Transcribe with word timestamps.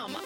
mamma. 0.00 0.18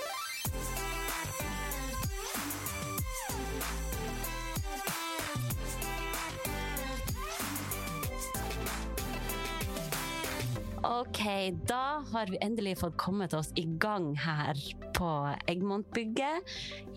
Ok, 10.85 11.21
da 11.67 12.05
har 12.13 12.27
vi 12.31 12.39
endelig 12.41 12.79
fått 12.79 12.97
kommet 12.97 13.35
oss 13.35 13.51
i 13.57 13.65
gang 13.65 14.13
her 14.21 14.59
på 14.95 15.11
Egmontbygget. 15.47 16.45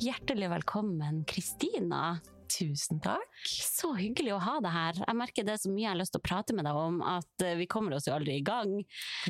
Hjertelig 0.03 0.49
velkommen, 0.51 1.23
Kristina. 1.23 2.19
Tusen 2.47 3.01
takk. 3.03 3.41
Så 3.45 3.91
hyggelig 3.97 4.33
å 4.35 4.41
ha 4.41 4.57
deg 4.63 4.73
her. 4.73 4.99
Jeg 5.03 5.17
merker 5.19 5.47
det 5.47 5.55
er 5.55 5.61
så 5.61 5.71
mye 5.71 5.85
jeg 5.85 5.91
har 5.91 5.99
lyst 5.99 6.13
til 6.15 6.21
å 6.21 6.27
prate 6.27 6.55
med 6.57 6.67
deg 6.67 6.79
om, 6.79 7.01
at 7.05 7.45
eh, 7.45 7.57
vi 7.59 7.67
kommer 7.69 7.97
oss 7.97 8.07
jo 8.07 8.15
aldri 8.15 8.37
i 8.39 8.45
gang. 8.45 8.73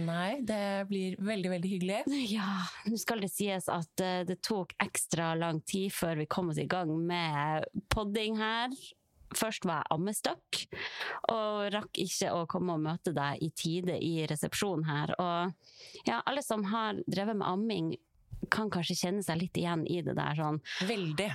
Nei, 0.06 0.40
det 0.46 0.88
blir 0.92 1.18
veldig, 1.22 1.54
veldig 1.58 1.74
hyggelig. 1.76 2.04
Ja, 2.38 2.68
nå 2.90 2.98
skal 3.00 3.22
det 3.24 3.32
sies 3.32 3.70
at 3.72 4.04
eh, 4.04 4.22
det 4.28 4.40
tok 4.46 4.76
ekstra 4.84 5.32
lang 5.40 5.62
tid 5.68 5.94
før 5.96 6.20
vi 6.22 6.30
kom 6.30 6.52
oss 6.52 6.62
i 6.62 6.68
gang 6.70 6.92
med 7.08 7.66
podding 7.94 8.38
her. 8.42 8.74
Først 9.36 9.66
var 9.68 9.82
jeg 9.82 9.92
ammestakk, 9.98 10.60
og 11.34 11.68
rakk 11.74 12.00
ikke 12.00 12.32
å 12.32 12.46
komme 12.48 12.78
og 12.78 12.84
møte 12.86 13.12
deg 13.16 13.42
i 13.44 13.50
tide 13.52 13.98
i 14.00 14.22
resepsjonen 14.30 14.88
her. 14.88 15.12
Og 15.20 16.08
ja, 16.08 16.22
alle 16.22 16.44
som 16.46 16.64
har 16.72 17.02
drevet 17.08 17.36
med 17.36 17.48
amming, 17.48 17.96
kan 18.54 18.70
kanskje 18.72 18.96
kjenne 19.00 19.26
seg 19.26 19.42
litt 19.42 19.58
igjen 19.60 19.84
i 19.90 20.00
det 20.06 20.14
der 20.18 20.38
sånn 20.38 20.60
Veldig. 20.88 21.32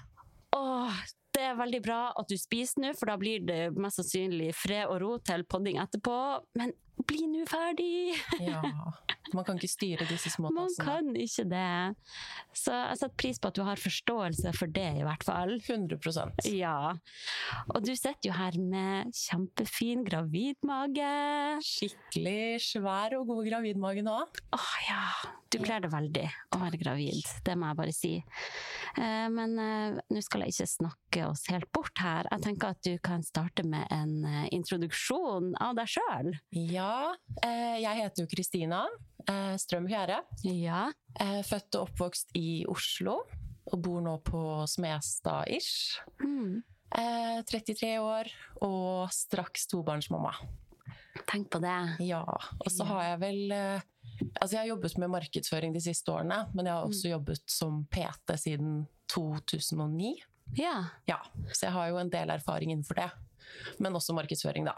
Åh, 0.56 1.02
det 1.32 1.44
er 1.48 1.58
veldig 1.58 1.80
bra 1.84 2.00
at 2.18 2.28
du 2.28 2.36
spiser 2.40 2.84
nå, 2.84 2.92
for 2.98 3.10
da 3.10 3.16
blir 3.20 3.44
det 3.46 3.72
mest 3.80 4.00
sannsynlig 4.00 4.52
fred 4.56 4.90
og 4.90 5.00
ro 5.02 5.12
til 5.24 5.44
podding 5.48 5.80
etterpå. 5.82 6.16
Men 6.60 6.74
bli 7.06 7.26
nå 7.30 7.46
ferdig! 7.50 8.14
Ja. 8.42 8.60
Man 9.32 9.46
kan 9.46 9.56
ikke 9.56 9.70
styre 9.70 10.04
disse 10.08 10.28
små 10.34 10.50
Man 10.52 10.72
kan 10.76 11.06
ikke 11.16 11.44
det. 11.48 11.94
Så 12.58 12.74
jeg 12.74 12.98
setter 13.00 13.14
pris 13.22 13.38
på 13.40 13.48
at 13.48 13.56
du 13.56 13.62
har 13.64 13.80
forståelse 13.80 14.52
for 14.58 14.72
det, 14.74 14.88
i 15.00 15.04
hvert 15.06 15.24
fall. 15.24 15.54
100% 15.56 16.48
Ja. 16.52 16.92
Og 17.72 17.78
du 17.86 17.94
sitter 17.94 18.28
jo 18.28 18.34
her 18.36 18.58
med 18.60 19.14
kjempefin 19.16 20.04
gravidmage. 20.04 21.12
Skikkelig 21.64 22.60
svær 22.66 23.16
og 23.20 23.30
god 23.30 23.46
gravidmage 23.48 24.04
nå. 24.04 24.18
Åh 24.58 24.74
ja, 24.90 25.06
du 25.52 25.58
kler 25.62 25.82
det 25.84 25.92
veldig 25.92 26.26
å 26.52 26.60
være 26.62 26.78
gravid, 26.80 27.24
det 27.46 27.56
må 27.60 27.70
jeg 27.70 27.78
bare 27.80 27.94
si. 27.96 28.12
Eh, 28.98 29.26
men 29.32 29.56
eh, 29.60 29.98
nå 30.12 30.22
skal 30.24 30.44
jeg 30.44 30.54
ikke 30.54 30.68
snakke 30.74 31.26
oss 31.28 31.46
helt 31.52 31.68
bort 31.72 32.00
her. 32.02 32.28
Jeg 32.32 32.44
tenker 32.46 32.72
at 32.74 32.80
du 32.84 32.96
kan 33.04 33.24
starte 33.24 33.64
med 33.68 33.88
en 33.92 34.14
eh, 34.28 34.46
introduksjon 34.56 35.52
av 35.62 35.76
deg 35.78 35.92
sjøl. 35.94 36.32
Ja, 36.56 36.81
eh, 37.42 37.78
jeg 37.82 37.98
heter 37.98 38.24
jo 38.24 38.30
Kristina 38.30 38.82
eh, 39.28 39.54
Strøm 39.60 39.86
Fjære. 39.90 40.20
Ja. 40.48 40.86
Eh, 41.20 41.40
født 41.46 41.78
og 41.78 41.88
oppvokst 41.88 42.34
i 42.38 42.62
Oslo, 42.70 43.20
og 43.70 43.82
bor 43.82 44.02
nå 44.04 44.16
på 44.26 44.42
Smestad-ish. 44.70 46.00
Mm. 46.22 46.62
Eh, 46.98 47.38
33 47.48 47.94
år, 48.02 48.32
og 48.64 49.12
straks 49.14 49.68
tobarnsmamma. 49.70 50.34
Tenk 51.28 51.50
på 51.52 51.60
det. 51.62 51.78
Ja, 52.08 52.24
og 52.24 52.68
så 52.72 52.86
har 52.88 53.12
jeg 53.12 53.22
vel 53.22 53.56
Altså, 54.38 54.54
jeg 54.54 54.60
har 54.60 54.68
jobbet 54.68 54.94
med 55.00 55.10
markedsføring 55.10 55.72
de 55.74 55.80
siste 55.82 56.12
årene, 56.12 56.36
men 56.54 56.66
jeg 56.68 56.74
har 56.74 56.86
også 56.86 57.10
jobbet 57.10 57.42
som 57.50 57.80
PT 57.90 58.36
siden 58.38 58.74
2009. 59.10 60.12
Ja. 60.58 60.74
Ja, 61.08 61.18
så 61.52 61.66
jeg 61.66 61.74
har 61.74 61.90
jo 61.90 62.00
en 62.00 62.10
del 62.12 62.30
erfaring 62.34 62.72
innenfor 62.74 63.00
det. 63.00 63.08
Men 63.82 63.96
også 63.98 64.14
markedsføring, 64.16 64.68
da. 64.68 64.76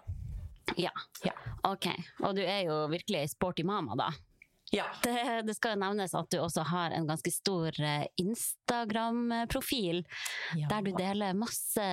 Ja. 0.76 0.92
Ja. 1.24 1.32
Ok. 1.70 1.90
Og 2.22 2.34
du 2.36 2.42
er 2.44 2.64
jo 2.68 2.84
virkelig 2.92 3.30
sporty 3.36 3.64
mama, 3.64 3.94
da. 3.98 4.12
Ja. 4.72 4.86
Det, 5.04 5.12
det 5.46 5.54
skal 5.54 5.74
jo 5.76 5.80
nevnes 5.84 6.14
at 6.18 6.26
du 6.32 6.38
også 6.40 6.64
har 6.66 6.90
en 6.96 7.04
ganske 7.06 7.30
stor 7.30 7.76
eh, 7.78 8.06
Instagram-profil, 8.18 10.00
Ja. 10.56 10.68
der 10.70 10.82
du 10.82 10.90
deler 10.96 11.34
masse 11.36 11.84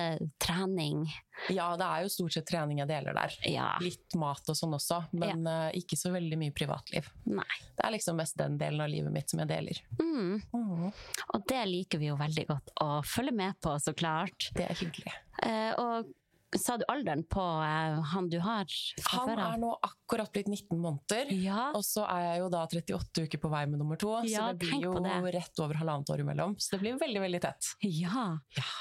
trening. 0.42 1.04
ja, 1.50 1.68
det 1.76 1.84
er 1.86 2.02
jo 2.02 2.08
stort 2.10 2.32
sett 2.34 2.46
trening 2.48 2.78
jeg 2.80 2.88
deler 2.90 3.14
der. 3.14 3.36
Ja. 3.48 3.68
Litt 3.82 4.16
mat 4.18 4.48
og 4.50 4.56
sånn 4.58 4.74
også, 4.74 5.02
men 5.12 5.46
eh, 5.46 5.78
ikke 5.78 5.96
så 6.00 6.10
veldig 6.14 6.38
mye 6.40 6.54
privatliv. 6.56 7.06
Nei. 7.30 7.46
Det 7.76 7.86
er 7.86 7.94
liksom 7.94 8.18
mest 8.18 8.36
den 8.40 8.58
delen 8.58 8.80
av 8.82 8.90
livet 8.90 9.12
mitt 9.14 9.30
som 9.30 9.44
jeg 9.44 9.52
deler. 9.52 9.82
Mm. 10.00 10.90
Og 11.34 11.46
det 11.52 11.62
liker 11.70 12.02
vi 12.02 12.10
jo 12.10 12.16
veldig 12.18 12.46
godt 12.50 12.74
å 12.82 12.90
følge 13.06 13.36
med 13.36 13.60
på, 13.62 13.76
så 13.84 13.94
klart. 13.94 14.50
Det 14.56 14.66
er 14.66 14.80
hyggelig. 14.80 15.14
Eh, 15.44 15.72
og 15.78 16.10
sa 16.58 16.76
du 16.76 16.84
alderen 16.90 17.22
på 17.30 17.40
eh, 17.64 18.00
han 18.12 18.28
du 18.28 18.38
har 18.44 18.66
fra 19.00 19.18
Han 19.18 19.28
før 19.30 19.40
av? 19.40 19.52
er 19.54 19.60
nå 19.62 19.70
akkurat 19.88 20.32
blitt 20.34 20.48
19 20.52 20.78
måneder. 20.82 21.30
Ja. 21.32 21.70
Og 21.78 21.84
så 21.86 22.04
er 22.10 22.24
jeg 22.26 22.42
jo 22.42 22.48
da 22.52 22.64
38 22.66 23.24
uker 23.26 23.40
på 23.40 23.50
vei 23.52 23.62
med 23.70 23.80
nummer 23.80 23.96
to, 24.00 24.10
Ja, 24.28 24.48
så 24.48 24.52
det 24.52 24.66
blir 24.66 24.82
jo 24.84 24.92
det. 25.00 25.14
rett 25.38 25.62
over 25.64 25.78
halvannet 25.80 26.10
år 26.12 26.20
imellom. 26.24 26.56
Så 26.60 26.74
det 26.76 26.80
blir 26.82 26.98
veldig, 27.00 27.22
veldig 27.24 27.40
tett. 27.46 27.70
Ja. 27.86 28.26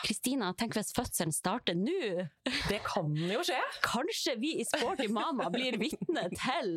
Kristina, 0.03 0.51
tenk 0.59 0.75
hvis 0.75 0.91
fødselen 0.97 1.31
starter 1.35 1.77
nå! 1.79 2.25
Det 2.67 2.81
kan 2.83 3.13
jo 3.15 3.39
skje! 3.47 3.61
Kanskje 3.85 4.35
vi 4.41 4.55
i 4.59 4.65
Sporty 4.67 5.07
Mama 5.07 5.47
blir 5.53 5.77
vitne 5.79 6.25
til 6.35 6.73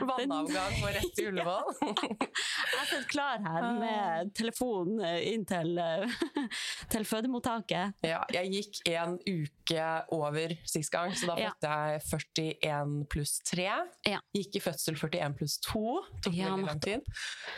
Vannavgang 0.00 0.78
og 0.82 0.88
rett 0.96 1.12
til 1.16 1.28
Ullevål. 1.32 1.74
Jeg 1.82 2.86
sitter 2.88 3.08
klar 3.12 3.42
her 3.44 3.68
med 3.82 4.32
telefonen 4.38 5.02
inn 5.28 5.44
til, 5.48 5.76
eh, 5.82 6.08
til 6.92 7.04
fødemottaket. 7.08 7.98
Ja, 8.06 8.22
jeg 8.32 8.52
gikk 8.56 8.80
en 8.96 9.18
uke 9.28 9.86
over 10.12 10.21
sist 10.68 10.90
gang, 10.92 11.10
så 11.18 11.26
da 11.32 11.36
Ja. 11.40 11.50
jeg 11.62 12.02
41 12.02 13.06
pluss 13.10 13.40
3. 13.50 13.66
Ja. 14.06 14.20
Gikk 14.34 14.56
i 14.56 14.60
fødsel 14.60 14.96
41 14.96 15.34
pluss 15.38 15.58
2. 15.66 15.82
Tok 16.22 16.34
Ja, 16.34 16.50
veldig 16.54 16.66
lang 16.66 16.80
tid. 16.80 17.00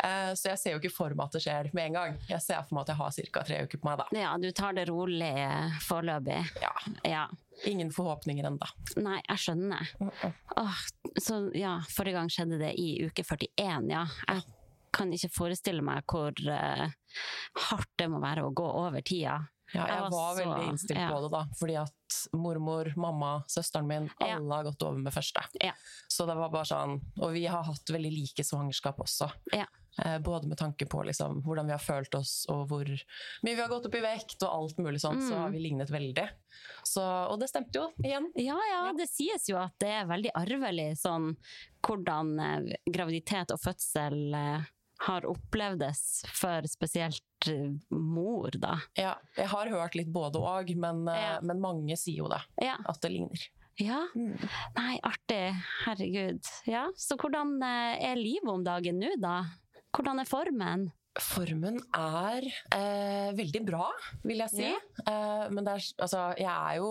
Uh, 0.03 0.33
Så 0.35 0.49
jeg 0.51 0.59
ser 0.59 0.71
jo 0.73 0.79
ikke 0.81 0.93
for 0.95 1.15
meg 1.15 1.25
at 1.27 1.33
det 1.33 1.43
skjer 1.43 1.71
med 1.75 1.87
en 1.87 1.93
gang. 1.93 2.19
Jeg 2.29 2.41
ser 2.43 2.63
for 2.63 2.75
meg 2.75 2.83
at 2.83 2.89
jeg 2.89 2.97
har 2.97 3.11
ca. 3.33 3.43
tre 3.45 3.63
uker 3.67 3.79
på 3.79 3.85
meg 3.91 3.99
da. 3.99 4.07
Ja, 4.13 4.37
du 4.39 4.51
tar 4.53 4.73
det 4.73 4.89
rolig 4.89 5.23
eh, 5.35 5.71
foreløpig. 5.87 6.41
Ja, 6.63 6.73
Ja. 7.05 7.29
ingen 7.67 7.91
forhåpninger 7.93 8.45
ennå. 8.45 8.67
Nei, 8.97 9.21
jeg 9.29 9.39
skjønner. 9.39 9.89
Åh, 10.57 10.79
så 11.21 11.51
ja, 11.55 11.79
forrige 11.89 12.15
gang 12.19 12.29
skjedde 12.29 12.59
det 12.59 12.75
i 12.79 13.05
uke 13.07 13.23
41, 13.25 13.91
ja. 13.91 14.07
Jeg 14.29 14.43
kan 14.93 15.11
ikke 15.13 15.31
forestille 15.35 15.83
meg 15.83 16.05
hvor 16.07 16.31
uh, 16.51 16.89
hardt 17.71 17.89
det 17.99 18.09
må 18.11 18.21
være 18.23 18.45
å 18.47 18.53
gå 18.55 18.67
over 18.67 19.01
tida. 19.03 19.41
Ja, 19.75 19.87
Jeg 19.87 19.97
jeg 19.97 20.01
var 20.03 20.11
var 20.11 20.35
så- 20.35 20.45
veldig 20.45 20.69
innstilt 20.71 21.01
ja. 21.01 21.11
på 21.11 21.21
det, 21.23 21.31
da. 21.33 21.45
Fordi 21.61 21.77
at 21.83 22.31
mormor, 22.33 22.93
mamma, 22.97 23.45
søsteren 23.49 23.87
min, 23.87 24.11
Ja. 24.21 24.37
alle 24.37 24.55
har 24.55 24.65
gått 24.65 24.83
over 24.83 24.99
med 24.99 25.12
første. 25.12 25.43
Ja. 25.61 25.73
Så 26.09 26.27
det 26.27 26.37
var 26.37 26.49
bare 26.51 26.65
sånn 26.65 27.01
Og 27.21 27.33
vi 27.33 27.45
har 27.47 27.62
hatt 27.65 27.84
veldig 27.91 28.13
like 28.13 28.45
svangerskap 28.45 28.99
også. 28.99 29.31
Ja. 29.53 29.67
Eh, 29.99 30.19
både 30.19 30.49
med 30.49 30.59
tanke 30.59 30.87
på 30.91 31.05
liksom, 31.07 31.41
hvordan 31.45 31.67
vi 31.67 31.71
har 31.73 31.79
følt 31.79 32.15
oss, 32.17 32.47
og 32.49 32.67
hvor 32.69 32.84
mye 32.84 33.55
vi 33.55 33.61
har 33.61 33.69
gått 33.69 33.87
opp 33.87 33.95
i 33.95 34.01
vekt, 34.01 34.43
og 34.43 34.51
alt 34.51 34.77
mulig 34.79 34.99
sånt, 35.01 35.23
så 35.23 35.31
Mm. 35.34 35.41
har 35.41 35.51
vi 35.51 35.59
lignet 35.61 35.89
veldig. 35.91 36.28
Så, 36.84 37.01
og 37.31 37.39
det 37.39 37.48
stemte 37.48 37.75
jo, 37.75 37.93
igjen. 38.03 38.27
Ja, 38.34 38.59
ja, 38.72 38.93
det 38.93 39.09
sies 39.09 39.47
jo 39.48 39.57
at 39.57 39.71
det 39.78 39.89
er 39.89 40.04
veldig 40.07 40.31
arvelig 40.34 40.98
sånn 40.98 41.37
hvordan 41.81 42.41
eh, 42.41 42.77
graviditet 42.91 43.53
og 43.53 43.60
fødsel 43.60 44.34
eh, 44.34 44.65
har 45.06 45.27
opplevdes 45.28 46.01
for 46.33 46.66
spesielt 46.71 47.48
eh, 47.51 47.74
mor, 47.95 48.51
da. 48.60 48.78
Ja, 48.98 49.15
jeg 49.36 49.51
har 49.53 49.71
hørt 49.72 49.95
litt 49.98 50.10
både 50.15 50.41
og, 50.41 50.72
men, 50.80 51.04
eh, 51.12 51.21
Ja. 51.21 51.36
men 51.42 51.60
mange 51.62 51.97
sier 52.01 52.24
jo 52.24 52.30
det. 52.33 52.41
Ja. 52.65 52.77
At 52.89 53.01
det 53.04 53.12
ligner. 53.15 53.47
ja. 53.80 54.03
Nei, 54.15 54.98
artig. 55.03 55.54
Herregud. 55.84 56.42
Ja, 56.71 56.86
så 56.97 57.16
hvordan 57.21 57.56
eh, 57.62 58.10
er 58.12 58.21
livet 58.21 58.51
om 58.53 58.65
dagen 58.66 59.01
nå, 59.03 59.15
da? 59.22 59.41
Hvordan 59.95 60.21
er 60.22 60.28
formen? 60.30 60.89
Formen 61.22 61.77
er 61.95 62.42
eh, 62.74 63.28
veldig 63.39 63.60
bra, 63.68 63.84
vil 64.27 64.41
jeg 64.42 64.50
si. 64.50 64.65
Ja. 64.66 64.80
Eh, 65.07 65.45
men 65.54 65.68
er, 65.71 65.84
altså, 66.03 66.24
jeg 66.41 66.50
er 66.50 66.80
jo 66.80 66.89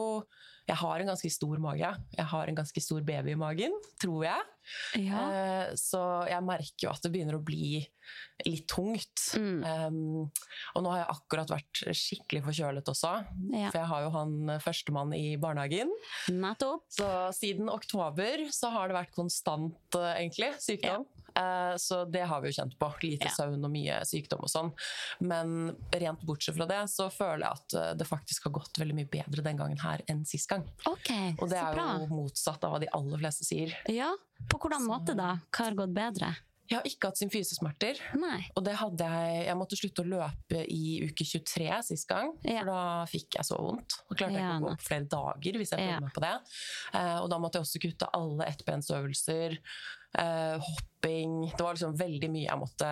Jeg 0.64 0.80
har 0.80 1.02
en 1.02 1.10
ganske 1.12 1.30
stor 1.34 1.60
mage. 1.60 1.90
Jeg 2.16 2.26
har 2.32 2.50
en 2.50 2.58
ganske 2.58 2.84
stor 2.84 3.04
baby 3.04 3.34
i 3.34 3.40
magen, 3.40 3.74
tror 4.00 4.24
jeg. 4.24 4.50
Ja. 5.04 5.24
Eh, 5.28 5.74
så 5.80 6.00
jeg 6.30 6.46
merker 6.48 6.88
jo 6.88 6.94
at 6.94 7.04
det 7.04 7.12
begynner 7.12 7.36
å 7.36 7.44
bli 7.44 7.82
litt 8.48 8.68
tungt. 8.72 9.26
Mm. 9.40 9.60
Um, 9.64 9.98
og 10.76 10.86
nå 10.86 10.94
har 10.94 11.04
jeg 11.04 11.12
akkurat 11.16 11.54
vært 11.54 11.84
skikkelig 12.00 12.44
forkjølet 12.48 12.92
også. 12.94 13.14
Ja. 13.52 13.70
For 13.74 13.82
jeg 13.82 13.92
har 13.92 14.06
jo 14.06 14.14
han 14.16 14.56
førstemann 14.64 15.14
i 15.18 15.26
barnehagen. 15.42 15.92
Nettopp. 16.32 16.88
Så 16.92 17.10
siden 17.36 17.72
oktober 17.72 18.48
så 18.56 18.72
har 18.76 18.90
det 18.90 19.00
vært 19.02 19.16
konstant, 19.16 20.00
eh, 20.00 20.16
egentlig, 20.22 20.54
sykdom. 20.64 21.08
Eh, 21.08 21.23
Så 21.78 22.06
det 22.12 22.26
har 22.28 22.42
vi 22.42 22.50
jo 22.52 22.62
kjent 22.62 22.78
på. 22.80 22.90
Lite 23.02 23.26
Ja. 23.26 23.32
søvn 23.32 23.64
og 23.66 23.72
mye 23.72 24.00
sykdom 24.06 24.44
og 24.44 24.50
sånn. 24.50 24.72
Men 25.22 25.76
rent 25.92 26.22
bortsett 26.22 26.56
fra 26.56 26.66
det, 26.66 26.82
så 26.90 27.10
føler 27.12 27.40
jeg 27.48 27.52
at 27.52 27.74
eh, 27.74 27.94
det 27.96 28.08
faktisk 28.08 28.44
har 28.44 28.52
gått 28.52 28.78
veldig 28.78 28.96
mye 28.96 29.10
bedre 29.10 29.44
den 29.44 29.58
gangen 29.58 29.80
her 29.80 30.02
enn 30.08 30.26
sist 30.26 30.48
gang. 30.50 30.64
Okay, 30.86 31.36
Og 31.40 31.50
det 31.50 31.58
er 31.58 31.76
jo 31.76 32.08
motsatt 32.08 32.64
av 32.64 32.72
hva 32.76 32.80
de 32.80 32.88
aller 32.94 33.18
fleste 33.18 33.44
sier. 33.46 33.74
Ja, 33.90 34.14
På 34.50 34.58
hvordan 34.60 34.82
Så- 34.82 34.90
måte 34.90 35.16
da? 35.16 35.38
Hva 35.52 35.66
har 35.66 35.72
gått 35.74 35.94
bedre? 35.94 36.36
Jeg 36.70 36.78
har 36.80 36.84
ikke 36.88 37.08
hatt 37.10 37.18
symfysesmerter. 37.18 37.98
Nei. 38.16 38.46
Og 38.56 38.64
det 38.64 38.74
hadde 38.76 38.98
jeg 39.04 39.46
Jeg 39.48 39.56
måtte 39.58 39.76
slutte 39.78 40.04
å 40.04 40.08
løpe 40.08 40.66
i 40.68 41.02
uke 41.06 41.24
23 41.26 41.82
sist 41.84 42.08
gang, 42.08 42.32
Ja. 42.44 42.60
for 42.60 42.66
da 42.66 43.06
fikk 43.06 43.36
jeg 43.36 43.44
så 43.46 43.58
vondt. 43.60 43.90
Da 44.10 44.16
klarte 44.16 44.32
jeg 44.32 44.42
Ja, 44.42 44.52
ikke 44.54 44.64
å 44.64 44.68
gå 44.68 44.72
opp 44.72 44.82
flere 44.82 45.08
dager 45.10 45.54
hvis 45.60 45.70
jeg 45.72 45.80
Ja. 45.80 46.00
prøvde 46.00 46.02
meg 46.02 46.14
på 46.14 46.22
det. 46.22 46.42
Eh, 46.94 47.18
og 47.20 47.30
da 47.30 47.38
måtte 47.38 47.54
jeg 47.54 47.64
også 47.64 47.82
kutte 47.82 48.10
alle 48.14 48.46
ettbensøvelser. 48.46 49.58
Eh, 50.14 50.60
hopping 50.62 51.48
Det 51.58 51.64
var 51.64 51.74
liksom 51.74 51.96
veldig 51.98 52.28
mye 52.32 52.46
jeg 52.46 52.60
måtte 52.62 52.90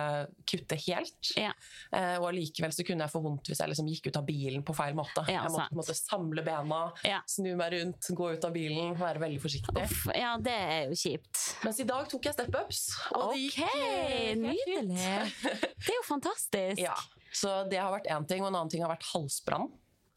kutte 0.50 0.76
helt. 0.88 1.28
Ja. 1.38 1.52
Eh, 1.94 2.16
og 2.18 2.26
allikevel 2.32 2.72
så 2.74 2.84
kunne 2.84 3.06
jeg 3.06 3.12
få 3.14 3.22
vondt 3.24 3.46
hvis 3.48 3.60
jeg 3.62 3.70
liksom 3.70 3.86
gikk 3.88 4.08
ut 4.10 4.18
av 4.18 4.26
bilen 4.26 4.64
på 4.66 4.74
feil 4.76 4.96
måte. 4.98 5.22
Ja, 5.30 5.44
jeg 5.46 5.52
måtte 5.54 5.78
måte 5.78 5.94
samle 5.96 6.42
bena, 6.44 6.80
Ja. 7.06 7.20
snu 7.30 7.54
meg 7.56 7.72
rundt, 7.76 8.10
gå 8.18 8.32
ut 8.34 8.44
av 8.44 8.52
bilen, 8.52 8.96
være 8.98 9.22
veldig 9.22 9.40
forsiktig. 9.40 9.84
Uff, 9.86 10.06
ja, 10.18 10.34
det 10.42 10.52
er 10.52 10.82
jo 10.90 10.98
kjipt. 10.98 11.40
Mens 11.64 11.78
i 11.80 11.86
dag 11.88 12.08
tok 12.10 12.26
jeg 12.26 12.34
step-ups. 12.34 12.82
og 13.14 13.32
det 13.32 13.40
gikk 13.46 13.62
Ok, 13.62 13.70
helt 13.78 14.42
nydelig. 14.42 15.32
Det 15.78 15.88
er 15.94 15.98
jo 16.00 16.06
fantastisk. 16.10 16.82
Ja, 16.88 16.96
så 17.32 17.62
det 17.70 17.78
har 17.80 17.92
vært 17.94 18.10
én 18.12 18.26
ting, 18.28 18.42
og 18.42 18.50
en 18.50 18.56
annen 18.58 18.68
ting 18.74 18.82
har 18.82 18.90
vært 18.92 19.06
halsbrann. 19.14 19.70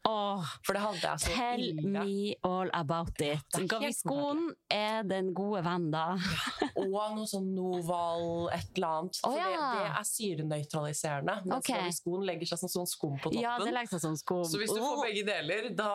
Åh, 0.06 0.50
For 0.66 0.76
det 0.76 0.82
hadde 0.82 1.02
jeg 1.02 1.22
så 1.22 1.32
tell 1.34 1.62
ille. 1.64 2.02
me 2.04 2.34
all 2.46 2.70
about 2.76 3.20
it. 3.24 3.42
Det 3.52 3.66
er 4.72 5.02
den 5.08 5.32
gode 5.34 5.62
vennen, 5.66 5.90
da. 5.94 6.16
Og 6.76 7.16
noe 7.16 7.26
sånn 7.28 7.48
Noval, 7.56 8.48
et 8.54 8.76
eller 8.76 9.00
annet. 9.00 9.20
Oh, 9.26 9.34
ja. 9.36 9.46
det, 9.48 9.60
det 9.72 9.86
er 9.88 10.06
syrenøytraliserende. 10.10 11.36
Mens 11.46 11.58
okay. 11.58 11.80
Gaviscon 11.80 12.26
legger 12.28 12.52
seg 12.52 12.62
som 12.62 12.72
sånn 12.72 12.90
skum 12.90 13.16
på 13.16 13.30
toppen. 13.30 13.42
Ja, 13.42 13.56
det 13.62 13.72
legger 13.74 13.96
seg 13.96 14.04
som 14.04 14.16
skum. 14.20 14.44
så 14.46 14.60
hvis 14.60 14.74
du 14.74 14.80
får 14.82 15.02
begge 15.02 15.24
deler, 15.26 15.70
da 15.76 15.90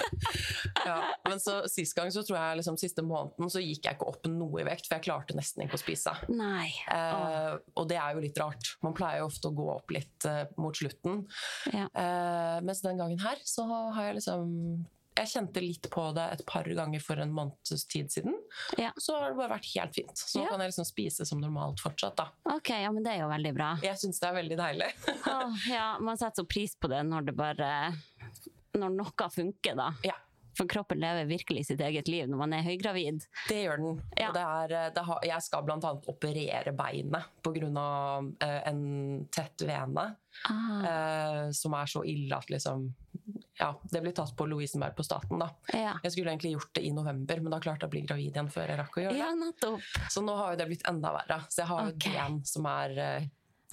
ja. 0.88 0.98
Men 1.26 1.40
så 1.42 1.60
sist 1.70 1.96
gang, 1.96 2.10
så 2.14 2.22
tror 2.26 2.38
jeg 2.38 2.60
liksom 2.60 2.78
siste 2.80 3.04
måneden, 3.06 3.50
så 3.52 3.62
gikk 3.62 3.86
jeg 3.86 3.98
ikke 3.98 4.08
opp 4.10 4.28
noe 4.30 4.62
i 4.62 4.66
vekt, 4.68 4.88
for 4.88 4.98
jeg 4.98 5.06
klarte 5.08 5.36
nesten 5.38 5.64
ikke 5.66 5.78
å 5.78 5.82
spise. 5.82 6.14
Nei. 6.32 6.70
Eh, 6.92 7.52
og 7.76 7.88
det 7.90 7.98
er 8.00 8.16
jo 8.16 8.24
litt 8.24 8.40
rart. 8.40 8.74
Man 8.84 8.96
pleier 8.96 9.22
jo 9.22 9.28
ofte 9.30 9.50
å 9.50 9.56
gå 9.56 9.68
opp 9.74 9.94
litt 9.94 10.28
eh, 10.28 10.42
mot 10.60 10.76
slutten. 10.76 11.24
Ja. 11.74 11.86
Eh, 11.88 12.58
mens 12.66 12.82
den 12.84 13.00
gangen 13.00 13.09
her 13.18 13.36
så 13.44 13.64
har 13.94 14.04
jeg 14.04 14.14
liksom 14.20 14.86
Jeg 15.16 15.26
kjente 15.26 15.60
litt 15.60 15.88
på 15.90 16.14
det 16.14 16.22
et 16.32 16.42
par 16.46 16.64
ganger 16.64 17.00
for 17.02 17.18
en 17.20 17.32
måneds 17.34 17.82
tid 17.90 18.08
siden. 18.12 18.36
Ja. 18.78 18.92
Så 18.96 19.18
har 19.18 19.30
det 19.30 19.36
bare 19.36 19.50
vært 19.58 19.66
helt 19.74 19.94
fint. 19.94 20.14
Så 20.16 20.40
Ja. 20.40 20.48
kan 20.48 20.60
jeg 20.60 20.70
liksom 20.70 20.84
spise 20.86 21.26
som 21.26 21.40
normalt 21.40 21.80
fortsatt. 21.82 22.16
da. 22.16 22.28
Ok, 22.44 22.70
ja, 22.70 22.90
men 22.92 23.02
det 23.02 23.12
er 23.16 23.20
jo 23.24 23.28
veldig 23.28 23.52
bra. 23.54 23.76
Jeg 23.82 23.96
syns 23.98 24.20
det 24.20 24.28
er 24.30 24.34
veldig 24.38 24.56
deilig. 24.56 24.88
oh, 25.26 25.56
ja, 25.68 25.98
man 25.98 26.16
setter 26.16 26.42
så 26.42 26.46
pris 26.48 26.74
på 26.76 26.88
det 26.88 27.02
når 27.04 27.26
det 27.26 27.36
bare 27.36 27.92
Når 28.78 28.90
noe 28.96 29.28
funker, 29.34 29.74
da. 29.76 29.90
ja, 30.06 30.14
For 30.54 30.66
kroppen 30.66 31.00
lever 31.00 31.26
virkelig 31.26 31.66
sitt 31.66 31.80
eget 31.80 32.08
liv 32.08 32.28
når 32.30 32.38
man 32.38 32.52
er 32.52 32.62
høygravid. 32.62 33.26
det 33.48 33.64
gjør 33.66 33.76
den. 33.82 34.02
Ja. 34.16 34.28
Og 34.28 34.34
det 34.34 34.42
er, 34.46 34.72
eh, 34.86 34.90
det 34.94 35.04
har, 35.04 35.20
jeg 35.26 35.42
skal 35.42 35.62
bl.a. 35.66 35.92
operere 36.06 36.72
beinet 36.72 37.24
pga. 37.42 38.32
Eh, 38.40 38.62
en 38.70 39.26
tett 39.30 39.58
vene. 39.66 40.16
Ah, 40.48 40.84
Eh, 40.86 41.50
som 41.52 41.74
er 41.74 41.86
så 41.90 42.04
ille 42.06 42.36
at 42.36 42.48
liksom 42.50 42.92
Ja, 43.60 43.74
det 43.92 44.00
blir 44.00 44.12
tatt 44.16 44.32
på 44.36 44.46
Lovisenberg 44.48 44.94
på 44.96 45.04
staten, 45.04 45.38
da. 45.38 45.50
ja. 45.74 45.92
Jeg 46.02 46.12
skulle 46.12 46.30
egentlig 46.32 46.52
gjort 46.54 46.72
det 46.74 46.82
i 46.86 46.90
november, 46.96 47.40
men 47.44 47.50
da 47.52 47.58
klarte 47.60 47.84
jeg 47.84 47.90
å 47.90 47.92
bli 47.92 48.00
gravid 48.06 48.32
igjen 48.32 48.48
før 48.50 48.68
jeg 48.72 48.78
rakk 48.78 48.96
å 48.96 49.02
gjøre 49.04 49.12
det. 49.12 49.18
ja. 49.18 50.06
Så 50.08 50.22
nå 50.24 50.34
har 50.38 50.52
jo 50.54 50.56
det 50.62 50.66
blitt 50.70 50.86
enda 50.88 51.12
verre. 51.12 51.42
Så 51.50 51.60
jeg 51.60 51.66
har 51.68 51.90
jo 51.90 51.92
Ok. 51.94 52.06
et 52.06 52.46
som 52.48 52.66
er 52.66 52.98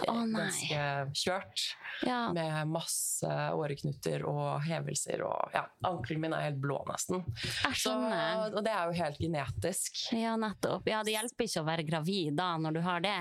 eh, 0.05 0.11
Å, 0.13 0.23
ganske 0.33 0.81
kjørt. 1.17 1.63
Ja. 2.05 2.19
Med 2.33 2.69
masse 2.69 3.29
åreknuter 3.57 4.25
og 4.29 4.61
hevelser 4.67 5.23
og 5.25 5.55
ja, 5.55 5.63
ankelen 5.87 6.21
min 6.21 6.35
er 6.37 6.47
helt 6.49 6.59
blå 6.61 6.77
nesten. 6.89 7.23
Så, 7.41 7.71
skjønner. 7.73 8.53
og 8.53 8.61
det 8.65 8.73
er 8.73 8.91
jo 8.91 8.97
helt 8.99 9.21
genetisk. 9.21 10.03
Ja, 10.13 10.35
nettopp. 10.39 10.85
Ja, 10.89 11.01
det 11.05 11.15
hjelper 11.15 11.47
ikke 11.47 11.63
å 11.63 11.67
være 11.67 11.87
gravid 11.87 12.37
da, 12.37 12.51
når 12.61 12.77
du 12.77 12.81
har 12.85 13.03
det. 13.05 13.15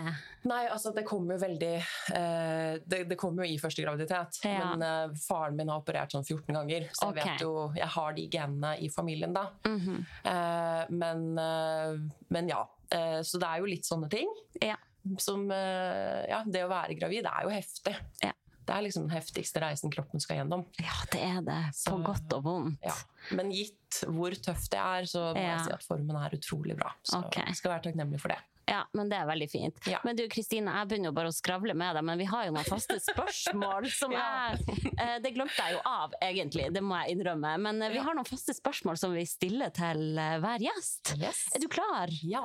Nei, 0.46 0.62
altså 0.70 0.92
det 0.96 1.06
kommer 1.08 1.36
jo 1.36 1.44
veldig 1.46 1.72
eh, 1.76 2.76
det, 2.84 3.02
det 3.10 3.18
kommer 3.20 3.46
jo 3.46 3.54
i 3.56 3.60
første 3.62 3.84
graviditet. 3.84 4.40
Ja. 4.44 4.74
Men 4.74 4.84
eh, 4.86 5.16
faren 5.24 5.56
min 5.58 5.72
har 5.72 5.82
operert 5.82 6.12
sånn 6.14 6.26
14 6.26 6.52
ganger, 6.52 6.88
så 6.92 7.10
jeg 7.10 7.18
vet 7.22 7.44
jo 7.44 7.54
Jeg 7.76 7.88
har 7.96 8.16
de 8.16 8.26
genene 8.32 8.76
i 8.82 8.90
familien, 8.92 9.34
da. 9.36 9.48
Mhm. 9.66 10.00
Eh, 10.24 10.82
men, 10.90 11.38
eh, 11.38 12.00
men 12.28 12.48
ja. 12.48 12.64
Eh, 12.90 13.20
så 13.22 13.38
det 13.42 13.48
er 13.48 13.62
jo 13.62 13.70
litt 13.70 13.86
sånne 13.86 14.10
ting. 14.12 14.30
Ja. 14.62 14.76
Som 15.18 15.50
eh, 15.54 16.24
Ja, 16.30 16.42
det 16.46 16.64
å 16.66 16.68
være 16.72 16.96
gravid 16.98 17.26
er 17.28 17.46
jo 17.46 17.52
heftig. 17.54 17.94
Ja. 18.24 18.32
Det 18.66 18.74
er 18.74 18.82
liksom 18.82 19.04
den 19.06 19.14
heftigste 19.14 19.60
reisen 19.62 19.92
kroppen 19.94 20.18
skal 20.20 20.40
gjennom. 20.40 20.64
ja, 20.82 20.96
det 21.12 21.20
er 21.22 21.40
det. 21.46 21.60
På 21.86 21.94
Så- 21.94 22.02
godt 22.04 22.32
og 22.34 22.42
vondt. 22.44 22.82
Ja. 22.82 22.94
Men 23.38 23.52
gitt 23.54 24.00
hvor 24.10 24.34
tøft 24.34 24.70
det 24.72 24.80
er, 24.82 25.06
så 25.06 25.32
må 25.34 25.38
Ja. 25.38 25.56
jeg 25.56 25.66
si 25.66 25.72
at 25.72 25.84
formen 25.86 26.16
er 26.16 26.34
utrolig 26.34 26.76
bra. 26.76 26.90
Så 27.04 27.24
okay. 27.24 27.44
jeg 27.46 27.54
skal 27.56 27.70
være 27.76 27.82
takknemlig 27.86 28.20
for 28.20 28.28
det. 28.34 28.38
Ja, 28.66 28.80
men 28.98 29.08
det 29.08 29.14
er 29.16 29.26
veldig 29.28 29.46
fint. 29.50 29.76
Ja. 29.86 30.00
Men 30.02 30.16
du 30.18 30.24
Kristine, 30.28 30.72
jeg 30.74 30.88
begynner 30.90 31.12
jo 31.12 31.14
bare 31.14 31.30
å 31.30 31.34
skravle 31.36 31.74
med 31.78 31.94
deg, 31.94 32.02
men 32.08 32.18
vi 32.18 32.24
har 32.26 32.48
jo 32.48 32.54
noen 32.56 32.66
faste 32.66 32.96
spørsmål 32.98 33.86
som 34.00 34.10
jeg 34.10 34.80
eh, 34.98 35.18
Det 35.22 35.30
glemte 35.36 35.54
jeg 35.62 35.76
jo 35.76 35.82
av, 35.86 36.16
egentlig, 36.20 36.66
det 36.74 36.82
må 36.82 36.98
jeg 37.04 37.14
innrømme. 37.14 37.52
Men 37.62 37.78
eh, 37.86 37.92
vi 37.94 38.02
har 38.02 38.16
noen 38.18 38.26
faste 38.26 38.56
spørsmål 38.58 38.98
som 38.98 39.14
vi 39.14 39.22
stiller 39.30 39.70
til 39.76 40.18
eh, 40.18 40.34
hver 40.42 40.66
gjest. 40.66 41.14
Yes. 41.20 41.44
Er 41.54 41.62
du 41.62 41.68
klar? 41.70 42.10
Ja. 42.26 42.42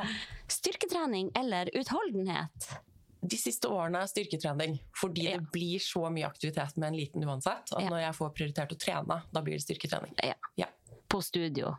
Styrketrening 0.52 1.32
eller 1.42 1.70
utholdenhet? 1.78 2.70
De 3.22 3.38
siste 3.38 3.70
årene 3.70 4.02
styrketrening, 4.10 4.80
fordi 4.98 5.28
Ja. 5.30 5.38
det 5.38 5.52
blir 5.54 5.80
så 5.82 6.08
mye 6.10 6.26
aktivitet 6.30 6.78
med 6.82 6.88
en 6.94 6.98
liten 6.98 7.24
uansett. 7.26 7.70
At 7.74 7.82
Ja. 7.84 7.90
når 7.90 8.00
jeg 8.06 8.16
får 8.18 8.34
prioritert 8.38 8.72
å 8.74 8.78
trene, 8.82 9.22
da 9.32 9.42
blir 9.42 9.58
det 9.58 9.66
styrketrening. 9.66 10.14
Ja. 10.26 10.34
Ja. 10.58 10.66
På 11.10 11.22
studio. 11.22 11.76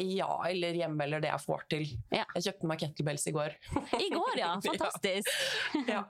Ja, 0.00 0.44
eller 0.48 0.76
hjemme, 0.76 1.04
eller 1.04 1.20
det 1.20 1.28
jeg 1.28 1.44
får 1.44 1.64
til. 1.70 1.84
Ja. 2.14 2.24
Jeg 2.36 2.46
kjøpte 2.46 2.68
meg 2.70 2.80
kettlebells 2.80 3.26
i 3.28 3.34
går. 3.36 3.56
I 3.98 4.08
går, 4.12 4.38
ja. 4.40 4.54
Fantastisk. 4.68 5.28
Ja. 5.88 6.02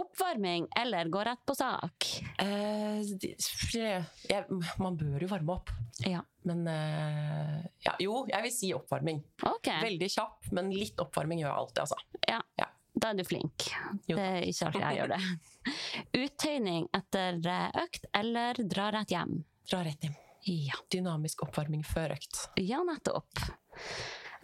Oppvarming 0.00 0.66
eller 0.80 1.10
gå 1.12 1.22
rett 1.28 1.44
på 1.46 1.54
sak? 1.54 2.08
Eh, 2.42 3.02
jeg, 3.02 4.42
man 4.82 4.98
bør 4.98 5.22
jo 5.22 5.30
varme 5.30 5.56
opp. 5.60 5.70
Ja. 6.02 6.24
Men 6.48 6.66
eh, 6.66 7.58
ja, 7.86 7.94
jo, 8.02 8.24
jeg 8.30 8.48
vil 8.48 8.54
si 8.54 8.72
oppvarming. 8.74 9.22
Okay. 9.54 9.78
Veldig 9.86 10.10
kjapp, 10.16 10.50
men 10.56 10.72
litt 10.74 10.98
oppvarming 11.02 11.44
gjør 11.44 11.52
jeg 11.52 11.60
alltid, 11.64 11.84
altså. 11.86 12.22
Ja. 12.26 12.40
Ja. 12.58 12.68
Da 12.92 13.12
er 13.12 13.18
du 13.18 13.24
flink. 13.24 13.70
Jo. 14.10 14.18
Det 14.18 14.24
er 14.26 14.42
ikke 14.50 14.66
alltid 14.68 14.82
jeg 14.84 14.98
gjør 14.98 15.14
det. 15.14 15.22
Uttøyning 16.22 16.90
etter 16.98 17.38
eh, 17.54 17.70
økt 17.86 18.10
eller 18.18 18.60
dra 18.68 18.90
rett 18.98 19.14
hjem? 19.14 19.38
Dra 19.70 19.80
rett 19.86 20.04
hjem. 20.04 20.18
Ja, 20.48 20.74
Dynamisk 20.90 21.44
oppvarming 21.46 21.84
før 21.86 22.16
økt. 22.16 22.48
ja 22.58 22.80
nettopp. 22.86 23.42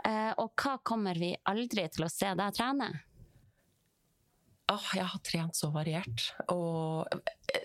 Eh, 0.06 0.32
og 0.38 0.52
hva 0.54 0.76
kommer 0.86 1.18
vi 1.18 1.32
aldri 1.50 1.88
til 1.90 2.06
å 2.06 2.10
se 2.12 2.30
deg 2.38 2.54
trene? 2.54 2.88
Åh, 4.70 4.86
jeg 4.94 5.08
har 5.10 5.20
trent 5.24 5.56
så 5.56 5.70
variert. 5.72 6.28
Og 6.52 7.08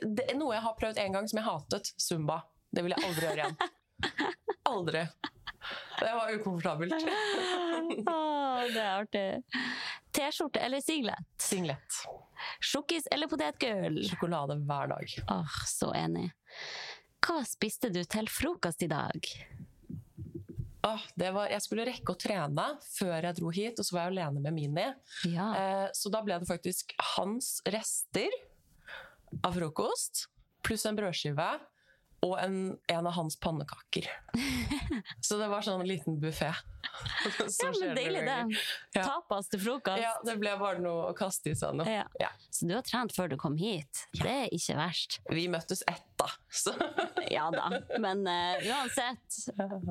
det 0.01 0.25
er 0.31 0.37
noe 0.39 0.55
jeg 0.55 0.63
har 0.63 0.75
prøvd 0.79 1.01
en 1.03 1.17
gang 1.17 1.27
som 1.29 1.41
jeg 1.41 1.45
hatet. 1.49 1.91
Zumba. 1.99 2.39
Det 2.73 2.81
vil 2.85 2.95
jeg 2.95 3.05
aldri 3.09 3.27
gjøre 3.27 3.43
igjen. 3.43 3.57
Aldri. 4.73 5.01
Det 5.99 6.13
var 6.15 6.31
ukomfortabelt. 6.33 6.95
Åh, 8.07 8.63
det 8.73 8.79
er 8.81 8.93
artig. 8.95 9.27
T-skjorte 10.15 10.63
eller 10.63 10.81
singlet? 10.83 11.27
Singlet. 11.43 11.99
Sjokkis 12.63 13.05
eller 13.11 13.29
potetgull? 13.31 13.99
Sjokolade 14.07 14.57
hver 14.63 14.89
dag. 14.95 15.13
Åh, 15.35 15.59
så 15.69 15.91
enig. 15.95 16.29
Hva 17.23 17.39
spiste 17.47 17.87
du 17.93 18.01
til 18.03 18.27
frokost 18.31 18.83
i 18.83 18.89
dag? 18.91 19.27
Oh, 20.83 21.03
det 21.15 21.29
var, 21.31 21.47
jeg 21.47 21.63
skulle 21.63 21.85
rekke 21.87 22.11
å 22.11 22.19
trene 22.19 22.65
før 22.83 23.29
jeg 23.29 23.37
dro 23.37 23.51
hit, 23.55 23.79
og 23.79 23.87
så 23.87 23.95
var 23.95 24.09
jeg 24.09 24.17
alene 24.17 24.41
med 24.43 24.55
Mini. 24.57 24.87
Ja. 25.31 25.45
Eh, 25.55 25.85
så 25.95 26.11
da 26.11 26.19
ble 26.25 26.35
det 26.41 26.49
faktisk 26.49 26.91
hans 27.15 27.55
rester 27.71 28.35
av 29.39 29.55
frokost, 29.55 30.25
pluss 30.67 30.83
en 30.89 30.99
brødskive, 30.99 31.47
og 32.23 32.37
en, 32.39 32.77
en 32.87 33.07
av 33.07 33.13
hans 33.17 33.35
pannekaker. 33.39 34.07
Så 35.25 35.37
det 35.41 35.49
var 35.51 35.65
sånn 35.65 35.83
en 35.83 35.89
liten 35.89 36.19
buffé. 36.21 36.53
Ja, 36.53 37.71
men 37.79 37.95
deilig 37.97 38.23
det. 38.27 38.37
Ja. 38.95 39.03
Tapas 39.03 39.49
til 39.51 39.61
frokost. 39.63 40.01
Ja, 40.03 40.13
det 40.25 40.37
ble 40.39 40.53
bare 40.59 40.79
noe 40.83 41.09
å 41.11 41.13
kaste 41.17 41.51
i 41.51 41.57
seg 41.57 41.75
nå. 41.79 41.87
Ja. 41.89 42.05
Ja. 42.21 42.31
Så 42.53 42.69
du 42.69 42.75
har 42.77 42.85
trent 42.87 43.15
før 43.15 43.31
du 43.31 43.37
kom 43.41 43.57
hit. 43.59 44.05
Det 44.15 44.29
er 44.45 44.55
ikke 44.55 44.77
verst. 44.79 45.19
Vi 45.33 45.47
møttes 45.51 45.83
ett, 45.89 46.07
da. 46.19 46.29
Så. 46.49 46.75
Ja 47.33 47.47
da. 47.53 47.69
Men 48.03 48.27
uh, 48.27 48.59
uansett, 48.67 49.37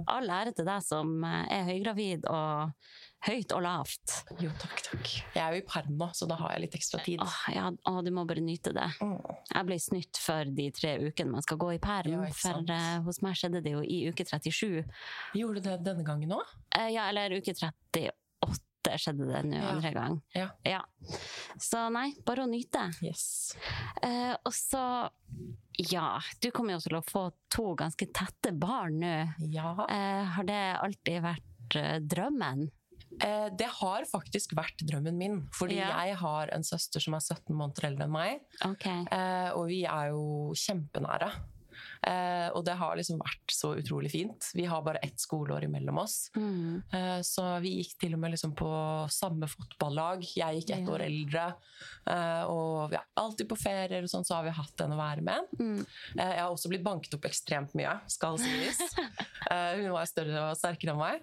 all 0.06 0.28
ære 0.30 0.52
til 0.54 0.68
deg 0.68 0.84
som 0.84 1.14
eh, 1.26 1.46
er 1.50 1.64
høygravid 1.66 2.28
og 2.30 2.92
høyt 3.26 3.52
og 3.54 3.62
lavt. 3.64 4.14
Jo, 4.42 4.50
takk, 4.58 4.80
takk. 4.88 5.10
Jeg 5.36 5.42
er 5.42 5.54
jo 5.56 5.60
i 5.62 5.66
perm 5.68 5.96
nå, 6.00 6.08
så 6.16 6.26
da 6.30 6.36
har 6.40 6.54
jeg 6.56 6.64
litt 6.64 6.76
ekstra 6.78 7.02
tid. 7.04 7.20
Åh, 7.22 7.36
ja, 7.54 7.68
åh, 7.90 8.00
du 8.02 8.10
må 8.14 8.24
bare 8.28 8.42
nyte 8.44 8.72
det. 8.76 8.88
Mm. 9.02 9.18
Jeg 9.52 9.68
ble 9.68 9.78
snytt 9.82 10.18
for 10.22 10.50
de 10.58 10.66
tre 10.74 10.96
ukene 11.06 11.36
man 11.36 11.44
skal 11.46 11.60
gå 11.62 11.70
i 11.76 11.80
perm, 11.82 12.16
Ja, 12.26 12.32
for 12.34 12.74
eh, 12.74 12.98
hos 13.06 13.22
meg 13.22 13.38
skjedde 13.38 13.62
det 13.64 13.76
jo 13.76 13.84
i 13.84 14.02
uke 14.10 14.26
37. 14.26 14.82
Gjorde 15.38 15.62
du 15.62 15.68
det 15.70 15.78
denne 15.86 16.06
gangen 16.06 16.34
òg? 16.38 16.56
Uh, 16.74 16.88
ja, 16.90 17.06
eller 17.12 17.36
uke 17.38 17.54
38 17.54 18.98
skjedde 18.98 19.28
det 19.30 19.40
nå 19.46 19.56
Ja. 19.60 19.68
andre 19.70 19.90
gang. 19.94 20.16
Ja. 20.34 20.80
Så 21.62 21.84
nei, 21.94 22.08
bare 22.26 22.42
å 22.42 22.50
nyte. 22.50 22.88
Yes. 23.06 23.54
Uh, 24.02 24.34
og 24.42 24.50
så, 24.56 24.82
ja, 25.78 26.18
du 26.42 26.50
kommer 26.50 26.74
jo 26.74 26.82
til 26.88 26.98
å 26.98 27.04
få 27.06 27.28
to 27.54 27.70
ganske 27.78 28.08
tette 28.10 28.50
barn 28.52 28.98
nå. 29.00 29.14
Ja. 29.54 29.76
Eh, 29.86 30.24
har 30.34 30.44
det 30.48 30.60
alltid 30.82 31.22
vært 31.24 31.76
eh, 31.78 31.98
drømmen? 32.02 32.66
Eh, 33.20 33.48
det 33.54 33.66
har 33.80 34.04
faktisk 34.10 34.54
vært 34.56 34.78
drømmen 34.88 35.14
min. 35.18 35.48
Fordi 35.52 35.76
Ja. 35.76 36.04
jeg 36.04 36.16
har 36.16 36.48
en 36.52 36.62
søster 36.64 37.00
som 37.00 37.14
er 37.14 37.20
17 37.20 37.54
måneder 37.54 37.84
eldre 37.90 38.04
enn 38.04 38.12
meg. 38.12 38.40
Okay. 38.64 39.04
Eh, 39.10 39.50
og 39.52 39.66
vi 39.68 39.84
er 39.84 40.08
jo 40.10 40.52
kjempenære. 40.54 41.30
Eh, 42.02 42.48
og 42.56 42.64
det 42.66 42.74
har 42.80 42.96
liksom 42.98 43.20
vært 43.20 43.52
så 43.54 43.72
utrolig 43.78 44.10
fint. 44.10 44.48
Vi 44.58 44.64
har 44.66 44.82
bare 44.82 44.98
ett 45.06 45.20
skoleår 45.22 45.64
imellom 45.68 45.98
oss. 46.02 46.30
Mm. 46.34 46.82
Eh, 46.92 47.20
så 47.22 47.44
vi 47.62 47.76
gikk 47.78 47.92
til 48.02 48.16
og 48.16 48.22
med 48.24 48.32
liksom 48.34 48.54
på 48.58 48.70
samme 49.12 49.46
fotballag. 49.46 50.24
Jeg 50.34 50.62
gikk 50.62 50.70
ett 50.74 50.82
Ja. 50.88 50.92
år 50.96 51.04
eldre. 51.06 51.44
Eh, 52.10 52.42
og 52.50 52.92
ja, 52.96 53.04
alltid 53.16 53.48
på 53.48 53.56
ferier 53.60 54.02
og 54.02 54.10
sånn, 54.10 54.24
så 54.26 54.34
har 54.40 54.44
vi 54.48 54.50
hatt 54.56 54.80
en 54.82 54.96
å 54.96 54.98
være 54.98 55.22
med. 55.22 55.52
Mm. 55.60 55.86
Eh, 56.18 56.32
jeg 56.34 56.40
har 56.42 56.50
også 56.50 56.68
blitt 56.72 56.82
banket 56.82 57.14
opp 57.14 57.24
ekstremt 57.30 57.74
mye, 57.78 58.00
skal 58.10 58.38
sies. 58.38 58.82
Eh, 59.52 59.74
hun 59.82 59.90
var 59.92 60.06
større 60.06 60.38
og 60.52 60.56
sterkere 60.56 60.92
enn 60.94 61.00
meg. 61.00 61.22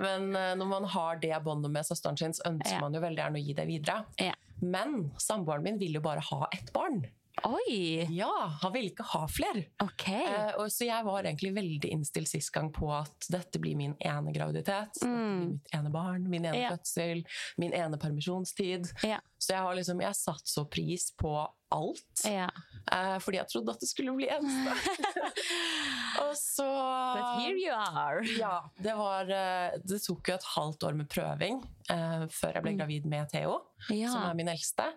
Men 0.00 0.30
eh, 0.34 0.54
når 0.56 0.66
man 0.66 0.84
har 0.90 1.18
det 1.20 1.36
båndet 1.44 1.70
med 1.70 1.84
søsteren 1.86 2.16
sin, 2.18 2.32
så 2.32 2.42
ønsker 2.48 2.72
Ja. 2.78 2.80
man 2.80 2.94
jo 2.96 3.00
veldig 3.04 3.20
gjerne 3.20 3.38
å 3.38 3.44
gi 3.44 3.52
det 3.54 3.66
videre. 3.68 4.32
Men 4.60 5.10
samboeren 5.20 5.62
min 5.62 5.78
vil 5.78 5.92
jo 5.94 6.00
bare 6.00 6.20
ha 6.24 6.48
ett 6.56 6.72
barn. 6.72 7.04
Oi! 7.44 8.06
Ja, 8.10 8.52
Han 8.62 8.72
ville 8.74 8.90
ikke 8.92 9.04
ha 9.14 9.22
flere. 9.32 9.62
Okay. 9.82 10.24
Eh, 10.28 10.66
så 10.68 10.84
jeg 10.86 11.04
var 11.06 11.24
egentlig 11.24 11.52
veldig 11.56 11.90
innstilt 11.94 12.28
sist 12.28 12.52
gang 12.52 12.68
på 12.74 12.90
at 12.92 13.28
dette 13.32 13.60
blir 13.62 13.76
min 13.78 13.94
ene 14.00 14.32
graviditet. 14.34 14.92
Dette 14.94 15.06
Mm. 15.08 15.38
blir 15.40 15.48
mitt 15.54 15.74
ene 15.78 15.90
barn, 15.94 16.28
min 16.30 16.44
ene 16.44 16.56
Ja. 16.60 16.70
fødsel, 16.76 17.24
min 17.56 17.72
ene 17.72 17.96
permisjonstid. 17.98 18.92
Ja. 19.04 19.20
Så 19.38 19.54
jeg 19.54 19.62
har 19.62 19.74
liksom, 19.74 20.00
jeg 20.02 20.14
satt 20.14 20.44
så 20.46 20.64
pris 20.68 21.10
på 21.16 21.48
alt. 21.72 22.24
Ja. 22.24 22.48
Eh, 22.92 23.18
fordi 23.18 23.36
jeg 23.38 23.48
trodde 23.48 23.70
at 23.72 23.80
det 23.80 23.88
skulle 23.88 24.12
bli 24.16 24.26
eneste. 24.28 24.74
og 26.24 26.34
så 26.36 26.66
But 26.66 27.40
here 27.40 27.56
you 27.56 27.72
are. 27.72 28.22
Ja. 28.36 28.60
Det, 28.80 28.94
var, 28.96 29.22
eh, 29.30 29.78
det 29.84 30.02
tok 30.02 30.28
jo 30.28 30.34
et 30.34 30.44
halvt 30.56 30.82
år 30.84 30.94
med 30.96 31.08
prøving 31.08 31.62
eh, 31.88 32.26
før 32.26 32.52
jeg 32.54 32.62
ble 32.62 32.72
Mm. 32.72 32.78
gravid 32.78 33.06
med 33.06 33.30
Theo, 33.30 33.60
som 33.88 34.22
er 34.28 34.34
min 34.34 34.48
eldste. 34.48 34.92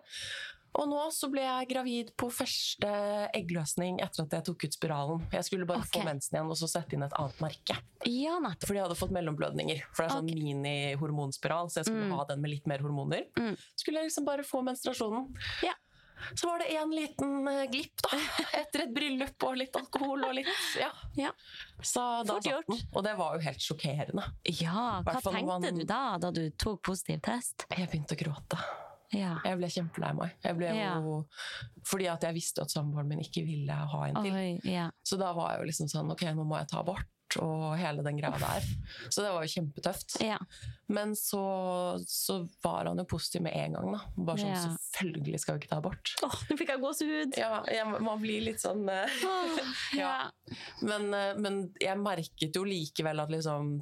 Og 0.76 0.88
nå 0.90 1.02
så 1.14 1.30
ble 1.30 1.44
jeg 1.46 1.68
gravid 1.70 2.08
på 2.18 2.30
første 2.34 2.90
eggløsning 3.38 4.00
etter 4.02 4.24
at 4.26 4.32
jeg 4.40 4.46
tok 4.48 4.64
ut 4.66 4.74
spiralen. 4.74 5.22
Jeg 5.32 5.46
skulle 5.46 5.68
bare 5.70 5.86
få 5.86 6.02
mensen 6.06 6.34
igjen 6.38 6.50
og 6.50 6.58
så 6.58 6.70
sette 6.72 6.98
inn 6.98 7.04
et 7.06 7.14
annet 7.20 7.40
merke. 7.46 7.78
ja. 8.10 8.40
Fordi 8.64 8.80
jeg 8.80 8.86
hadde 8.88 8.98
fått 8.98 9.14
mellomblødninger. 9.14 9.84
For 9.94 10.04
det 10.04 10.10
er 10.10 10.16
sånn 10.18 10.30
okay. 10.32 10.42
mini-hormonspiral, 10.42 11.70
så 11.70 11.82
jeg 11.82 11.86
skulle 11.92 12.10
Mm. 12.10 12.18
ha 12.18 12.26
den 12.26 12.42
med 12.42 12.52
litt 12.52 12.68
mer 12.68 12.80
hormoner. 12.80 13.26
Mm. 13.38 13.56
Skulle 13.76 14.00
jeg 14.02 14.10
liksom 14.10 14.26
bare 14.26 14.44
få 14.44 14.64
menstruasjonen. 14.66 15.34
Ja. 15.64 15.74
Så 16.36 16.48
var 16.48 16.60
det 16.60 16.70
en 16.78 16.90
liten 16.90 17.48
eh, 17.48 17.66
glipp, 17.68 18.00
da. 18.02 18.18
Etter 18.62 18.84
et 18.86 18.94
bryllup 18.96 19.44
og 19.44 19.58
litt 19.60 19.76
alkohol 19.76 20.24
og 20.24 20.34
litt 20.38 20.48
Ja. 20.80 20.90
Ja. 21.20 21.32
Så 21.82 22.00
da 22.24 22.34
Fort 22.38 22.44
satt 22.44 22.52
gjort. 22.52 22.68
den. 22.68 22.80
Og 22.96 23.04
det 23.04 23.16
var 23.18 23.36
jo 23.36 23.44
helt 23.44 23.60
sjokkerende. 23.60 24.24
Ja, 24.62 25.02
hva 25.04 25.18
tenkte 25.20 25.46
man- 25.46 25.62
du 25.78 25.84
da, 25.84 26.18
da 26.18 26.32
du 26.32 26.50
tok 26.52 26.82
positiv 26.82 27.22
test? 27.22 27.66
Jeg 27.70 27.90
begynte 27.92 28.16
å 28.16 28.22
gråte. 28.24 28.58
Ja. 29.14 29.38
Jeg 29.46 29.58
ble 29.62 29.70
kjempelei 29.70 30.12
meg. 30.18 30.36
Jeg 30.44 30.58
ble 30.60 30.74
Ja. 30.76 30.96
jo, 31.00 31.20
fordi 31.86 32.08
at 32.12 32.24
jeg 32.28 32.34
visste 32.38 32.62
at 32.66 32.74
samboeren 32.74 33.08
min 33.08 33.20
ikke 33.24 33.46
ville 33.46 33.74
ha 33.74 34.04
en 34.10 34.22
til. 34.24 34.34
Oi, 34.34 34.60
ja. 34.66 34.90
Så 35.06 35.18
da 35.22 35.34
var 35.38 35.54
jeg 35.54 35.62
jo 35.64 35.72
liksom 35.72 35.92
sånn 35.92 36.12
Ok, 36.12 36.24
nå 36.34 36.46
må 36.46 36.58
jeg 36.60 36.68
ta 36.74 36.80
abort. 36.82 37.06
Og 37.42 37.72
hele 37.80 38.04
den 38.06 38.20
greia 38.20 38.38
der. 38.38 38.66
Så 39.10 39.24
det 39.24 39.32
var 39.34 39.42
jo 39.42 39.50
kjempetøft. 39.50 40.20
ja. 40.22 40.38
Men 40.94 41.16
så, 41.18 41.98
så 42.06 42.36
var 42.62 42.86
han 42.86 43.00
jo 43.02 43.06
positiv 43.10 43.42
med 43.42 43.56
en 43.58 43.74
gang. 43.74 43.88
da 43.96 44.02
Bare 44.18 44.38
sånn. 44.38 44.76
Selvfølgelig 44.94 45.40
skal 45.42 45.56
vi 45.58 45.64
ikke 45.64 45.72
ta 45.72 45.80
abort. 45.82 46.12
Åh, 46.28 46.36
nå 46.52 46.58
fikk 46.60 46.70
jeg 46.76 46.82
gåsehud! 46.84 47.38
Ja, 47.40 47.64
jeg, 47.66 47.88
Man 48.06 48.22
blir 48.22 48.44
litt 48.46 48.62
sånn 48.62 48.86
ja. 49.98 50.30
men, 50.86 51.10
eh, 51.14 51.34
men 51.42 51.58
jeg 51.82 51.98
merket 52.04 52.54
jo 52.60 52.64
likevel 52.68 53.24
at 53.24 53.34
liksom 53.34 53.76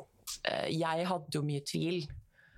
eh, 0.48 0.70
Jeg 0.72 1.08
hadde 1.12 1.36
jo 1.36 1.44
mye 1.44 1.64
tvil. 1.68 2.06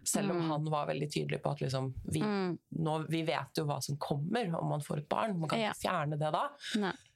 Selv 0.06 0.32
om 0.32 0.38
Mm. 0.38 0.50
han 0.50 0.66
var 0.66 0.88
veldig 0.88 1.10
tydelig 1.14 1.42
på 1.42 1.52
at 1.52 1.60
liksom, 1.62 1.94
vi, 2.12 2.20
Mm. 2.22 2.58
nå, 2.80 3.08
vi 3.10 3.24
vet 3.24 3.58
jo 3.58 3.66
hva 3.66 3.82
som 3.82 3.96
kommer 3.98 4.54
om 4.60 4.68
man 4.70 4.82
får 4.82 4.98
et 4.98 5.10
barn. 5.10 5.40
Man 5.40 5.50
kan 5.50 5.60
Ja. 5.60 5.72
ikke 5.72 5.88
fjerne 5.88 6.20
det 6.20 6.32
da. 6.34 6.50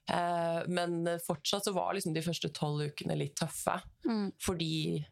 Eh, 0.09 0.63
men 0.67 1.05
fortsatt 1.19 1.65
så 1.65 1.73
var 1.73 1.93
liksom 1.93 2.13
de 2.13 2.21
første 2.21 2.49
tolv 2.53 2.81
ukene 2.91 3.17
litt 3.17 3.35
tøffe. 3.35 3.81
Mm. 4.05 4.31
Fordi 4.39 5.05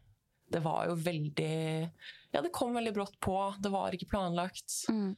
det 0.52 0.60
var 0.64 0.86
jo 0.90 0.94
veldig 0.94 1.90
Ja, 2.34 2.42
det 2.44 2.50
kom 2.52 2.74
veldig 2.76 2.90
brått 2.92 3.14
på. 3.24 3.32
Det 3.64 3.70
var 3.72 3.94
ikke 3.96 4.08
planlagt. 4.10 4.74
Mm. 4.92 5.14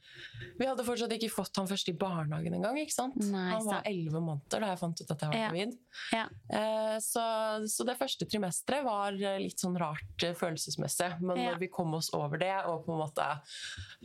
Vi 0.57 0.65
hadde 0.69 0.85
fortsatt 0.87 1.11
ikke 1.11 1.27
fått 1.33 1.57
han 1.59 1.67
først 1.67 1.89
i 1.91 1.95
barnehagen 1.99 2.53
engang. 2.55 2.77
ikke 2.79 2.95
sant? 2.95 3.17
Nei, 3.19 3.49
han 3.51 3.65
var 3.67 3.81
elleve 3.89 4.21
måneder 4.23 4.63
da 4.63 4.69
jeg 4.71 4.79
fant 4.79 5.01
ut 5.01 5.11
at 5.11 5.25
jeg 5.25 5.29
var 5.33 5.35
Ja. 5.41 5.49
gravid. 5.49 5.75
Ja. 6.15 6.23
Eh, 6.55 6.95
så, 7.03 7.25
så 7.67 7.85
det 7.89 7.97
første 7.99 8.25
trimesteret 8.29 8.85
var 8.87 9.11
litt 9.41 9.59
sånn 9.59 9.75
rart 9.81 10.23
eh, 10.23 10.33
følelsesmessig. 10.33 11.19
Men 11.19 11.37
Ja. 11.43 11.51
når 11.51 11.59
vi 11.65 11.67
kom 11.67 11.93
oss 11.99 12.13
over 12.15 12.37
det 12.39 12.55
og 12.65 12.85
på 12.85 12.95
en 12.95 13.03
måte 13.03 13.27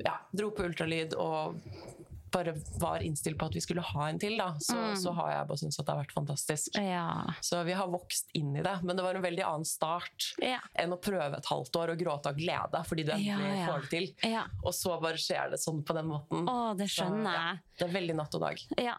ja, 0.02 0.16
dro 0.34 0.50
på 0.50 0.66
ultralyd 0.66 1.14
og 1.14 1.60
bare 2.34 2.52
var 2.82 3.02
innstilt 3.06 3.38
på 3.40 3.46
at 3.46 3.54
vi 3.56 3.62
skulle 3.64 3.84
ha 3.86 4.08
en 4.10 4.18
til, 4.18 4.34
da, 4.40 4.50
så, 4.60 4.74
Mm. 4.76 4.96
så 5.00 5.12
har 5.14 5.30
jeg 5.30 5.46
bare 5.48 5.60
syntes 5.62 5.78
at 5.80 5.86
det 5.86 5.94
har 5.94 6.02
vært 6.02 6.14
fantastisk. 6.16 6.78
Ja. 6.82 7.06
Så 7.40 7.62
vi 7.64 7.72
har 7.78 7.86
vokst 7.88 8.28
inn 8.34 8.50
i 8.58 8.62
det. 8.66 8.74
Men 8.82 8.96
det 8.98 9.04
var 9.06 9.14
en 9.14 9.22
veldig 9.24 9.44
annen 9.46 9.64
start 9.64 10.34
Ja. 10.42 10.58
enn 10.74 10.92
å 10.92 11.00
prøve 11.00 11.38
et 11.38 11.46
halvt 11.46 11.78
år 11.80 11.94
og 11.94 11.98
gråte 12.02 12.26
av 12.32 12.36
glede 12.36 12.84
fordi 12.90 13.04
du 13.06 13.12
endelig 13.14 13.54
Ja, 13.58 13.66
får 13.70 13.80
det 13.86 13.90
til. 13.94 14.08
ja. 14.30 14.44
Og 14.64 14.74
så 14.74 14.98
bare 15.00 15.16
skjer 15.16 15.50
det 15.54 15.60
sånn 15.62 15.82
på 15.86 15.94
den 15.94 16.06
måten. 16.10 16.44
Å, 16.50 16.76
det 16.76 16.88
skjønner 16.90 17.32
jeg. 17.38 17.58
Det 17.78 17.88
er 17.88 17.94
veldig 18.00 18.16
natt 18.16 18.34
og 18.34 18.40
dag. 18.48 18.58
Ja. 18.78 18.96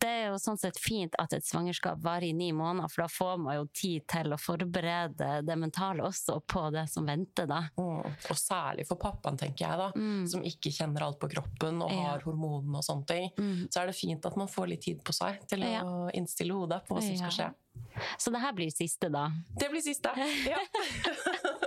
Det 0.00 0.08
er 0.08 0.26
jo 0.30 0.36
sånn 0.40 0.56
sett 0.58 0.78
fint 0.80 1.14
at 1.20 1.32
et 1.36 1.44
svangerskap 1.44 1.98
varer 2.00 2.30
i 2.30 2.32
ni 2.32 2.50
måneder, 2.56 2.88
for 2.88 3.02
da 3.02 3.08
får 3.12 3.34
man 3.42 3.56
jo 3.58 3.66
tid 3.76 4.06
til 4.08 4.32
å 4.32 4.38
forberede 4.40 5.28
det 5.44 5.56
mentale 5.60 6.00
også 6.06 6.38
på 6.48 6.62
det 6.72 6.86
som 6.88 7.04
venter, 7.06 7.46
da. 7.50 7.58
Mm. 7.76 8.06
Og 8.30 8.38
særlig 8.40 8.86
for 8.88 8.96
pappaen, 8.96 9.36
tenker 9.36 9.66
jeg, 9.68 9.76
da, 9.82 9.90
Mm. 9.94 10.26
som 10.28 10.40
ikke 10.42 10.72
kjenner 10.72 11.02
alt 11.02 11.20
på 11.20 11.28
kroppen 11.30 11.82
og 11.82 11.90
Ja. 11.92 12.02
har 12.12 12.20
hormonene 12.20 12.76
og 12.78 12.82
sånne 12.84 13.06
ting. 13.06 13.30
Mm. 13.36 13.68
Så 13.68 13.82
er 13.82 13.86
det 13.86 13.96
fint 13.96 14.24
at 14.24 14.36
man 14.36 14.48
får 14.48 14.68
litt 14.68 14.80
tid 14.82 15.04
på 15.04 15.12
seg 15.12 15.46
til 15.46 15.60
Ja. 15.60 15.82
å 15.82 16.10
innstille 16.14 16.52
hodet 16.52 16.86
på 16.86 16.96
hva 16.96 17.02
som 17.02 17.16
skal 17.16 17.30
skje. 17.30 17.54
Så 18.18 18.32
det 18.32 18.40
her 18.40 18.52
blir 18.52 18.70
siste, 18.70 19.10
da. 19.12 19.28
Det 19.58 19.70
blir 19.70 19.82
siste. 19.82 20.08
Ja. 20.48 20.56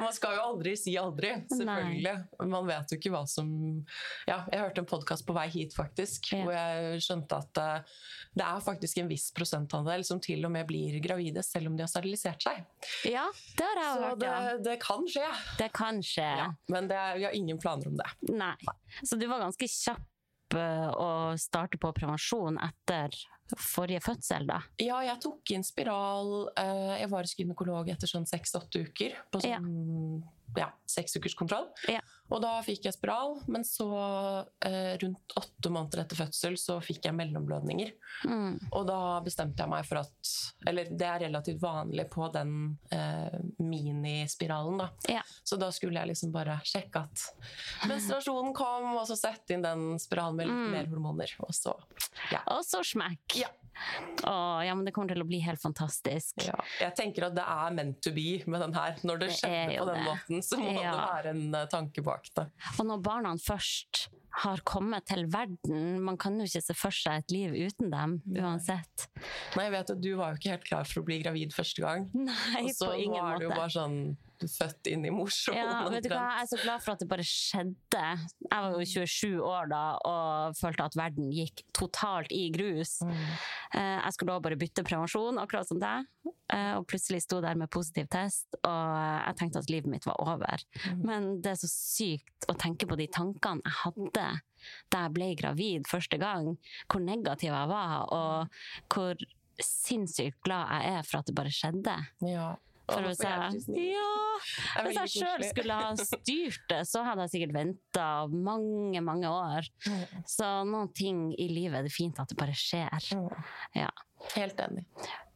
Man 0.00 0.12
skal 0.16 0.36
jo 0.36 0.42
aldri 0.46 0.72
si 0.80 0.94
aldri, 0.98 1.30
selvfølgelig. 1.52 2.14
Man 2.50 2.66
vet 2.68 2.92
jo 2.94 2.98
ikke 2.98 3.12
hva 3.12 3.22
som 3.28 3.48
Ja, 4.28 4.40
jeg 4.50 4.60
hørte 4.62 4.82
en 4.82 4.88
podkast 4.88 5.26
på 5.28 5.34
vei 5.36 5.46
hit, 5.52 5.74
faktisk, 5.76 6.32
Ja. 6.32 6.42
hvor 6.44 6.54
jeg 6.56 7.02
skjønte 7.04 7.38
at 7.42 7.60
eh, 7.62 7.96
det 8.34 8.44
er 8.46 8.62
faktisk 8.64 8.98
en 9.02 9.10
viss 9.10 9.26
prosentandel 9.36 10.04
som 10.08 10.20
til 10.24 10.44
og 10.48 10.52
med 10.54 10.66
blir 10.70 10.96
gravide 11.04 11.42
selv 11.44 11.68
om 11.70 11.76
de 11.76 11.84
har 11.84 11.90
sterilisert 11.92 12.42
seg. 12.46 12.62
Ja, 13.08 13.26
det 13.58 13.66
har 13.68 13.82
jeg 13.82 13.92
Så 13.92 14.06
hørt, 14.06 14.18
det, 14.22 14.30
ja. 14.32 14.56
det 14.68 14.76
kan 14.82 15.08
skje. 15.16 15.28
Det 15.58 15.70
kan 15.76 16.00
skje. 16.02 16.30
Ja, 16.42 16.48
men 16.72 16.88
det 16.88 17.02
vi 17.18 17.26
har 17.28 17.36
ingen 17.36 17.58
planer 17.60 17.92
om 17.92 17.98
det. 18.00 18.08
Nei. 18.32 18.54
Så 19.04 19.18
du 19.20 19.26
var 19.28 19.42
ganske 19.44 19.68
kjapp 19.68 20.08
eh, 20.58 20.88
å 20.92 21.08
starte 21.40 21.78
på 21.80 21.92
prevensjon 21.96 22.58
etter 22.62 23.14
forrige 23.58 24.00
fødsel, 24.00 24.46
da? 24.48 24.60
Ja, 24.80 25.00
jeg 25.04 25.20
tok 25.20 25.50
inn 25.52 25.64
spiral. 25.66 26.48
eh, 26.56 27.00
Jeg 27.02 27.10
var 27.12 27.26
hos 27.26 27.34
gynekolog 27.36 27.90
etter 27.92 28.08
sånn 28.08 28.24
seks-åtte 28.28 28.86
uker. 28.86 29.16
På 29.30 29.42
sånn 29.44 30.22
ja. 30.56 30.70
seks 30.88 31.16
ukers 31.16 31.34
kontroll. 31.36 31.68
Ja. 31.88 32.00
Og 32.32 32.40
da 32.40 32.52
fikk 32.64 32.86
jeg 32.88 32.94
spiral, 32.96 33.34
men 33.52 33.64
så 33.68 33.86
eh, 34.64 34.94
rundt 35.02 35.34
åtte 35.36 35.68
måneder 35.72 36.00
etter 36.04 36.16
fødsel 36.16 36.56
så 36.56 36.78
fikk 36.80 37.04
jeg 37.04 37.16
mellomblødninger. 37.18 37.90
Mm. 38.24 38.54
Og 38.72 38.86
da 38.88 38.98
bestemte 39.24 39.60
jeg 39.62 39.68
meg 39.72 39.84
for 39.88 40.00
at 40.00 40.32
Eller 40.66 40.88
det 40.88 41.06
er 41.08 41.24
relativt 41.26 41.60
vanlig 41.60 42.06
på 42.12 42.28
den 42.32 42.54
eh, 42.94 43.36
minispiralen, 43.60 44.78
da. 44.78 44.88
Ja. 45.12 45.22
Så 45.44 45.56
da 45.60 45.68
skulle 45.74 46.00
jeg 46.00 46.12
liksom 46.12 46.32
bare 46.34 46.58
sjekke 46.64 47.04
at 47.04 47.24
menstruasjonen 47.90 48.54
kom, 48.56 48.92
og 48.96 49.06
så 49.10 49.16
sette 49.18 49.56
inn 49.56 49.64
den 49.66 49.98
spiralen 50.02 50.36
med 50.40 50.48
litt 50.48 50.60
Mm. 50.62 50.70
mer 50.72 50.86
hormoner. 50.92 51.30
Og 51.42 51.50
så 51.56 51.72
ja. 52.30 52.40
Og 52.52 52.62
så 52.64 52.82
smekk! 52.86 53.36
Ja. 53.40 53.48
Å, 54.28 54.32
ja, 54.66 54.74
men 54.76 54.84
det 54.84 54.92
kommer 54.92 55.08
til 55.14 55.22
å 55.24 55.26
bli 55.26 55.38
helt 55.42 55.60
fantastisk. 55.62 56.42
ja. 56.44 56.54
Jeg 56.78 56.92
tenker 56.98 57.24
at 57.30 57.34
det 57.34 57.42
er 57.48 57.70
meant 57.72 58.02
to 58.04 58.12
be 58.12 58.42
med 58.46 58.60
den 58.60 58.74
her. 58.76 58.98
Når 59.02 59.18
det, 59.22 59.28
Det 59.32 59.38
skjedde 59.40 59.78
på 59.80 59.86
den 59.88 59.96
det. 59.96 60.04
måten, 60.04 60.42
så 60.44 60.58
må 60.60 60.74
Ja. 60.82 60.90
det 60.92 61.00
være 61.08 61.30
en 61.32 61.54
eh, 61.54 61.66
tanke 61.72 62.04
bak 62.04 62.21
det. 62.38 62.48
Og 62.78 62.86
når 62.88 63.02
barna 63.04 63.32
først 63.40 64.06
har 64.42 64.62
kommet 64.64 65.04
til 65.10 65.26
verden, 65.28 66.00
man 66.00 66.16
kan 66.16 66.38
jo 66.40 66.46
ikke 66.48 66.62
se 66.64 66.74
for 66.76 66.94
seg 66.96 67.20
et 67.20 67.34
liv 67.34 67.56
uten 67.68 67.90
dem, 67.92 68.14
uansett. 68.40 69.08
Nei, 69.56 69.66
jeg 69.66 69.74
vet 69.74 69.90
at 69.92 70.00
Du 70.00 70.10
var 70.16 70.32
jo 70.32 70.40
ikke 70.40 70.54
helt 70.54 70.68
klar 70.70 70.88
for 70.88 71.02
å 71.02 71.06
bli 71.10 71.18
gravid 71.20 71.52
første 71.52 71.84
gang. 71.84 72.06
Nei, 72.16 72.62
Og 72.64 72.72
så 72.78 72.88
måte. 72.94 73.02
Og 73.02 73.12
så 73.12 73.26
var 73.26 73.38
det 73.42 73.48
jo 73.48 73.52
bare 73.52 73.74
sånn 73.74 73.98
født 74.50 74.88
inn 74.90 75.04
i 75.06 75.10
morsolen. 75.14 75.58
Ja, 75.60 75.88
vet 75.92 76.04
du 76.06 76.10
hva? 76.12 76.22
Jeg 76.38 76.42
er 76.46 76.50
så 76.50 76.58
glad 76.62 76.82
for 76.84 76.92
at 76.94 77.02
det 77.02 77.08
bare 77.10 77.26
skjedde. 77.26 78.04
Jeg 78.48 78.64
var 78.64 78.72
jo 78.72 78.86
27 78.92 79.42
år 79.46 79.68
da 79.72 79.82
og 80.08 80.56
følte 80.58 80.86
at 80.88 80.96
verden 80.98 81.30
gikk 81.34 81.62
totalt 81.76 82.32
i 82.32 82.46
grus. 82.54 82.98
Mm. 83.04 83.12
Eh, 83.74 83.98
Jeg 84.02 84.12
skulle 84.16 84.32
også 84.36 84.46
bare 84.48 84.58
bytte 84.60 84.84
prevensjon, 84.86 85.38
akkurat 85.42 85.68
som 85.68 85.78
deg. 85.82 86.08
Eh, 86.52 86.72
Og 86.78 86.86
plutselig 86.86 87.22
sto 87.24 87.40
der 87.40 87.54
med 87.58 87.70
positiv 87.70 88.06
test, 88.12 88.46
og 88.62 88.96
jeg 89.26 89.36
tenkte 89.38 89.58
at 89.62 89.70
livet 89.70 89.90
mitt 89.90 90.06
var 90.06 90.16
over. 90.20 90.64
Mm. 90.86 91.04
Men 91.06 91.28
det 91.42 91.52
er 91.54 91.60
så 91.62 91.70
sykt 91.70 92.48
å 92.48 92.56
tenke 92.58 92.86
på 92.88 92.96
de 92.98 93.06
tankene 93.08 93.62
jeg 93.64 93.78
hadde 93.84 94.26
da 94.92 95.04
jeg 95.08 95.12
ble 95.16 95.34
gravid 95.34 95.88
første 95.90 96.18
gang. 96.22 96.52
Hvor 96.86 97.00
negativ 97.02 97.50
jeg 97.50 97.68
var, 97.68 98.04
og 98.14 98.48
hvor 98.94 99.16
sinnssykt 99.62 100.38
glad 100.46 100.70
jeg 100.70 100.92
er 100.98 101.02
for 101.06 101.18
at 101.20 101.26
det 101.28 101.34
bare 101.36 101.50
skjedde. 101.54 101.96
Ja. 102.26 102.52
For 102.92 103.08
hvis 103.08 103.22
jeg 103.24 103.88
ja, 103.92 104.84
hvis 104.86 105.00
jeg 105.00 105.12
sjøl 105.16 105.44
skulle 105.48 105.80
ha 105.80 105.90
styrt 105.96 106.62
det, 106.72 106.80
så 106.90 107.02
hadde 107.06 107.26
jeg 107.26 107.34
sikkert 107.36 107.56
venta 107.56 108.06
mange, 108.32 109.02
mange 109.04 109.32
år. 109.32 109.68
Så 110.28 110.48
noen 110.68 110.92
ting 110.96 111.28
i 111.34 111.48
livet 111.52 111.80
er 111.82 111.88
det 111.88 111.94
fint 111.94 112.18
at 112.22 112.32
det 112.32 112.38
bare 112.40 112.56
skjer. 112.56 113.12
Mm. 113.16 113.28
Ja. 113.82 113.90
Helt 114.36 114.60
enig. 114.62 114.86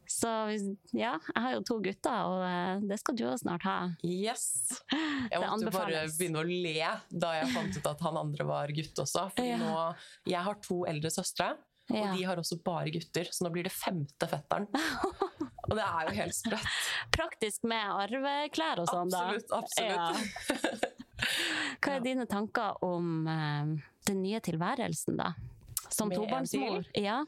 Så 0.07 0.29
ja, 0.95 1.17
jeg 1.19 1.41
har 1.43 1.51
jo 1.57 1.63
to 1.67 1.75
gutter, 1.83 2.29
og 2.31 2.43
eh, 2.47 2.83
det 2.87 2.95
skal 3.01 3.17
du 3.19 3.25
også 3.27 3.41
snart 3.43 3.65
ha. 3.67 3.73
Yes! 4.07 4.45
Jeg 5.27 5.41
måtte 5.43 5.67
jo 5.67 5.73
bare 5.75 6.05
begynne 6.15 6.39
å 6.39 6.47
le 6.47 6.91
da 7.11 7.33
jeg 7.41 7.49
fant 7.51 7.75
ut 7.75 7.89
at 7.91 8.03
han 8.07 8.19
andre 8.21 8.47
var 8.47 8.71
gutt 8.71 9.01
også. 9.03 9.25
For 9.35 9.43
Ja. 9.43 9.57
nå, 9.59 9.73
jeg 10.31 10.45
har 10.47 10.61
to 10.63 10.79
eldre 10.87 11.11
søstre, 11.11 11.49
Ja. 11.87 12.09
og 12.09 12.17
de 12.17 12.23
har 12.27 12.39
også 12.39 12.57
bare 12.63 12.91
gutter. 12.91 13.29
Så 13.31 13.45
nå 13.45 13.51
blir 13.53 13.67
det 13.67 13.73
femte 13.73 14.27
fetteren. 14.27 14.67
Og 15.67 15.75
det 15.75 15.83
er 15.83 16.07
jo 16.09 16.15
helt 16.21 16.35
sprøtt. 16.35 16.79
Praktisk 17.17 17.67
med 17.67 17.91
arveklær 17.91 18.83
og 18.83 18.89
sånn, 18.91 19.11
da. 19.11 19.23
Absolutt. 19.57 20.15
absolutt. 20.15 20.87
Hva 21.83 21.97
er 21.97 22.03
dine 22.05 22.27
tanker 22.29 22.79
om 22.85 23.27
eh, 23.31 23.75
den 24.07 24.23
nye 24.23 24.41
tilværelsen, 24.43 25.19
da? 25.19 25.33
Som 25.91 26.11
tobarnsmor? 26.11 26.87
Ja. 26.99 27.21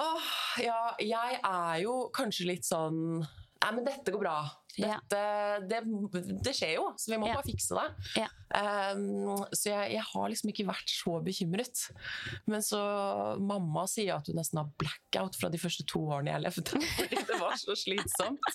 Åh, 0.00 0.30
ja, 0.64 0.80
jeg 1.00 1.40
er 1.40 1.82
jo 1.84 1.96
kanskje 2.16 2.48
litt 2.50 2.66
sånn 2.66 3.20
Nei, 3.62 3.70
men 3.72 3.86
dette 3.86 4.12
går 4.12 4.20
bra. 4.20 4.34
Ja. 4.76 4.98
Det, 5.08 5.80
det 6.44 6.52
skjer 6.54 6.74
jo, 6.76 6.90
så 7.00 7.14
vi 7.14 7.18
må 7.22 7.30
Ja. 7.30 7.38
bare 7.38 7.46
fikse 7.48 7.78
det. 7.78 7.86
Ja. 8.20 8.26
Um, 8.92 9.32
så 9.50 9.70
jeg, 9.72 9.94
jeg 9.96 10.04
har 10.10 10.28
liksom 10.30 10.52
ikke 10.52 10.66
vært 10.68 10.92
så 10.92 11.14
bekymret. 11.24 11.86
Men 12.46 12.62
så 12.62 12.80
mamma 13.40 13.86
sier 13.90 14.18
at 14.18 14.28
hun 14.28 14.36
nesten 14.38 14.60
har 14.60 14.68
blackout 14.78 15.38
fra 15.40 15.48
de 15.52 15.58
første 15.62 15.86
to 15.88 16.04
årene 16.04 16.34
jeg 16.36 16.44
levde. 16.44 16.82
Fordi 17.00 17.22
det 17.32 17.40
var 17.40 17.56
så 17.58 17.74
slitsomt. 17.80 18.52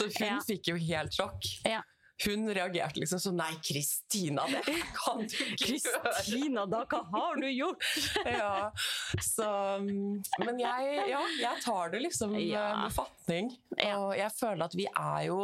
Så 0.00 0.10
hun 0.18 0.42
fikk 0.48 0.72
jo 0.74 0.76
helt 0.90 1.14
sjokk. 1.16 1.46
Ja. 1.68 1.80
Hun 2.22 2.46
reagerte 2.54 3.00
liksom 3.00 3.20
sånn 3.22 3.38
Nei, 3.40 3.50
Kristina, 3.64 4.44
det 4.50 4.76
kan 4.94 5.24
du 5.26 5.36
ikke 5.54 5.78
gjøre! 5.80 6.66
da, 6.70 6.82
hva 6.86 7.00
har 7.10 7.40
du 7.40 7.48
gjort? 7.50 7.86
ja. 8.28 8.70
Så, 9.18 9.46
um, 9.80 10.20
men 10.44 10.60
jeg, 10.62 10.98
ja, 11.10 11.22
jeg 11.40 11.62
tar 11.64 11.94
det 11.94 12.02
liksom 12.06 12.36
eh, 12.38 12.50
Ja. 12.52 12.66
med 12.84 12.94
fatning. 12.94 13.50
Og 13.96 14.12
jeg 14.18 14.30
føler 14.36 14.68
at 14.68 14.76
vi 14.78 14.86
er 14.92 15.24
jo 15.30 15.40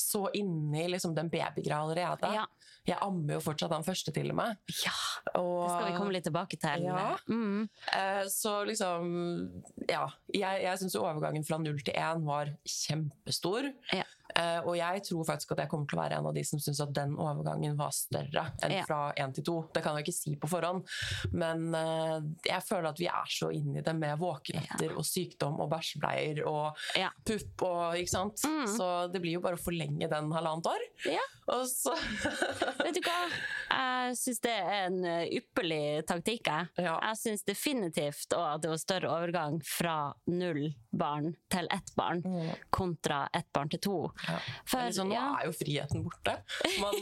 så 0.00 0.26
inne 0.34 0.84
i 0.84 0.88
liksom 0.90 1.14
den 1.14 1.30
babygreia 1.30 1.82
allerede. 1.84 2.32
Ja. 2.34 2.46
Jeg 2.88 2.96
ammer 3.04 3.36
jo 3.36 3.40
fortsatt 3.44 3.72
han 3.74 3.84
første 3.86 4.12
til 4.16 4.30
og 4.32 4.38
med. 4.40 4.56
Ja, 4.84 4.94
Og, 5.38 5.66
det 5.66 5.72
skal 5.74 5.86
vi 5.90 5.96
komme 5.98 6.14
litt 6.16 6.24
tilbake 6.26 6.56
til. 6.60 6.86
Ja. 6.88 7.16
Mm. 7.28 7.68
eh, 7.96 8.22
så 8.32 8.60
liksom 8.68 9.10
Ja. 9.88 10.06
Jeg, 10.32 10.62
jeg 10.64 10.78
syns 10.80 10.96
overgangen 10.96 11.44
fra 11.46 11.58
null 11.58 11.80
til 11.84 11.94
én 11.94 12.24
var 12.26 12.50
kjempestor. 12.64 13.68
Ja. 13.92 14.04
Eh, 14.38 14.60
og 14.62 14.76
jeg 14.78 15.02
tror 15.08 15.24
faktisk 15.26 15.52
at 15.56 15.58
jeg 15.64 15.70
kommer 15.72 15.88
til 15.90 15.98
å 15.98 16.02
være 16.04 16.18
en 16.20 16.26
av 16.30 16.34
de 16.36 16.42
som 16.46 16.60
syns 16.62 16.78
at 16.84 16.92
den 16.94 17.16
overgangen 17.18 17.74
var 17.78 17.90
større 17.94 18.44
enn 18.62 18.74
Ja. 18.76 18.84
fra 18.86 19.00
én 19.18 19.32
til 19.34 19.42
to. 19.44 19.56
Det 19.74 19.82
kan 19.82 19.96
jeg 19.98 20.06
ikke 20.06 20.14
si 20.14 20.36
på 20.38 20.48
forhånd, 20.48 20.84
men 21.34 21.74
eh, 21.74 22.20
jeg 22.46 22.62
føler 22.62 22.90
at 22.92 23.00
vi 23.02 23.08
er 23.10 23.26
så 23.34 23.50
inne 23.52 23.80
i 23.80 23.82
det 23.82 23.94
med 23.98 24.18
våkenetter 24.22 24.94
og 24.96 25.02
sykdom 25.04 25.58
og 25.60 25.70
bæsjebleier 25.74 26.44
og 26.46 26.78
pupp 27.26 27.66
og 27.66 27.98
ikke 27.98 28.12
sant. 28.14 28.44
Mm. 28.46 28.66
Så 28.70 28.88
det 29.12 29.20
blir 29.24 29.34
jo 29.40 29.42
bare 29.44 29.58
å 29.58 29.64
forlenge 29.64 30.08
den 30.08 30.30
halvannet 30.32 30.70
år. 30.70 30.86
Ja. 31.10 31.26
Og 31.50 31.66
så 31.66 31.96
Vet 32.78 32.94
du 32.94 33.00
hva? 33.04 33.16
Jeg 33.70 34.16
syns 34.18 34.40
det 34.44 34.52
er 34.52 34.70
en 34.86 34.98
eh, 35.04 35.26
ypperlig 35.38 36.04
taktikk. 36.08 36.46
Jeg, 36.50 36.68
Ja. 36.86 36.96
jeg 37.04 37.18
syns 37.20 37.44
definitivt 37.46 38.34
òg 38.36 38.46
at 38.56 38.62
det 38.64 38.70
var 38.72 38.80
større 38.82 39.10
overgang 39.14 39.60
fra 39.66 39.96
null 40.30 40.70
barn 40.90 41.32
til 41.52 41.68
ett 41.70 41.92
barn, 41.96 42.22
kontra 42.74 43.22
ett 43.34 43.46
barn 43.54 43.68
til 43.70 43.78
to. 43.84 43.96
Ja. 44.26 44.38
For, 44.66 44.82
liksom, 44.88 45.08
nå 45.12 45.20
er 45.40 45.46
jo 45.46 45.52
friheten 45.54 46.02
borte. 46.06 46.36
Man, 46.80 46.94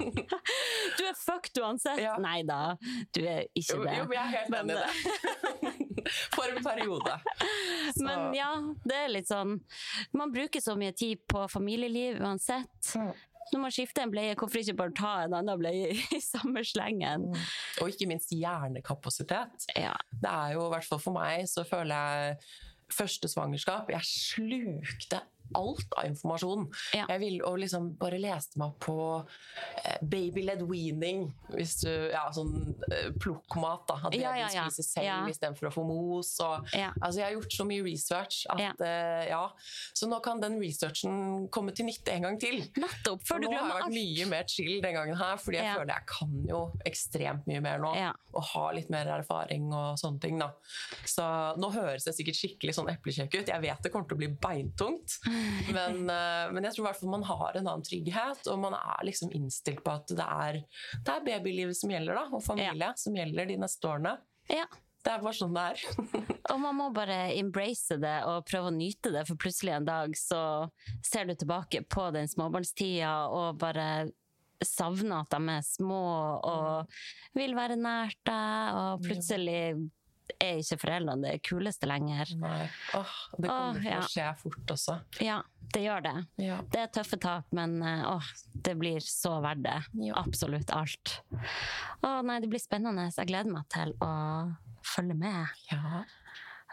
du 0.98 1.04
er 1.06 1.16
fucked 1.18 1.58
uansett! 1.62 2.00
Ja. 2.02 2.16
Nei 2.22 2.42
da, 2.48 2.76
du 3.14 3.22
er 3.26 3.46
ikke 3.54 3.80
det. 3.84 3.96
jo, 3.98 4.04
jo 4.04 4.14
jeg 4.14 4.22
er 4.22 4.34
helt 4.36 4.58
enig 4.60 4.76
i 4.76 4.80
det. 4.80 5.76
For 6.34 6.48
en 6.48 6.62
periode. 6.64 7.16
Så- 7.94 8.04
Men 8.06 8.32
ja, 8.34 8.50
det 8.88 8.96
er 8.96 9.10
litt 9.12 9.28
sånn 9.28 9.58
Man 10.16 10.32
bruker 10.32 10.62
så 10.64 10.72
mye 10.78 10.94
tid 10.96 11.20
på 11.28 11.42
familieliv 11.50 12.20
uansett. 12.24 12.94
Mm. 12.96 13.10
Når 13.50 13.62
man 13.64 13.74
skifter 13.74 14.04
en 14.04 14.12
bleie, 14.12 14.36
hvorfor 14.38 14.60
ikke 14.60 14.76
bare 14.78 14.94
ta 14.94 15.12
en 15.24 15.34
annen 15.40 15.58
bleie 15.58 15.94
i 16.16 16.20
samme 16.22 16.62
slengen? 16.66 17.30
Og 17.80 17.90
ikke 17.90 18.06
minst 18.10 18.30
hjernekapasitet. 18.34 19.70
Ja. 19.74 19.96
Det 20.10 20.30
er 20.30 20.54
jo, 20.54 20.66
i 20.68 20.74
hvert 20.74 20.86
fall 20.86 21.02
for 21.02 21.16
meg, 21.16 21.48
så 21.50 21.64
føler 21.66 21.94
jeg 21.96 22.36
første 22.90 23.28
svangerskap 23.30 23.90
Jeg 23.92 24.02
slukte 24.06 25.20
alt 25.54 25.92
av 25.98 26.06
informasjon. 26.08 26.66
Ja. 26.94 27.06
Jeg 27.08 27.20
vil, 27.20 27.38
og 27.46 27.58
liksom 27.62 27.90
bare 28.00 28.18
leste 28.20 28.58
meg 28.60 28.76
på 28.82 28.96
eh, 29.84 29.98
baby-led 30.02 30.62
weaning. 30.68 31.26
Hvis 31.54 31.80
du, 31.84 31.90
ja, 32.12 32.26
sånn 32.34 32.74
eh, 32.90 33.10
plukkmat. 33.20 33.86
da, 33.88 33.98
At 34.08 34.14
Ja, 34.14 34.34
ja, 34.36 34.48
ja. 34.52 34.66
spiser 34.68 34.82
selv 34.88 35.06
Ja. 35.06 35.18
istedenfor 35.28 35.68
å 35.70 35.72
få 35.74 35.84
mos. 35.86 36.32
Og, 36.40 36.66
altså, 36.74 37.18
jeg 37.20 37.26
har 37.28 37.36
gjort 37.38 37.52
så 37.58 37.66
mye 37.68 37.82
research 37.84 38.46
at 38.50 38.60
Ja. 38.60 38.72
eh. 38.80 39.48
Så 39.94 40.06
nå 40.08 40.20
kan 40.22 40.40
den 40.40 40.58
researchen 40.60 41.48
komme 41.50 41.72
til 41.74 41.86
nytte 41.86 42.12
en 42.12 42.22
gang 42.22 42.38
til. 42.40 42.60
Nettopp, 42.76 43.22
før 43.26 43.40
du 43.40 43.48
nå 43.48 43.56
har 43.58 43.66
jeg 43.68 43.82
vært 43.82 43.94
mye 43.94 44.26
mer 44.30 44.44
chill 44.48 44.80
den 44.82 44.94
gangen 44.94 45.16
her, 45.16 45.36
fordi 45.36 45.56
jeg 45.60 45.76
føler 45.76 45.94
jeg 45.94 46.06
kan 46.06 46.46
jo 46.48 46.60
ekstremt 46.86 47.46
mye 47.46 47.60
mer 47.64 47.78
nå. 47.78 47.92
Og 48.34 48.42
har 48.52 48.74
litt 48.74 48.90
mer 48.90 49.06
erfaring 49.06 49.72
og 49.74 49.98
sånne 49.98 50.20
ting. 50.20 50.38
da. 50.38 50.52
Så 51.04 51.22
nå 51.58 51.70
høres 51.74 52.04
det 52.04 52.14
sikkert 52.14 52.36
skikkelig 52.38 52.74
sånn 52.76 52.88
eplekjekk 52.92 53.34
ut. 53.40 53.46
Jeg 53.48 53.60
vet 53.60 53.82
det 53.82 53.90
kommer 53.92 54.08
til 54.08 54.16
å 54.16 54.20
bli 54.22 54.28
beintungt, 54.40 55.18
men, 55.70 56.02
eh, 56.10 56.50
men 56.54 56.66
jeg 56.66 56.76
tror 56.76 56.84
i 56.84 56.88
hvert 56.88 57.00
fall 57.00 57.14
man 57.14 57.26
har 57.28 57.56
en 57.56 57.66
annen 57.66 57.86
trygghet, 57.86 58.44
og 58.52 58.60
man 58.62 58.76
er 58.78 59.08
liksom 59.08 59.32
innstilt 59.36 59.82
på 59.86 59.94
at 59.94 60.12
det 60.12 60.26
er, 60.26 60.60
det 61.00 61.16
er 61.16 61.26
babylivet 61.26 61.78
som 61.78 61.92
gjelder, 61.92 62.20
da, 62.20 62.28
og 62.36 62.44
familie 62.44 62.92
som 63.00 63.18
gjelder 63.18 63.50
de 63.50 63.58
neste 63.64 63.90
årene. 63.90 64.16
Ja. 64.50 64.68
Det 65.00 65.14
er 65.14 65.22
bare 65.24 65.32
sånn 65.32 65.54
det 65.56 65.62
er. 65.72 65.82
Og 66.52 66.58
man 66.60 66.76
må 66.76 66.90
bare 66.92 67.30
embrace 67.32 67.96
det 68.00 68.18
og 68.28 68.44
prøve 68.48 68.68
å 68.68 68.74
nyte 68.74 69.12
det, 69.14 69.22
for 69.24 69.40
plutselig 69.40 69.72
en 69.72 69.86
dag 69.88 70.16
så 70.18 70.40
ser 71.06 71.30
du 71.30 71.32
tilbake 71.38 71.80
på 71.88 72.10
den 72.12 72.28
småbarnstida 72.28 73.14
og 73.32 73.60
bare 73.62 74.10
savner 74.60 75.22
at 75.22 75.32
de 75.32 75.54
er 75.54 75.64
små 75.64 76.02
og 76.44 76.98
vil 77.38 77.56
være 77.56 77.78
nært 77.80 78.18
deg, 78.28 78.76
og 78.76 79.06
plutselig 79.06 79.62
er 80.38 80.60
ikke 80.60 80.78
foreldrene 80.82 81.26
det 81.30 81.42
kuleste 81.46 81.88
lenger. 81.90 82.30
Nei. 82.40 82.68
Åh, 82.98 83.14
det 83.38 83.48
kommer 83.48 83.78
Åh, 83.78 83.82
til 83.82 83.96
å 83.98 84.08
skje 84.12 84.28
fort 84.42 84.72
også. 84.76 84.96
Ja, 85.24 85.40
det 85.74 85.82
gjør 85.84 86.04
det. 86.06 86.14
Ja. 86.44 86.60
Det 86.70 86.80
er 86.84 86.92
tøffe 86.94 87.18
tak, 87.22 87.48
men 87.56 87.78
eh, 87.82 88.06
åh, 88.10 88.30
det 88.54 88.76
blir 88.80 89.00
så 89.04 89.36
verdt 89.44 89.64
det. 89.66 89.76
Ja. 90.06 90.16
Absolutt 90.22 90.70
alt. 90.76 91.16
Å 92.06 92.16
nei, 92.26 92.38
det 92.44 92.50
blir 92.52 92.62
spennende. 92.62 93.08
Jeg 93.12 93.30
gleder 93.30 93.50
meg 93.52 93.68
til 93.72 93.94
å 94.04 94.12
følge 94.94 95.16
med. 95.18 95.46
ja. 95.72 96.02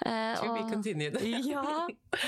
Eh, 0.06 0.36
To 0.38 0.52
be 0.54 0.62
og- 0.62 0.68
continued. 0.70 1.16
Ja. 1.50 1.64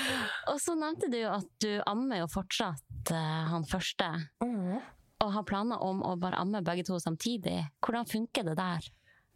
Og 0.50 0.56
så 0.58 0.74
nevnte 0.74 1.06
du 1.12 1.20
at 1.30 1.46
du 1.62 1.76
ammer 1.86 2.24
jo 2.24 2.26
fortsatt 2.32 3.12
uh, 3.14 3.44
han 3.52 3.62
første. 3.70 4.08
Mm. 4.42 4.80
og 5.20 5.32
har 5.34 5.44
planer 5.44 5.82
om 5.84 6.00
å 6.02 6.14
bare 6.18 6.38
amme 6.40 6.62
begge 6.64 6.82
to 6.88 6.96
samtidig. 6.98 7.58
Hvordan 7.84 8.08
funker 8.08 8.46
det 8.48 8.54
der? 8.56 8.86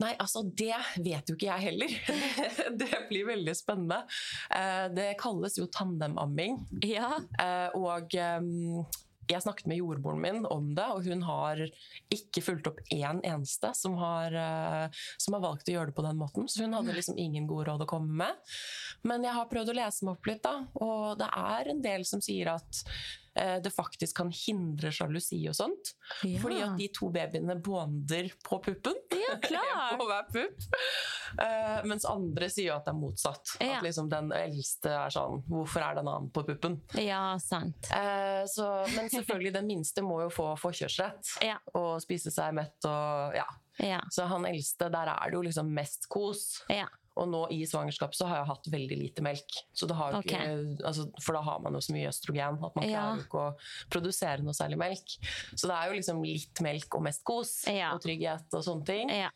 Nei, 0.02 0.10
altså 0.18 0.42
det 0.42 0.74
vet 1.04 1.28
jo 1.30 1.36
ikke 1.36 1.46
jeg 1.52 1.64
heller. 1.68 1.92
det 2.82 2.90
blir 3.10 3.28
veldig 3.28 3.54
spennende. 3.54 4.00
Eh, 4.50 4.88
Det 4.96 5.12
kalles 5.20 5.58
jo 5.60 5.68
tandemamming. 5.70 6.58
Ja. 6.82 7.12
Eh, 7.38 7.70
Og 7.78 8.16
ehm, 8.18 8.82
jeg 9.30 9.40
snakket 9.40 9.70
med 9.70 9.78
jordmoren 9.78 10.20
min 10.20 10.42
om 10.52 10.66
det, 10.76 10.84
og 10.92 11.06
hun 11.06 11.22
har 11.24 11.62
ikke 12.12 12.42
fulgt 12.44 12.66
opp 12.68 12.82
én 12.92 13.22
eneste 13.24 13.70
som 13.78 13.94
har, 13.96 14.34
eh, 14.36 14.98
som 15.16 15.38
har 15.38 15.44
valgt 15.46 15.70
å 15.70 15.76
gjøre 15.78 15.92
det 15.92 15.96
på 15.96 16.04
den 16.04 16.18
måten. 16.20 16.50
Så 16.50 16.66
hun 16.66 16.74
hadde 16.76 16.92
liksom 16.98 17.16
ingen 17.16 17.46
gode 17.48 17.70
råd 17.70 17.86
å 17.86 17.88
komme 17.94 18.18
med. 18.24 18.54
Men 19.06 19.24
jeg 19.24 19.32
har 19.38 19.48
prøvd 19.48 19.72
å 19.72 19.78
lese 19.78 20.04
meg 20.04 20.18
opp 20.18 20.26
litt, 20.28 20.42
da, 20.44 20.58
og 20.82 21.18
det 21.22 21.30
er 21.30 21.70
en 21.72 21.80
del 21.86 22.04
som 22.08 22.20
sier 22.24 22.50
at 22.52 22.82
det 23.34 23.70
faktisk 23.74 24.16
kan 24.20 24.30
hindre 24.30 24.92
sjalusi 24.94 25.40
og 25.50 25.56
sånt. 25.58 25.94
Ja. 26.22 26.38
Fordi 26.42 26.60
at 26.62 26.76
de 26.78 26.86
to 26.94 27.08
babyene 27.14 27.56
bonder 27.64 28.28
på 28.46 28.60
puppen. 28.62 28.98
Ja, 29.10 29.36
klar. 29.48 29.96
på 29.98 30.06
hver 30.06 30.28
pupp. 30.30 30.68
Eh, 31.42 31.80
mens 31.88 32.06
andre 32.06 32.48
sier 32.52 32.70
jo 32.70 32.76
at 32.76 32.86
det 32.86 32.92
er 32.94 32.98
motsatt. 33.00 33.54
Ja. 33.58 33.78
At 33.78 33.86
liksom 33.86 34.10
den 34.12 34.30
eldste 34.36 34.92
er 34.94 35.10
sånn 35.14 35.42
Hvorfor 35.48 35.82
er 35.82 35.98
den 35.98 36.10
annen 36.10 36.30
på 36.34 36.44
puppen? 36.46 36.78
Ja, 37.00 37.34
sant. 37.42 37.90
Eh, 37.90 38.44
så, 38.50 38.68
men 38.94 39.10
selvfølgelig, 39.10 39.54
den 39.58 39.68
minste 39.70 40.04
må 40.06 40.20
jo 40.24 40.30
få 40.32 40.52
forkjørsrett. 40.60 41.36
Ja. 41.44 41.58
Og 41.74 41.98
spise 42.04 42.32
seg 42.34 42.54
mett 42.56 42.86
og 42.90 43.34
ja. 43.38 43.46
Ja. 43.82 43.98
Så 44.14 44.28
han 44.30 44.46
eldste, 44.46 44.86
der 44.92 45.10
er 45.10 45.30
det 45.30 45.34
jo 45.34 45.42
liksom 45.48 45.72
mest 45.74 46.06
kos. 46.12 46.62
Ja. 46.70 46.86
Og 47.20 47.28
nå 47.30 47.44
i 47.54 47.60
svangerskap 47.68 48.14
så 48.16 48.26
har 48.26 48.40
jeg 48.40 48.48
hatt 48.48 48.68
veldig 48.72 48.96
lite 48.98 49.22
melk. 49.22 49.58
Så 49.72 49.86
det 49.86 49.94
har 49.94 50.16
okay. 50.18 50.56
altså, 50.82 51.06
for 51.22 51.36
da 51.38 51.42
har 51.46 51.60
man 51.62 51.76
jo 51.78 51.82
så 51.84 51.94
mye 51.94 52.10
østrogen 52.10 52.58
at 52.58 52.74
man 52.78 52.88
Ja. 52.88 53.04
klarer 53.04 53.20
jo 53.20 53.26
ikke 53.28 53.42
å 53.44 53.90
produsere 53.94 54.42
noe 54.42 54.56
særlig 54.56 54.80
melk. 54.80 55.14
Så 55.54 55.70
det 55.70 55.76
er 55.76 55.86
jo 55.92 55.98
liksom 56.00 56.24
litt 56.26 56.60
melk 56.66 56.98
og 56.98 57.06
mest 57.06 57.22
kos 57.24 57.54
Ja. 57.70 57.92
og 57.94 58.02
trygghet 58.02 58.50
og 58.52 58.64
sånne 58.66 58.86
ting. 58.88 59.14
Ja. 59.14 59.30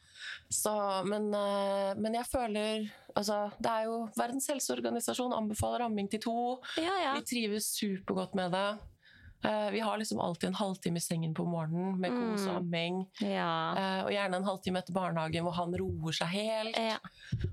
Så, 0.50 0.74
men, 1.06 1.30
eh, 1.34 1.94
men 1.94 2.14
jeg 2.18 2.26
føler 2.26 2.90
altså, 3.14 3.52
Det 3.60 3.70
er 3.70 3.84
jo 3.84 4.08
Verdens 4.16 4.48
helseorganisasjon 4.50 5.32
anbefaler 5.36 5.84
amming 5.86 6.08
til 6.10 6.20
to. 6.20 6.60
Vi 6.74 7.22
trives 7.22 7.70
supergodt 7.78 8.34
med 8.34 8.50
det. 8.52 8.78
Eh, 9.44 9.70
vi 9.70 9.80
har 9.80 9.98
liksom 9.98 10.18
alltid 10.20 10.48
en 10.48 10.54
halvtime 10.54 10.96
i 10.96 11.00
sengen 11.00 11.34
på 11.34 11.44
morgenen 11.46 11.98
med 12.00 12.10
kos 12.10 12.46
og 12.48 12.54
Mm. 12.54 12.56
amming. 12.58 13.06
ja. 13.20 13.74
Eh, 13.76 14.04
og 14.04 14.10
gjerne 14.10 14.34
en 14.36 14.44
halvtime 14.44 14.78
etter 14.78 14.92
barnehagen 14.92 15.44
hvor 15.44 15.52
han 15.54 15.72
roer 15.78 16.12
seg 16.12 16.28
helt. 16.28 16.76
ja. 16.76 16.98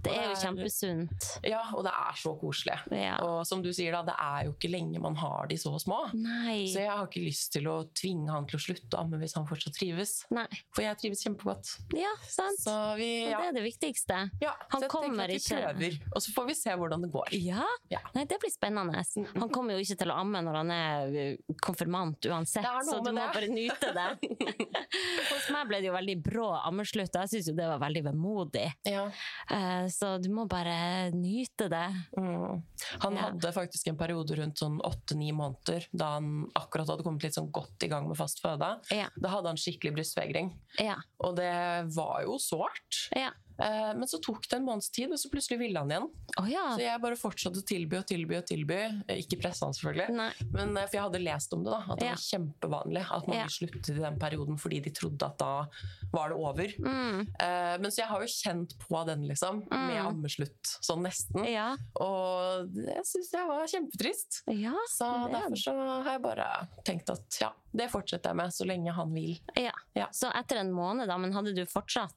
Det 0.02 0.12
er 0.12 0.30
jo 0.30 0.36
kjempesunt. 0.42 1.40
Ja, 1.44 1.62
og 1.76 1.84
det 1.84 1.92
er 1.94 2.14
så 2.16 2.34
koselig. 2.40 2.78
Ja. 2.92 3.18
Og 3.22 3.46
som 3.46 3.62
du 3.62 3.70
sier, 3.74 3.92
da, 3.92 4.02
det 4.04 4.16
er 4.18 4.46
jo 4.46 4.54
ikke 4.54 4.72
lenge 4.72 5.00
man 5.02 5.16
har 5.16 5.48
de 5.48 5.56
så 5.56 5.74
små. 5.82 6.12
Nei. 6.14 6.66
Så 6.72 6.80
jeg 6.80 6.90
har 6.90 7.06
ikke 7.08 7.24
lyst 7.26 7.52
til 7.54 7.64
å 7.68 7.84
tvinge 7.94 8.30
han 8.32 8.46
til 8.48 8.58
å 8.58 8.62
slutte 8.64 8.96
å 8.98 9.02
amme 9.04 9.20
hvis 9.20 9.36
han 9.36 9.46
fortsatt 9.46 9.74
trives. 9.78 10.26
Nei. 10.32 10.48
For 10.74 10.82
jeg 10.82 10.98
trives 10.98 11.24
kjempegodt. 11.26 11.76
Ja, 11.94 12.14
sant. 12.28 12.58
Så 12.60 12.96
vi, 12.98 13.26
Og. 13.26 13.42
Det 13.42 13.48
er 13.50 13.54
det 13.54 13.64
viktigste. 13.74 14.32
ja. 14.42 14.54
Han 14.72 14.82
kommer 14.90 15.28
ikke- 15.28 15.62
prøver, 15.62 16.00
og 16.16 16.22
så 16.22 16.32
får 16.34 16.48
vi 16.48 16.54
se 16.54 16.70
hvordan 16.72 17.02
det 17.02 17.12
går. 17.12 17.28
Ja? 17.32 17.64
Ja. 17.92 18.00
Nei, 18.16 18.24
det 18.26 18.40
blir 18.40 18.52
spennende. 18.52 19.04
Han 19.38 19.50
kommer 19.50 19.74
jo 19.74 19.80
ikke 19.80 19.98
til 19.98 20.08
å 20.10 20.16
amme 20.20 20.42
når 20.42 20.56
han 20.56 20.72
er 20.72 21.16
eh, 21.16 21.38
konfirmant 21.76 22.26
uansett, 22.26 22.66
så 22.88 23.02
du 23.04 23.12
må 23.12 23.20
det. 23.20 23.34
bare 23.36 23.48
nyte 23.52 23.92
det. 23.94 24.08
Hos 25.32 25.50
meg 25.54 25.68
ble 25.70 25.80
det 25.82 25.90
jo 25.90 25.96
veldig 25.96 26.16
brå 26.24 26.48
ammeslutt, 26.66 27.14
og 27.16 27.26
jeg 27.26 27.34
syns 27.36 27.50
jo 27.52 27.56
det 27.58 27.68
var 27.70 27.82
veldig 27.84 28.04
vemodig. 28.10 28.66
Ja. 28.88 29.06
Eh, 29.52 29.88
Så 29.92 30.16
du 30.22 30.30
må 30.34 30.48
bare 30.50 31.12
nyte 31.14 31.68
det. 31.72 31.86
Mm. 32.18 32.64
Han 33.04 33.16
Ja. 33.16 33.22
hadde 33.30 33.52
faktisk 33.54 33.88
en 33.88 33.98
periode 33.98 34.36
rundt 34.38 34.58
sånn 34.60 34.80
åtte-ni 34.82 35.32
måneder 35.32 35.88
da 35.94 36.14
han 36.16 36.48
akkurat 36.56 36.88
hadde 36.90 37.04
kommet 37.04 37.24
litt 37.24 37.34
sånn 37.38 37.52
godt 37.52 37.84
i 37.84 37.88
gang 37.92 38.08
med 38.08 38.18
fast 38.18 38.42
føde. 38.44 38.80
Ja. 38.92 39.10
Da 39.20 39.30
hadde 39.30 39.48
han 39.48 39.58
skikkelig 39.58 39.96
brystvegring, 40.00 40.54
Ja. 40.80 40.96
og 41.20 41.36
det 41.36 41.52
var 41.96 42.24
jo 42.24 42.38
sårt. 42.38 43.10
Ja. 43.16 43.32
Eh, 43.60 43.94
Men 43.96 44.08
så 44.08 44.20
tok 44.22 44.48
det 44.50 44.58
en 44.58 44.66
måneds 44.66 44.90
tid, 44.92 45.12
og 45.12 45.18
så 45.20 45.30
plutselig 45.32 45.60
ville 45.60 45.80
han 45.80 45.90
igjen. 45.90 46.10
Oh, 46.42 46.48
ja. 46.52 46.76
Så 46.76 46.82
jeg 46.84 47.02
bare 47.02 47.16
fortsatte 47.16 47.62
å 47.62 47.66
tilby 47.66 47.98
og 47.98 48.06
tilby 48.08 48.36
og 48.38 48.46
tilby. 48.46 48.80
Eh, 49.08 49.22
Ikke 49.24 49.40
pressa 49.42 49.66
han, 49.66 49.74
selvfølgelig. 49.74 50.10
Nei. 50.16 50.32
Men, 50.52 50.76
eh, 50.78 50.86
for 50.88 50.98
jeg 50.98 51.04
hadde 51.06 51.24
lest 51.24 51.54
om 51.54 51.64
det, 51.64 51.72
da, 51.72 51.80
at 51.94 52.00
det 52.00 52.06
Ja. 52.06 52.16
var 52.16 52.24
kjempevanlig 52.26 53.04
at 53.12 53.28
mange 53.28 53.40
Ja. 53.40 53.48
sluttet 53.48 53.90
i 53.90 54.02
den 54.02 54.20
perioden 54.20 54.58
fordi 54.60 54.82
de 54.84 54.90
trodde 54.92 55.24
at 55.26 55.38
da 55.38 55.68
var 56.12 56.30
det 56.30 56.38
over. 56.38 56.68
Mm. 56.80 57.22
Eh, 57.40 57.78
men 57.80 57.92
så 57.92 57.98
jeg 58.04 58.08
har 58.08 58.22
jo 58.22 58.28
kjent 58.28 58.78
på 58.80 59.06
den, 59.06 59.28
liksom, 59.28 59.64
med 59.70 60.04
Mm. 60.04 60.08
ammeslutt, 60.08 60.64
sånn 60.82 61.02
nesten. 61.04 61.46
Ja. 61.48 61.76
Og 62.02 62.74
det 62.74 63.06
syns 63.06 63.32
jeg 63.32 63.48
var 63.48 63.66
kjempetrist. 63.68 64.42
Ja. 64.48 64.74
Så 64.90 65.06
er 65.06 65.32
derfor 65.32 65.56
så 65.58 66.04
har 66.04 66.12
jeg 66.12 66.22
bare 66.22 66.68
tenkt 66.84 67.10
at 67.10 67.38
ja, 67.42 67.52
det 67.74 67.90
fortsetter 67.92 68.30
jeg 68.32 68.36
med 68.36 68.50
så 68.52 68.66
lenge 68.66 68.92
han 68.94 69.14
vil. 69.14 69.40
ja. 69.56 69.72
Ja. 69.96 70.08
Så 70.12 70.30
etter 70.34 70.58
en 70.58 70.72
måned, 70.72 71.08
da, 71.08 71.18
men 71.18 71.32
hadde 71.32 71.56
du 71.56 71.66
fortsatt 71.66 72.14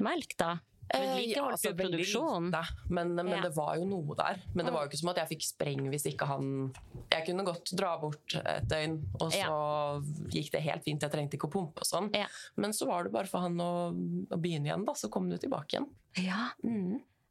melk 0.00 0.36
da? 0.36 0.58
Vedlikeholdt 0.92 1.52
altså, 1.56 1.70
du 1.72 1.78
veldig 1.82 1.98
produksjonen? 1.98 2.48
lite, 2.52 2.88
Men, 2.88 3.14
men 3.14 3.28
Ja. 3.32 3.40
det 3.46 3.52
var 3.56 3.76
jo 3.78 3.84
noe 3.88 4.16
der. 4.18 4.42
Men 4.54 4.66
det 4.66 4.74
var 4.74 4.84
jo 4.84 4.90
ikke 4.90 5.00
som 5.00 5.08
at 5.12 5.20
jeg 5.22 5.28
fikk 5.34 5.46
spreng 5.46 5.88
hvis 5.92 6.06
ikke 6.12 6.26
han 6.28 6.72
Jeg 7.10 7.26
kunne 7.26 7.44
godt 7.44 7.72
dra 7.76 7.94
bort 8.00 8.34
et 8.36 8.68
døgn, 8.68 8.98
og 9.20 9.32
så 9.32 9.56
gikk 10.32 10.52
det 10.52 10.62
helt 10.62 10.84
fint. 10.84 11.02
Jeg 11.02 11.10
trengte 11.12 11.36
ikke 11.38 11.48
å 11.48 11.54
pumpe 11.56 11.84
og 11.84 11.88
sånn. 11.88 12.10
Ja. 12.16 12.26
Men 12.56 12.72
så 12.76 12.86
var 12.88 13.04
det 13.04 13.12
bare 13.12 13.26
for 13.30 13.44
han 13.44 13.56
å, 13.60 13.70
å 14.30 14.36
begynne 14.40 14.68
igjen, 14.70 14.84
da. 14.88 14.94
Så 14.94 15.10
kom 15.12 15.28
du 15.28 15.36
tilbake 15.38 15.76
igjen. 15.78 15.88
Ja. 16.20 16.50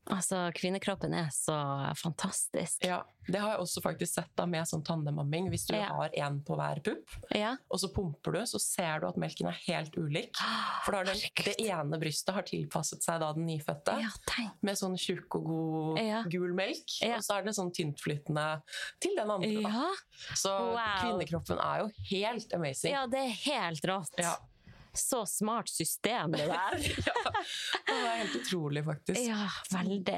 Altså, 0.10 0.50
kvinnekroppen 0.58 1.14
er 1.14 1.30
så 1.30 1.54
fantastisk. 1.96 2.84
Ja, 2.84 3.04
Det 3.30 3.38
har 3.40 3.52
jeg 3.52 3.60
også 3.62 3.82
faktisk 3.84 4.14
sett 4.16 4.32
da 4.36 4.48
med 4.50 4.66
sånn 4.66 4.82
tandemamming. 4.84 5.48
Hvis 5.52 5.68
du 5.68 5.76
Ja. 5.76 5.86
har 5.94 6.10
en 6.18 6.40
på 6.42 6.56
hver 6.58 6.82
pupp, 6.84 7.08
Ja. 7.36 7.56
og 7.70 7.78
så 7.80 7.88
pumper 7.94 8.32
du, 8.34 8.40
så 8.50 8.60
ser 8.60 9.00
du 9.00 9.08
at 9.08 9.16
melken 9.16 9.46
er 9.48 9.52
helt 9.68 9.94
ulik. 9.96 10.36
For 10.84 10.92
da 10.92 10.98
har 10.98 11.06
den, 11.06 11.18
det 11.46 11.56
ene 11.60 12.00
brystet 12.02 12.34
har 12.34 12.42
tilpasset 12.42 13.04
seg 13.04 13.20
da 13.20 13.32
den 13.34 13.46
nyfødte. 13.46 14.02
Ja. 14.02 14.50
Med 14.64 14.76
sånn 14.76 14.98
tjukk 14.98 15.36
og 15.36 15.46
god 15.46 16.30
gul 16.32 16.52
melk. 16.54 16.90
Og 17.04 17.22
så 17.22 17.38
er 17.38 17.44
det 17.44 17.54
sånn 17.56 17.72
tyntflytende 17.72 18.64
til 19.00 19.16
den 19.16 19.30
andre. 19.30 19.62
Da. 19.62 19.92
Så 20.34 20.50
Wow. 20.74 21.20
kvinnekroppen 21.20 21.60
er 21.60 21.80
jo 21.86 21.92
helt 22.10 22.54
amazing. 22.54 22.92
ja, 22.92 23.06
det 23.06 23.20
er 23.20 23.52
helt 23.54 23.82
rått. 23.86 24.10
Ja. 24.18 24.36
Så 24.94 25.26
smart 25.26 25.70
system, 25.70 26.32
det 26.36 26.48
der. 26.52 26.80
Ja. 27.08 27.32
Det 27.88 27.96
var 28.04 28.16
helt 28.18 28.36
utrolig, 28.36 28.84
faktisk. 28.86 29.20
Ja, 29.24 29.48
veldig. 29.72 30.18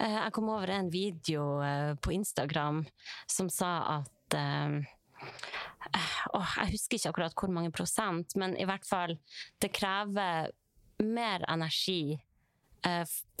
Eh, 0.00 0.14
Jeg 0.16 0.32
kom 0.32 0.48
over 0.48 0.70
en 0.74 0.90
video 0.90 1.60
eh, 1.62 1.94
på 1.94 2.12
Instagram 2.16 2.84
som 3.26 3.50
sa 3.50 3.72
at 3.98 4.36
åh, 6.34 6.54
Jeg 6.62 6.72
husker 6.74 6.98
ikke 6.98 7.10
akkurat 7.12 7.34
hvor 7.38 7.52
mange 7.52 7.72
prosent, 7.72 8.36
men 8.36 8.56
i 8.60 8.66
hvert 8.68 8.86
fall 8.86 9.16
det 9.62 9.70
krever 9.76 10.50
mer 11.02 11.44
energi 11.48 12.18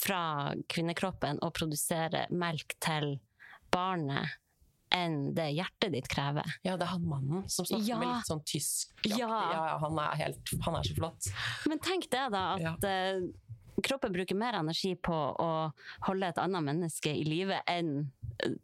fra 0.02 0.22
kvinnekroppen 0.68 1.38
å 1.46 1.50
produsere 1.54 2.24
melk 2.34 2.74
til 2.82 3.18
barnet 3.70 4.32
enn 4.94 5.34
det 5.34 5.48
hjertet 5.56 5.92
ditt 5.92 6.08
krever. 6.08 6.46
Ja, 6.64 6.76
det 6.76 6.86
er 6.86 6.92
han 6.94 7.04
mannen 7.08 7.48
som 7.48 7.64
snakker 7.68 7.86
Ja. 7.88 7.98
med 7.98 8.08
litt 8.08 8.26
sånn 8.30 8.44
tysk 8.44 8.94
Ja. 9.04 9.28
ja, 9.28 9.78
han, 9.82 9.98
er 9.98 10.16
helt, 10.24 10.54
han 10.64 10.74
er 10.76 10.82
så 10.88 10.94
flott. 10.96 11.30
Men 11.66 11.78
tenk 11.78 12.08
det, 12.10 12.24
da, 12.32 12.44
at 12.74 12.84
eh, 12.84 13.20
kroppen 13.82 14.12
bruker 14.12 14.34
mer 14.38 14.54
energi 14.58 14.94
på 14.96 15.14
å 15.14 15.50
holde 16.08 16.28
et 16.32 16.38
annet 16.42 16.64
menneske 16.66 17.12
i 17.14 17.22
live 17.24 17.60
enn 17.66 18.10
eh, 18.42 18.56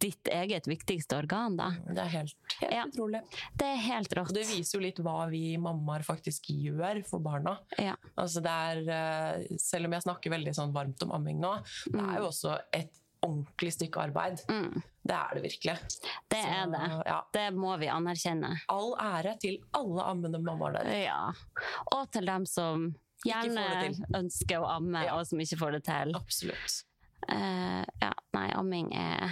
ditt 0.00 0.30
eget 0.32 0.64
viktigste 0.64 1.12
organ, 1.18 1.58
da. 1.58 1.66
Det 1.84 1.98
er 2.00 2.08
helt, 2.08 2.36
helt 2.62 2.72
Ja. 2.72 2.84
utrolig. 2.88 3.20
Det 3.52 3.66
er 3.68 3.80
helt 3.84 4.14
rått. 4.16 4.30
Og 4.30 4.34
det 4.38 4.46
viser 4.48 4.78
jo 4.78 4.84
litt 4.86 4.96
hva 5.04 5.28
vi 5.28 5.58
mammaer 5.60 6.00
faktisk 6.06 6.48
gjør 6.54 7.02
for 7.06 7.20
barna. 7.20 7.58
Ja. 7.76 7.96
Altså 8.16 8.40
det 8.40 8.54
er, 8.70 8.80
eh, 8.88 9.58
selv 9.60 9.84
om 9.90 9.92
jeg 9.92 10.06
snakker 10.06 10.30
veldig 10.32 10.54
sånn 10.56 10.72
varmt 10.72 11.02
om 11.04 11.12
amming 11.12 11.38
nå, 11.42 11.52
det 11.92 12.00
er 12.00 12.16
jo 12.22 12.30
også 12.30 12.54
et 12.72 12.96
ordentlig 13.22 13.72
stykke 13.74 14.00
arbeid. 14.08 14.40
Mm, 14.48 14.82
Det 15.04 15.14
er 15.16 15.34
det 15.34 15.42
virkelig. 15.42 15.76
det 16.30 16.42
Så, 16.42 16.48
er 16.48 16.66
det. 16.72 17.02
Ja. 17.06 17.20
Det 17.32 17.46
må 17.54 17.76
vi 17.80 17.86
anerkjenne. 17.88 18.54
All 18.68 18.94
ære 19.00 19.36
til 19.40 19.58
alle 19.74 20.02
ammende 20.02 20.38
mammaer 20.42 20.72
der. 20.72 20.90
Ja. 21.04 21.32
Og 21.92 22.10
til 22.12 22.26
dem 22.26 22.46
som 22.46 22.94
gjerne 23.26 23.94
ønsker 24.16 24.60
å 24.60 24.68
amme, 24.76 25.04
Ja. 25.04 25.16
og 25.18 25.26
som 25.26 25.38
ikke 25.40 25.58
får 25.58 25.72
det 25.72 25.84
til. 25.84 26.14
Absolutt. 26.16 26.84
Uh, 27.30 27.84
ja, 28.00 28.12
nei, 28.32 28.50
amming 28.56 28.92
er 28.96 29.28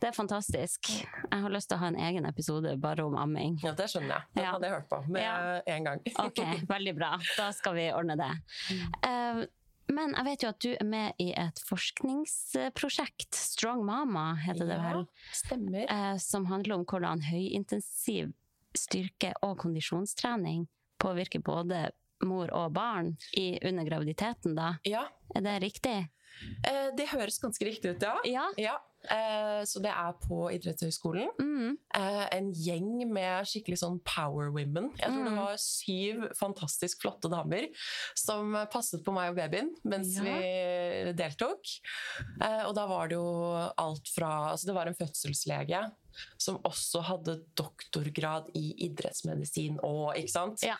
Det 0.00 0.08
er 0.08 0.12
fantastisk. 0.12 0.88
Jeg 1.30 1.40
har 1.40 1.48
lyst 1.50 1.68
til 1.70 1.76
å 1.78 1.80
ha 1.80 1.86
en 1.86 1.96
egen 1.96 2.26
episode 2.26 2.76
bare 2.80 3.04
om 3.06 3.14
amming. 3.16 3.58
Ja, 3.62 3.72
det 3.72 3.86
skjønner 3.88 4.08
jeg. 4.18 4.22
Den 4.34 4.44
Ja. 4.44 4.50
hadde 4.52 4.62
jeg 4.66 4.72
hørt 4.74 4.88
på 4.90 5.08
med 5.08 5.22
Ja. 5.22 5.60
en 5.66 5.84
gang. 5.84 6.00
Ok, 6.18 6.38
veldig 6.68 6.94
bra. 6.98 7.18
Da 7.38 7.50
skal 7.52 7.74
vi 7.74 7.90
ordne 7.92 8.16
det. 8.16 8.30
Eh, 9.04 9.46
men 9.94 10.14
jeg 10.18 10.26
vet 10.26 10.42
jo 10.44 10.48
at 10.52 10.60
du 10.64 10.70
er 10.74 10.84
med 10.88 11.20
i 11.22 11.30
et 11.38 11.60
forskningsprosjekt, 11.68 13.34
Strong 13.34 13.84
Mama 13.86 14.34
heter 14.44 14.66
det 14.68 14.78
vel, 14.82 15.04
stemmer. 15.32 15.84
eh, 15.90 16.16
som 16.22 16.46
handler 16.50 16.74
om 16.78 16.84
hvordan 16.84 17.22
høyintensiv 17.30 18.32
styrke- 18.74 19.34
og 19.42 19.58
kondisjonstrening 19.62 20.66
påvirker 20.98 21.42
både 21.44 21.90
mor 22.24 22.50
og 22.56 22.72
barn 22.72 23.16
i, 23.36 23.58
under 23.66 23.84
graviditeten. 23.84 24.54
Da. 24.56 24.74
Ja, 24.84 25.06
Er 25.34 25.40
det 25.42 25.60
riktig? 25.62 26.08
Eh, 26.66 26.90
det 26.96 27.08
høres 27.10 27.38
ganske 27.38 27.64
riktig 27.66 27.96
ut, 27.96 28.02
ja. 28.02 28.16
Ja. 28.24 28.48
ja. 28.56 28.78
Eh, 29.10 29.62
så 29.68 29.80
det 29.82 29.90
er 29.92 30.12
på 30.22 30.50
idrettshøyskolen. 30.54 31.28
Mm. 31.40 31.76
Eh, 31.94 32.28
en 32.38 32.52
gjeng 32.52 33.08
med 33.12 33.44
skikkelig 33.46 33.78
sånn 33.82 33.98
power 34.04 34.50
women. 34.50 34.90
Jeg 34.98 35.10
tror 35.10 35.24
det 35.24 35.32
Mm. 35.32 35.40
var 35.44 35.56
syv 35.56 36.32
fantastisk 36.38 37.00
flotte 37.02 37.28
damer 37.30 37.68
som 38.14 38.52
passet 38.72 39.04
på 39.04 39.12
meg 39.12 39.30
og 39.30 39.36
babyen 39.36 39.74
mens 39.84 40.16
Ja. 40.16 40.22
vi 40.22 41.12
deltok. 41.12 41.60
Eh, 42.40 42.64
og 42.66 42.74
da 42.74 42.86
var 42.86 43.08
det 43.08 43.16
jo 43.16 43.70
alt 43.78 44.08
fra 44.08 44.52
Altså 44.54 44.66
det 44.66 44.74
var 44.74 44.86
en 44.86 44.94
fødselslege 44.94 45.92
som 46.38 46.58
også 46.62 47.00
hadde 47.02 47.40
doktorgrad 47.56 48.46
i 48.54 48.72
idrettsmedisin 48.86 49.80
og, 49.82 50.14
ikke 50.14 50.30
sant? 50.30 50.62
Ja. 50.62 50.76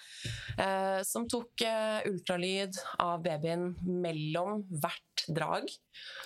Eh, 0.57 1.03
som 1.03 1.27
tok 1.27 1.61
eh, 1.67 2.03
ultralyd 2.07 2.77
av 3.03 3.21
babyen 3.25 3.75
mellom 3.83 4.63
hvert 4.71 5.25
drag. 5.35 5.67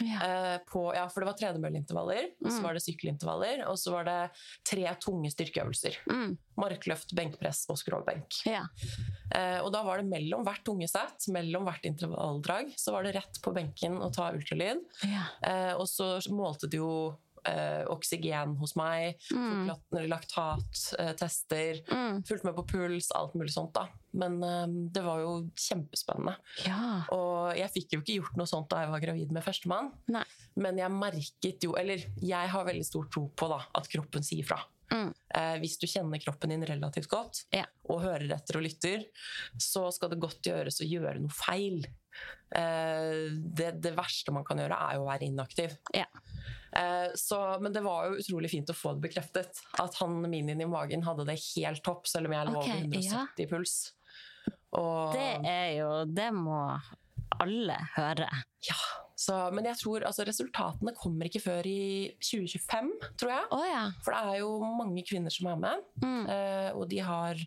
Ja. 0.04 0.18
Eh, 0.54 0.58
på, 0.68 0.94
ja, 0.94 1.06
for 1.08 1.20
det 1.24 1.26
var 1.30 1.38
tredemølleintervaller, 1.88 2.30
og 2.44 2.50
så 2.50 2.58
Mm. 2.58 2.62
var 2.62 2.74
det 2.74 2.82
sykkelintervaller, 2.82 3.62
og 3.68 3.76
så 3.78 3.90
var 3.92 4.04
det 4.04 4.30
tre 4.64 4.94
tunge 5.00 5.30
styrkeøvelser. 5.30 5.96
Mm. 6.10 6.38
Markløft, 6.58 7.14
benkpress 7.14 7.66
og 7.70 7.78
skråbenk. 7.78 8.42
Ja. 8.46 8.64
Eh, 9.34 9.60
og 9.62 9.72
da 9.72 9.82
var 9.82 9.98
det 9.98 10.06
mellom 10.08 10.44
hvert 10.44 10.64
tunge 10.64 10.88
sett, 10.88 11.28
mellom 11.28 11.64
hvert 11.64 11.84
intervalldrag, 11.84 12.74
så 12.76 12.92
var 12.92 13.02
det 13.04 13.14
rett 13.16 13.40
på 13.42 13.52
benken 13.54 13.98
å 13.98 14.12
ta 14.12 14.32
ultralyd. 14.32 14.80
Ja. 15.04 15.24
Eh, 15.42 15.74
og 15.74 15.86
så 15.86 16.18
målte 16.30 16.68
de 16.68 16.76
jo 16.78 17.16
eh, 17.48 17.84
oksygen 17.88 18.56
hos 18.60 18.74
meg, 18.76 19.16
Mm. 19.32 19.70
laktattester, 20.08 21.80
Mm. 21.88 22.22
fulgt 22.26 22.44
med 22.44 22.54
på 22.56 22.66
puls, 22.68 23.10
alt 23.14 23.34
mulig 23.34 23.50
sånt 23.52 23.72
da. 23.74 23.88
Men 24.12 24.42
eh, 24.42 24.66
det 24.92 25.02
var 25.04 25.20
jo 25.20 25.50
kjempespennende. 25.56 26.36
ja. 26.66 27.02
Og 27.14 27.56
jeg 27.56 27.70
fikk 27.74 27.92
jo 27.96 28.00
ikke 28.02 28.16
gjort 28.20 28.36
noe 28.36 28.46
sånt 28.46 28.68
da 28.70 28.82
jeg 28.84 28.90
var 28.90 29.00
gravid 29.00 29.32
med 29.32 29.44
førstemann. 29.44 29.92
Nei. 30.08 30.24
Men 30.56 30.76
jeg 30.78 30.90
merket 30.90 31.62
jo, 31.64 31.74
eller 31.78 31.98
jeg 32.20 32.48
har 32.52 32.64
veldig 32.66 32.84
stor 32.84 33.08
tro 33.12 33.28
på 33.34 33.48
da, 33.48 33.60
at 33.74 33.88
kroppen 33.88 34.22
sier 34.26 34.44
fra. 34.44 34.60
Mm. 34.90 35.10
Eh, 35.34 35.58
hvis 35.60 35.76
du 35.78 35.86
kjenner 35.86 36.18
kroppen 36.22 36.48
din 36.48 36.64
relativt 36.64 37.08
godt, 37.08 37.44
Ja. 37.52 37.66
og 37.88 38.00
hører 38.02 38.30
etter 38.32 38.56
og 38.56 38.62
lytter, 38.64 39.04
så 39.58 39.92
skal 39.92 40.08
det 40.08 40.18
godt 40.20 40.40
gjøres 40.42 40.80
å 40.80 40.88
gjøre 40.88 41.20
noe 41.20 41.28
feil. 41.28 41.84
Eh, 42.50 43.28
det, 43.36 43.80
det 43.82 43.92
verste 43.94 44.32
man 44.32 44.44
kan 44.44 44.56
gjøre, 44.56 44.72
er 44.80 44.94
jo 44.96 45.04
å 45.04 45.10
være 45.10 45.28
inaktiv. 45.28 45.76
Ja. 45.94 46.06
Eh, 46.76 47.08
så, 47.16 47.38
men 47.62 47.72
det 47.72 47.82
var 47.84 48.08
jo 48.08 48.18
utrolig 48.20 48.50
fint 48.52 48.70
å 48.70 48.76
få 48.76 48.94
det 48.96 49.08
bekreftet. 49.08 49.60
At 49.80 49.96
han 50.02 50.18
min 50.28 50.50
i 50.52 50.68
magen 50.68 51.04
hadde 51.06 51.26
det 51.28 51.38
helt 51.56 51.84
topp, 51.86 52.06
selv 52.10 52.28
om 52.28 52.36
jeg 52.36 52.50
lå 52.50 52.56
okay, 52.60 52.82
over 52.84 52.98
170 52.98 53.44
ja. 53.44 53.50
puls. 53.50 53.76
Og, 54.76 55.14
Det 55.16 55.28
er 55.48 55.70
jo 55.78 55.90
Det 56.12 56.28
må 56.36 56.58
alle 57.38 57.76
høre. 57.94 58.26
ja, 58.66 58.76
så, 59.18 59.36
men 59.54 59.66
jeg 59.68 59.78
tror 59.80 60.04
altså, 60.08 60.24
resultatene 60.26 60.94
kommer 60.96 61.28
ikke 61.28 61.42
før 61.44 61.66
i 61.68 62.14
2025, 62.24 62.92
tror 63.20 63.32
jeg. 63.34 63.48
Oh, 63.54 63.64
ja. 63.68 63.82
For 64.04 64.14
det 64.14 64.20
er 64.32 64.38
jo 64.42 64.52
mange 64.78 65.04
kvinner 65.08 65.32
som 65.34 65.50
er 65.52 65.58
med, 65.60 65.84
Mm. 66.02 66.22
eh, 66.30 66.70
og 66.76 66.88
de 66.90 67.00
har 67.04 67.40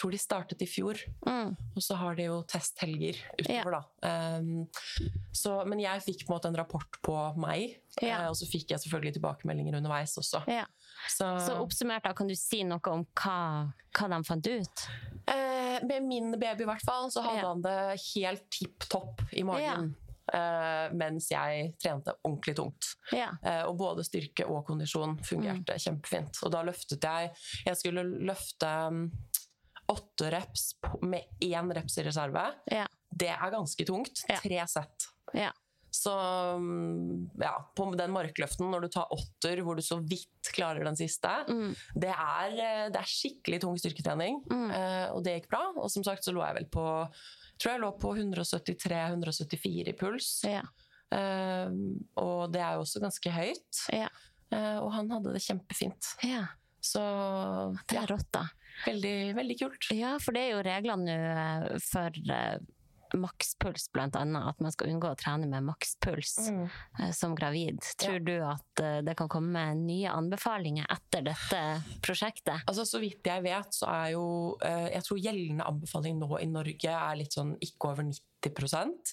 tror 0.00 0.14
de 0.14 0.18
startet 0.22 0.62
i 0.64 0.68
fjor, 0.70 0.96
Mm. 1.26 1.52
og 1.76 1.82
så 1.84 1.96
har 2.00 2.14
de 2.16 2.24
jo 2.30 2.38
testhelger 2.48 3.18
utover, 3.38 3.76
da. 3.76 4.38
Um, 4.40 4.66
så, 5.36 5.58
men 5.68 5.82
jeg 5.82 6.02
fikk 6.06 6.24
på 6.26 6.32
en 6.32 6.38
måte 6.38 6.48
en 6.50 6.56
rapport 6.56 6.98
på 7.04 7.16
meg, 7.36 7.76
Ja. 8.00 8.22
eh, 8.24 8.28
og 8.30 8.36
så 8.38 8.48
fikk 8.48 8.70
jeg 8.72 8.80
selvfølgelig 8.80 9.14
tilbakemeldinger 9.18 9.76
underveis 9.76 10.16
også. 10.18 10.42
ja. 10.48 10.64
Så, 11.08 11.24
Så 11.46 11.54
oppsummert, 11.60 12.02
da, 12.04 12.12
kan 12.12 12.28
du 12.28 12.34
si 12.36 12.62
noe 12.64 12.80
om 12.92 13.06
hva, 13.16 13.72
hva 13.96 14.08
de 14.12 14.24
fant 14.24 14.46
ut? 14.46 14.86
eh, 15.28 15.78
med 15.86 16.02
min 16.02 16.32
baby 16.38 16.62
i 16.62 16.66
hvert 16.66 16.84
fall, 16.84 17.10
så 17.10 17.22
hadde 17.22 17.40
Ja. 17.42 17.48
han 17.48 17.62
det 17.62 18.00
helt 18.14 18.50
tipp 18.50 18.78
topp 18.88 19.22
i 19.32 19.42
magen. 19.42 19.94
Uh, 20.32 20.86
mens 20.94 21.26
jeg 21.32 21.72
trente 21.82 22.12
ordentlig 22.22 22.54
tungt. 22.54 22.92
Ja. 23.12 23.32
Uh, 23.42 23.64
og 23.66 23.78
både 23.80 24.04
styrke 24.06 24.44
og 24.46 24.64
kondisjon 24.68 25.16
fungerte 25.26 25.74
kjempefint. 25.74 26.38
Og 26.44 26.52
da 26.52 26.60
løftet 26.62 27.02
jeg 27.02 27.32
Jeg 27.66 27.76
skulle 27.80 28.04
løfte 28.28 28.68
mm, 28.92 29.10
åtte 29.90 30.30
reps 30.32 30.70
med 31.02 31.26
én 31.42 31.72
reps 31.74 31.98
i 31.98 32.04
reserve. 32.06 32.44
Ja. 32.70 32.86
Det 33.10 33.28
er 33.34 33.50
ganske 33.52 33.84
tungt. 33.88 34.22
Ja. 34.30 34.38
Tre 34.42 34.62
sett. 34.70 35.08
Ja. 35.34 35.50
Så 35.90 36.12
mm, 36.62 37.30
ja, 37.42 37.56
på 37.74 37.88
den 37.98 38.12
markløften, 38.14 38.68
når 38.70 38.84
du 38.84 38.88
tar 38.94 39.10
åtter 39.10 39.58
hvor 39.66 39.74
du 39.74 39.82
så 39.82 39.98
vidt 40.06 40.52
klarer 40.54 40.86
den 40.86 40.94
siste, 40.96 41.32
Mm. 41.50 41.72
det, 41.98 42.12
er, 42.14 42.52
eh, 42.54 42.84
det 42.94 43.00
er 43.00 43.10
skikkelig 43.10 43.58
tung 43.64 43.74
styrketrening. 43.80 44.38
Mm. 44.46 44.68
Eh, 44.70 45.06
og 45.10 45.24
det 45.26 45.34
gikk 45.40 45.48
bra. 45.50 45.64
Og 45.74 45.90
som 45.90 46.06
sagt 46.06 46.22
så 46.24 46.32
lå 46.36 46.44
jeg 46.46 46.60
vel 46.60 46.68
på 46.70 46.84
tror 47.60 47.72
jeg 47.74 47.82
lå 47.82 47.90
på 48.00 48.14
173-174 48.16 49.90
i 49.90 49.96
puls. 49.98 50.30
Ja. 50.46 50.62
Eh, 51.10 51.74
og 52.22 52.52
det 52.54 52.62
er 52.62 52.78
jo 52.78 52.86
også 52.86 53.02
ganske 53.02 53.34
høyt. 53.34 53.82
Ja. 53.92 54.08
Og 54.80 54.88
han 54.94 55.10
hadde 55.12 55.30
det 55.34 55.42
kjempefint. 55.44 56.14
ja. 56.26 56.46
Så 56.82 56.98
Det 57.86 57.98
er 58.00 58.06
rått, 58.08 58.30
da. 58.32 58.46
Veldig, 58.86 59.14
veldig 59.38 59.56
kult. 59.60 59.88
Ja, 59.96 60.16
for 60.22 60.36
det 60.36 60.46
er 60.46 60.52
jo 60.54 60.66
reglene 60.66 61.06
nå 61.06 61.16
eh, 61.16 61.80
for 61.84 62.20
eh, 62.36 62.58
makspuls, 63.18 63.88
blant 63.92 64.16
annet. 64.16 64.46
At 64.50 64.60
man 64.60 64.72
skal 64.72 64.88
unngå 64.92 65.10
å 65.10 65.16
trene 65.18 65.48
med 65.48 65.64
makspuls 65.64 66.36
Mm. 66.50 66.70
eh, 67.00 67.10
som 67.12 67.34
gravid. 67.34 67.80
Tror 67.98 68.20
du 68.24 68.36
at 68.44 68.80
eh, 68.82 69.00
det 69.02 69.16
kan 69.16 69.28
komme 69.28 69.74
nye 69.74 70.08
anbefalinger 70.10 70.86
etter 70.90 71.22
dette 71.22 71.82
prosjektet? 72.02 72.62
Altså, 72.66 72.84
så 72.86 73.00
vidt 73.00 73.24
jeg 73.26 73.42
vet, 73.42 73.72
så 73.74 73.86
er 73.88 74.12
jo 74.12 74.56
eh, 74.62 74.90
Jeg 74.94 75.02
tror 75.06 75.18
gjeldende 75.18 75.66
anbefaling 75.66 76.18
nå 76.18 76.38
i 76.40 76.46
Norge 76.46 76.90
er 76.90 77.16
litt 77.16 77.32
sånn 77.32 77.56
ikke 77.60 77.90
over 77.92 78.02
90 78.04 78.20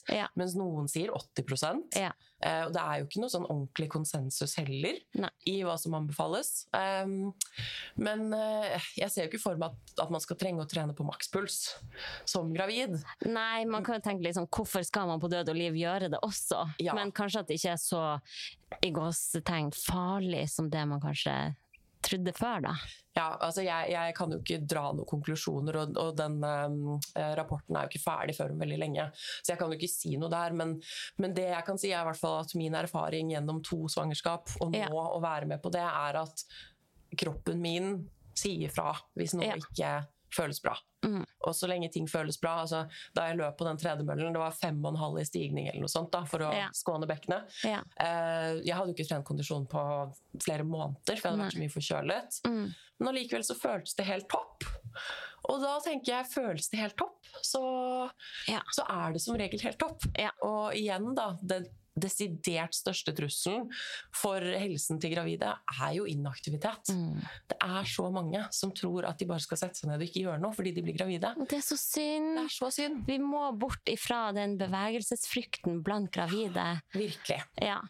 Ja. 0.10 0.28
mens 0.36 0.56
noen 0.56 0.88
sier 0.88 1.10
80 1.12 1.84
Ja. 1.96 2.12
Eh, 2.42 2.66
Og 2.66 2.72
det 2.74 2.82
er 2.82 3.00
jo 3.00 3.06
ikke 3.08 3.20
noe 3.22 3.30
sånn 3.30 3.46
ordentlig 3.50 3.90
konsensus 3.90 4.56
heller 4.56 5.00
Nei. 5.16 5.30
i 5.46 5.62
hva 5.64 5.78
som 5.78 5.92
anbefales. 5.94 6.66
Um, 6.74 7.34
men 7.98 8.32
jeg 8.96 9.10
ser 9.12 9.24
jo 9.26 9.30
ikke 9.32 9.42
for 9.42 9.58
meg 9.58 9.72
at, 9.72 10.04
at 10.06 10.10
man 10.14 10.22
skal 10.24 10.38
trenge 10.38 10.64
å 10.64 10.70
trene 10.70 10.94
på 10.96 11.04
makspuls 11.08 11.76
som 12.26 12.54
gravid. 12.54 12.96
Nei, 13.26 13.66
man 13.66 13.84
kan 13.88 13.98
jo 14.00 14.06
tenke 14.06 14.26
litt 14.28 14.36
sånn, 14.38 14.50
hvorfor 14.54 14.84
skal 14.86 15.08
man 15.10 15.22
på 15.24 15.30
død 15.32 15.50
og 15.54 15.58
liv 15.58 15.78
gjøre 15.80 16.12
det 16.14 16.20
også? 16.26 16.66
Ja. 16.84 16.94
Men 16.98 17.14
kanskje 17.16 17.42
at 17.42 17.48
det 17.50 17.58
ikke 17.62 17.74
er 17.74 17.82
så 17.82 18.04
i 18.84 18.92
gåsetegn 18.94 19.72
farlig 19.76 20.46
som 20.54 20.70
det 20.74 20.84
man 20.92 21.02
kanskje 21.04 21.34
trodde 22.08 22.32
før, 22.38 22.62
da. 22.68 22.72
Ja, 23.18 23.24
altså 23.42 23.64
jeg, 23.66 23.90
jeg 23.90 24.14
kan 24.16 24.32
jo 24.32 24.38
ikke 24.38 24.60
dra 24.70 24.84
noen 24.94 25.08
konklusjoner, 25.10 25.80
og, 25.82 25.96
og 25.98 26.12
den 26.20 26.36
um, 26.46 27.00
rapporten 27.40 27.76
er 27.76 27.88
jo 27.88 27.90
ikke 27.92 28.04
ferdig 28.04 28.36
før 28.38 28.54
om 28.54 28.62
veldig 28.62 28.78
lenge. 28.80 29.08
Så 29.42 29.52
jeg 29.56 29.60
kan 29.60 29.74
jo 29.74 29.80
ikke 29.80 29.90
si 29.90 30.14
noe 30.22 30.30
der, 30.32 30.54
men, 30.56 30.76
men 31.18 31.34
det 31.36 31.48
jeg 31.50 31.66
kan 31.66 31.82
si 31.82 31.90
er 31.90 32.04
i 32.06 32.08
hvert 32.12 32.20
fall 32.22 32.38
at 32.44 32.54
min 32.60 32.78
erfaring 32.78 33.34
gjennom 33.34 33.64
to 33.66 33.80
svangerskap, 33.92 34.54
og 34.62 34.70
nå 34.76 34.84
Ja. 34.86 34.92
å 34.94 35.18
være 35.26 35.50
med 35.50 35.64
på 35.66 35.74
det, 35.74 35.82
er 35.84 36.22
at 36.22 36.46
kroppen 37.18 37.60
min 37.66 37.90
sier 38.38 38.70
fra 38.70 38.94
hvis 39.18 39.34
noe 39.34 39.50
Ja. 39.50 39.58
ikke 39.58 39.92
føles 40.34 40.60
bra. 40.62 40.76
Mm. 41.06 41.22
Og 41.48 41.54
så 41.56 41.68
lenge 41.70 41.90
ting 41.94 42.08
føles 42.10 42.40
bra, 42.42 42.58
altså 42.64 42.82
da 43.16 43.28
jeg 43.30 43.38
løp 43.38 43.58
på 43.60 43.66
den 43.68 43.78
tredemøllen, 43.80 44.34
det 44.34 44.42
var 44.42 44.52
fem 44.52 44.80
og 44.84 44.92
en 44.94 45.00
halv 45.00 45.20
i 45.22 45.26
stigning 45.28 45.68
eller 45.70 45.86
noe 45.86 45.92
sånt 45.94 46.12
da, 46.12 46.24
for 46.28 46.40
å 46.48 46.54
Ja. 46.54 46.68
skåne 46.76 47.08
bekkenet. 47.08 47.48
Ja. 47.64 47.82
Eh, 48.00 48.60
jeg 48.66 48.76
hadde 48.76 48.92
jo 48.92 48.98
ikke 48.98 49.08
trent 49.08 49.26
kondisjon 49.26 49.68
på 49.70 49.84
flere 50.44 50.64
måneder, 50.68 51.16
for 51.16 51.30
jeg 51.30 51.32
hadde 51.32 51.44
vært 51.46 51.54
så 51.56 51.64
mye 51.64 51.76
forkjølet. 51.78 52.42
Mm. 52.48 52.76
Men 53.00 53.08
allikevel 53.14 53.44
så 53.46 53.56
føltes 53.56 53.96
det 53.96 54.06
helt 54.10 54.28
topp. 54.30 54.64
Og 55.48 55.62
da 55.62 55.78
tenker 55.80 56.12
jeg, 56.12 56.26
føles 56.34 56.68
det 56.74 56.80
helt 56.82 56.98
topp, 56.98 57.24
så, 57.46 58.10
Ja. 58.50 58.62
så 58.74 58.84
er 58.90 59.14
det 59.14 59.22
som 59.22 59.38
regel 59.38 59.62
helt 59.62 59.78
topp. 59.80 60.02
Ja. 60.18 60.32
Og 60.42 60.74
igjen 60.74 61.14
da, 61.16 61.38
den 61.42 61.68
desidert 61.98 62.76
største 62.78 63.14
trusselen 63.18 63.68
for 64.16 64.44
helsen 64.44 65.02
til 65.02 65.14
gravide 65.16 65.52
er 65.74 65.96
jo 65.98 66.06
inaktivitet. 66.10 66.94
Mm. 66.94 67.20
Det 67.50 67.58
er 67.64 67.90
så 67.90 68.08
mange 68.14 68.44
som 68.56 68.74
tror 68.76 69.10
at 69.10 69.20
de 69.20 69.30
bare 69.30 69.44
skal 69.44 69.62
sette 69.64 69.82
seg 69.82 69.92
ned 69.92 70.02
og 70.02 70.08
ikke 70.08 70.26
gjøre 70.28 70.42
noe 70.44 70.56
fordi 70.56 70.74
de 70.76 70.86
blir 70.86 70.98
gravide. 70.98 71.34
Det 71.48 71.60
er 71.60 71.66
så 71.66 71.80
synd. 71.80 72.32
Det 72.38 72.46
er 72.46 72.56
så 72.56 72.72
synd. 72.74 73.04
Vi 73.10 73.20
må 73.24 73.50
bort 73.60 73.92
ifra 73.92 74.28
den 74.36 74.58
bevegelsesfrykten 74.62 75.82
blant 75.86 76.12
gravide. 76.14 76.70
Virkelig. 76.96 77.42
Ja. 77.62 77.82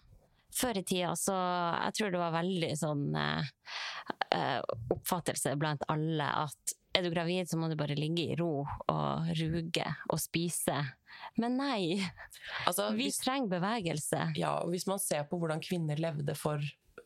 Før 0.58 0.80
i 0.80 0.84
tida 0.88 1.12
så 1.20 1.36
Jeg 1.36 1.98
tror 1.98 2.14
det 2.14 2.22
var 2.22 2.34
veldig 2.34 2.72
sånn 2.80 3.04
eh, 3.20 3.50
eh, 4.34 4.62
oppfattelse 4.96 5.54
blant 5.60 5.86
alle 5.92 6.30
at 6.48 6.78
er 6.98 7.06
du 7.06 7.12
gravid, 7.14 7.46
så 7.50 7.60
må 7.62 7.68
du 7.70 7.76
bare 7.78 7.98
ligge 7.98 8.24
i 8.24 8.36
ro 8.40 8.64
og 8.66 9.28
ruge 9.38 9.86
og 10.10 10.18
spise. 10.22 10.80
Men 11.38 11.58
nei, 11.58 12.00
Altså, 12.66 12.90
vi 12.96 13.10
hvis, 13.10 13.20
trenger 13.24 13.50
bevegelse. 13.60 14.32
ja, 14.38 14.56
og 14.64 14.70
hvis 14.72 14.88
man 14.88 15.00
ser 15.00 15.24
på 15.30 15.40
hvordan 15.40 15.60
kvinner 15.64 16.00
levde 16.00 16.36
for 16.36 16.62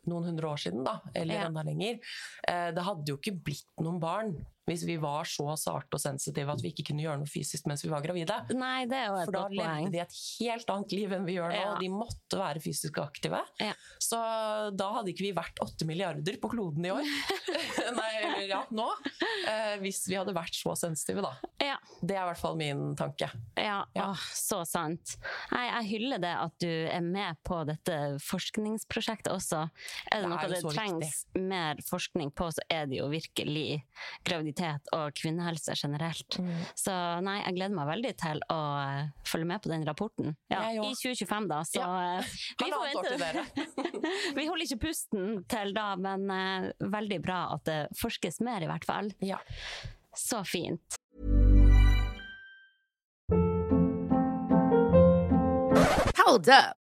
noen 0.08 0.24
hundre 0.32 0.48
år 0.50 0.58
siden, 0.58 0.84
da, 0.86 1.00
eller 1.16 1.36
Ja. 1.36 1.48
enda 1.48 1.62
lenger, 1.64 2.00
eh, 2.48 2.72
det 2.72 2.84
hadde 2.84 3.06
jo 3.08 3.18
ikke 3.18 3.36
blitt 3.44 3.66
noen 3.80 4.00
barn 4.02 4.34
hvis 4.70 4.84
vi 4.88 4.96
var 5.02 5.26
så 5.28 5.56
sarte 5.58 5.98
og 5.98 6.02
sensitive 6.04 6.54
at 6.54 6.62
vi 6.64 6.70
ikke 6.72 6.86
kunne 6.92 7.02
gjøre 7.04 7.20
noe 7.24 7.30
fysisk 7.30 7.66
mens 7.70 7.82
vi 7.86 7.90
var 7.92 8.04
gravide. 8.06 8.36
Nei, 8.56 8.86
det 8.90 8.98
er 9.00 9.08
jo 9.10 9.16
et 9.22 9.26
For 9.30 9.36
da 9.36 9.42
poeng. 9.48 9.58
levde 9.58 9.92
de 9.96 10.02
et 10.04 10.18
helt 10.40 10.70
annet 10.76 10.96
liv 10.96 11.16
enn 11.18 11.26
vi 11.28 11.36
gjør 11.40 11.50
nå. 11.50 11.58
Ja. 11.58 11.72
og 11.74 11.82
De 11.82 11.90
måtte 11.94 12.38
være 12.40 12.62
fysisk 12.64 13.00
aktive. 13.02 13.42
Ja. 13.60 13.74
Så 14.02 14.20
da 14.78 14.92
hadde 14.98 15.12
ikke 15.14 15.26
vi 15.26 15.32
vært 15.36 15.58
åtte 15.66 15.88
milliarder 15.90 16.38
på 16.44 16.52
kloden 16.54 16.86
i 16.86 16.94
år. 16.94 17.10
Nei, 18.00 18.12
eller 18.22 18.46
ja, 18.52 18.62
nå. 18.72 18.86
Eh, 19.50 19.76
hvis 19.82 20.04
vi 20.12 20.20
hadde 20.20 20.36
vært 20.38 20.56
så 20.56 20.76
sensitive, 20.78 21.26
da. 21.26 21.34
Ja. 21.62 21.80
Det 22.02 22.16
er 22.16 22.22
i 22.24 22.30
hvert 22.30 22.42
fall 22.42 22.58
min 22.62 22.92
tanke. 23.00 23.32
Ja, 23.58 23.82
Ja. 23.98 24.12
Åh, 24.14 24.22
så 24.38 24.62
sant. 24.68 25.16
Nei, 25.52 25.66
jeg 25.68 25.90
hyller 25.96 26.22
det 26.22 26.32
at 26.38 26.54
du 26.62 26.70
er 26.70 27.02
med 27.04 27.38
på 27.48 27.64
dette 27.68 27.98
forskningsprosjektet 28.24 29.34
også. 29.34 29.66
Er 30.12 30.22
det, 30.22 30.22
Det 30.22 30.22
er 30.22 30.30
noe 30.30 30.42
jo 30.46 30.54
det 30.54 30.62
trengs 30.62 30.78
trengs 30.78 31.50
mer 31.50 31.82
forskning 31.90 32.32
på, 32.38 32.48
så 32.54 32.64
er 32.72 32.86
det 32.92 33.00
jo 33.02 33.10
virkelig 33.12 33.82
graviditet 34.24 34.51
og 34.96 35.16
kvinnehelse 35.18 35.76
generelt. 35.78 36.38
Så 36.78 36.94
nei, 37.26 37.38
jeg 37.46 37.58
gleder 37.58 37.76
meg 37.78 37.90
veldig 37.90 38.14
til 38.22 38.42
å 38.52 38.60
eh, 38.82 39.12
følge 39.28 39.50
med 39.52 39.64
på 39.64 39.72
den 39.72 39.86
rapporten. 39.88 40.36
Ja, 40.52 40.64
I 40.74 40.92
2025, 40.98 41.50
da. 41.52 41.62
Så 41.68 41.82
ja. 41.82 41.90
vi, 42.60 42.72
får 42.72 43.10
vente. 43.22 43.46
vi 44.38 44.48
holder 44.48 44.66
ikke 44.68 44.82
pusten 44.88 45.42
til 45.52 45.74
da, 45.78 45.94
men 46.02 46.28
uh, 46.32 46.90
veldig 46.92 47.22
bra 47.24 47.42
at 47.56 47.66
det 47.70 47.80
forskes 48.00 48.42
mer, 48.46 48.66
i 48.66 48.72
hvert 48.72 48.88
fall. 48.88 49.14
Ja. 49.24 49.40
Så 50.18 50.44
fint. 50.48 51.00
Hold 56.22 56.50
up. 56.50 56.81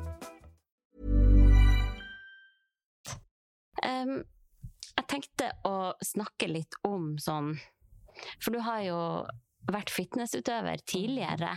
Um, 3.85 4.21
jeg 4.91 5.07
tenkte 5.09 5.51
å 5.67 5.93
snakke 6.05 6.49
litt 6.51 6.75
om 6.87 7.15
sånn 7.21 7.55
For 8.43 8.53
du 8.53 8.59
har 8.65 8.81
jo 8.85 8.99
vært 9.71 9.93
fitnessutøver 9.93 10.81
tidligere. 10.89 11.55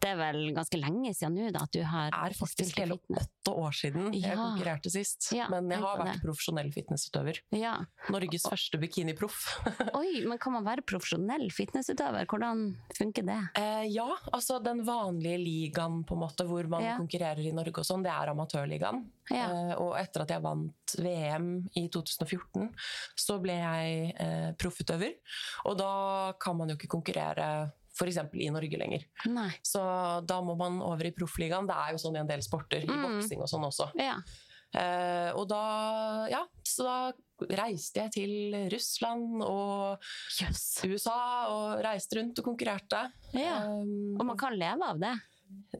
Det 0.00 0.08
er 0.12 0.16
vel 0.16 0.38
ganske 0.56 0.78
lenge 0.80 1.12
siden 1.14 1.34
nå 1.36 1.50
da, 1.52 1.64
at 1.66 1.72
du 1.76 1.82
har 1.84 2.14
er 2.16 2.34
faktisk 2.38 2.78
hele 2.80 2.96
åtte 2.96 3.52
år 3.52 3.74
siden 3.76 4.12
jeg 4.16 4.36
konkurrerte 4.38 4.90
sist. 4.92 5.30
Ja, 5.36 5.48
Men 5.52 5.68
jeg 5.70 5.80
har 5.82 5.98
vært 6.00 6.14
det. 6.16 6.22
profesjonell 6.24 6.70
fitnessutøver. 6.72 7.40
Ja. 7.56 7.74
Norges 8.08 8.46
første 8.48 8.80
bikiniproff. 8.80 9.42
Oi, 10.00 10.22
men 10.28 10.38
kan 10.40 10.54
man 10.56 10.64
være 10.64 10.84
profesjonell 10.86 11.48
fitnessutøver? 11.52 12.24
Hvordan 12.30 12.64
funker 12.96 13.26
det? 13.28 13.38
Eh, 13.60 13.84
ja, 13.92 14.08
altså 14.32 14.60
den 14.64 14.84
vanlige 14.88 15.38
ligaen 15.42 16.02
på 16.08 16.16
en 16.16 16.22
måte, 16.24 16.46
hvor 16.48 16.66
man 16.68 16.84
Ja. 16.86 16.96
konkurrerer 16.96 17.44
i 17.44 17.52
Norge 17.52 17.78
og 17.82 17.86
sånn, 17.88 18.02
det 18.06 18.12
er 18.14 18.32
amatørligaen. 18.32 19.04
Ja. 19.30 19.44
Eh, 19.50 19.74
og 19.78 19.92
etter 20.00 20.24
at 20.24 20.32
jeg 20.34 20.42
vant 20.42 20.94
VM 20.98 21.50
i 21.78 21.84
2014, 21.92 22.70
så 23.20 23.36
ble 23.42 23.52
jeg 23.60 24.14
eh, 24.18 24.48
proffutøver. 24.58 25.12
Og 25.70 25.76
da 25.78 26.32
kan 26.40 26.56
man 26.58 26.72
jo 26.72 26.76
ikke 26.80 26.90
konkurrere 26.96 27.50
f.eks. 28.00 28.18
i 28.40 28.48
Norge 28.50 28.78
lenger. 28.80 29.04
Nei. 29.28 29.50
Så 29.62 29.80
da 30.26 30.40
må 30.42 30.56
man 30.58 30.80
over 30.82 31.04
i 31.06 31.12
proffligaen. 31.12 31.68
Det 31.68 31.76
er 31.76 31.92
jo 31.92 32.00
sånn 32.00 32.16
i 32.16 32.22
en 32.24 32.30
del 32.30 32.40
sporter, 32.42 32.82
i 32.82 32.88
Mm. 32.88 33.02
boksing 33.04 33.42
og 33.44 33.48
sånn 33.52 33.66
også. 33.68 33.90
Ja. 34.00 34.16
Uh, 34.70 35.32
og 35.34 35.48
da, 35.50 35.60
ja, 36.30 36.44
så 36.62 36.84
da 36.86 37.56
reiste 37.58 38.04
jeg 38.04 38.12
til 38.14 38.54
Russland 38.70 39.40
og 39.42 39.98
yes. 40.38 40.60
USA 40.86 41.16
og 41.50 41.80
reiste 41.82 42.20
rundt 42.20 42.38
og 42.38 42.44
konkurrerte. 42.52 43.00
Ja. 43.34 43.64
Um, 43.66 44.14
Og 44.20 44.26
man 44.28 44.38
kan 44.38 44.54
leve 44.54 44.86
av 44.92 45.00
det? 45.02 45.14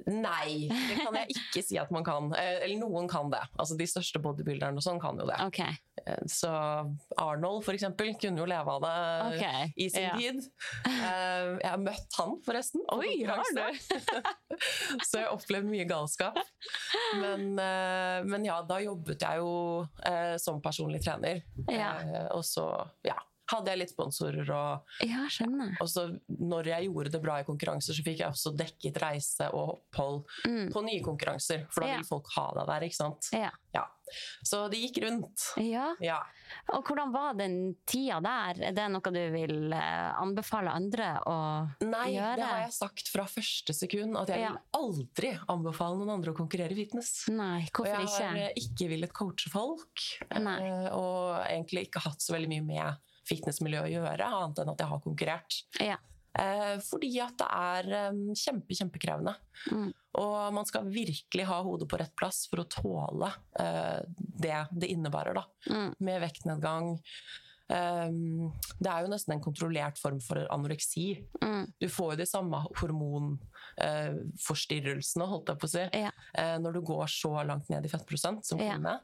Nei, 0.06 0.66
det 0.70 0.96
kan 1.02 1.16
jeg 1.18 1.34
ikke 1.34 1.62
si 1.64 1.78
at 1.80 1.90
man 1.94 2.04
kan. 2.06 2.30
Eh, 2.38 2.62
Eller 2.64 2.78
noen 2.80 3.08
kan 3.10 3.30
det. 3.32 3.42
Altså 3.60 3.76
De 3.78 3.86
største 3.90 4.20
bodybuilderne 4.22 4.78
og 4.78 4.84
sånn 4.84 5.00
kan 5.02 5.18
jo 5.20 5.26
det. 5.28 5.38
Ok. 5.44 5.60
Eh, 6.04 6.22
Så 6.30 6.50
Arnold 7.20 7.64
for 7.66 7.76
eksempel 7.76 8.12
kunne 8.20 8.42
jo 8.42 8.48
leve 8.48 8.76
av 8.76 8.84
det 8.86 8.94
okay. 9.36 9.72
i 9.76 9.88
sin 9.92 10.06
ja. 10.08 10.16
tid. 10.18 10.42
Eh, 10.88 11.48
Jeg 11.60 11.70
har 11.70 11.82
møtt 11.82 12.18
han 12.18 12.36
forresten. 12.46 12.84
Oi, 12.96 13.12
har 13.28 13.42
du? 13.54 13.62
Så 15.08 15.20
jeg 15.20 15.26
har 15.26 15.34
opplevd 15.34 15.70
mye 15.70 15.86
galskap. 15.90 16.38
Men, 17.20 17.54
men 17.54 18.44
ja, 18.46 18.60
da 18.66 18.78
jobbet 18.82 19.22
jeg 19.22 19.40
jo 19.40 19.86
som 20.42 20.60
personlig 20.62 21.00
trener. 21.04 21.42
Ja. 21.70 21.92
Og 22.36 22.42
så 22.46 22.64
ja, 23.06 23.16
hadde 23.50 23.66
jeg 23.72 23.78
litt 23.82 23.92
sponsorer 23.94 24.50
og 24.54 25.06
Ja, 25.06 25.26
skjønner. 25.28 25.76
og 25.80 25.88
så 25.88 26.06
når 26.40 26.64
jeg 26.72 26.88
gjorde 26.90 27.10
det 27.12 27.22
bra 27.22 27.38
i 27.40 27.44
konkurranser, 27.44 27.92
så 27.94 28.02
fikk 28.06 28.18
jeg 28.22 28.28
også 28.30 28.54
dekket 28.56 29.00
reise 29.02 29.48
og 29.52 29.76
opphold 29.78 30.24
Mm. 30.46 30.72
på 30.72 30.82
nye 30.84 31.02
konkurranser. 31.02 31.66
For 31.70 31.80
da 31.82 31.86
Ja. 31.88 31.96
vil 31.96 32.04
folk 32.04 32.26
ha 32.36 32.52
deg 32.54 32.66
der, 32.66 32.80
ikke 32.88 32.96
sant? 33.00 33.28
Ja. 33.32 33.50
Ja. 33.74 33.84
Så 34.42 34.68
det 34.68 34.80
gikk 34.80 35.04
rundt. 35.04 35.52
ja. 35.56 35.94
Ja. 36.00 36.22
Og 36.74 36.82
hvordan 36.84 37.12
var 37.12 37.34
den 37.34 37.76
tida 37.86 38.20
der? 38.20 38.58
Er 38.66 38.72
det 38.72 38.90
noe 38.90 39.00
du 39.00 39.30
vil 39.30 39.72
eh, 39.72 40.12
anbefale 40.20 40.72
andre 40.74 41.20
å 41.24 41.70
Nei, 41.80 42.08
gjøre? 42.16 42.36
det 42.36 42.44
har 42.44 42.60
jeg 42.64 42.72
sagt 42.72 43.08
fra 43.08 43.22
første 43.24 43.72
sekund, 43.72 44.16
at 44.18 44.26
jeg 44.28 44.40
Ja. 44.40 44.48
vil 44.50 44.58
aldri 44.74 45.38
anbefale 45.48 45.96
noen 45.98 46.10
andre 46.10 46.32
å 46.32 46.36
konkurrere 46.36 46.72
i 46.72 46.74
fitness. 46.84 47.28
Nei, 47.28 47.68
hvorfor 47.72 47.86
ikke? 48.02 48.02
Og 48.02 48.20
jeg 48.20 48.28
har 48.30 48.52
ikke? 48.56 48.84
eh, 48.84 48.88
villet 48.88 49.12
coache 49.12 49.48
folk, 49.48 50.02
Nei. 50.40 50.58
eh, 50.60 50.90
og 50.92 51.46
egentlig 51.46 51.86
ikke 51.88 52.00
hatt 52.02 52.18
så 52.18 52.34
veldig 52.34 52.48
mye 52.48 52.66
med 52.66 52.96
fitnessmiljøet 53.30 53.88
å 53.88 53.94
gjøre, 53.98 54.30
annet 54.40 54.62
enn 54.62 54.72
at 54.74 54.82
jeg 54.82 54.92
har 54.92 55.04
konkurrert. 55.04 55.60
Ja. 55.80 55.98
Eh, 56.38 56.76
fordi 56.86 57.10
at 57.24 57.34
det 57.40 57.48
er 57.50 57.88
eh, 57.98 58.18
kjempe, 58.38 58.76
kjempekrevende. 58.78 59.34
Mm. 59.72 59.88
Og 60.20 60.38
man 60.54 60.68
skal 60.68 60.90
virkelig 60.90 61.46
ha 61.48 61.60
hodet 61.66 61.88
på 61.90 61.98
rett 62.00 62.14
plass 62.18 62.44
for 62.50 62.62
å 62.62 62.68
tåle 62.70 63.30
eh, 63.58 64.00
det 64.16 64.56
det 64.70 64.92
innebærer, 64.94 65.36
da. 65.40 65.46
Mm. 65.70 65.94
Med 65.98 66.26
vektnedgang. 66.26 66.98
Det 67.70 68.90
er 68.90 69.04
jo 69.04 69.10
nesten 69.12 69.36
en 69.36 69.42
kontrollert 69.44 69.98
form 70.02 70.16
for 70.24 70.42
anoreksi. 70.50 71.20
Mm. 71.38 71.68
Du 71.78 71.86
får 71.86 72.16
jo 72.16 72.18
de 72.18 72.26
samme 72.26 72.58
hormonforstyrrelsene, 73.78 75.26
holdt 75.28 75.48
jeg 75.52 75.58
på 75.60 75.66
å 75.68 75.70
si, 75.70 75.84
Ja. 75.98 76.10
eh, 76.34 76.58
når 76.58 76.72
du 76.74 76.80
går 76.82 77.06
så 77.06 77.44
langt 77.46 77.68
ned 77.70 77.84
i 77.84 77.88
fettprosent 77.88 78.44
som 78.44 78.58
Ja. 78.58 78.72
kvinne. 78.74 79.00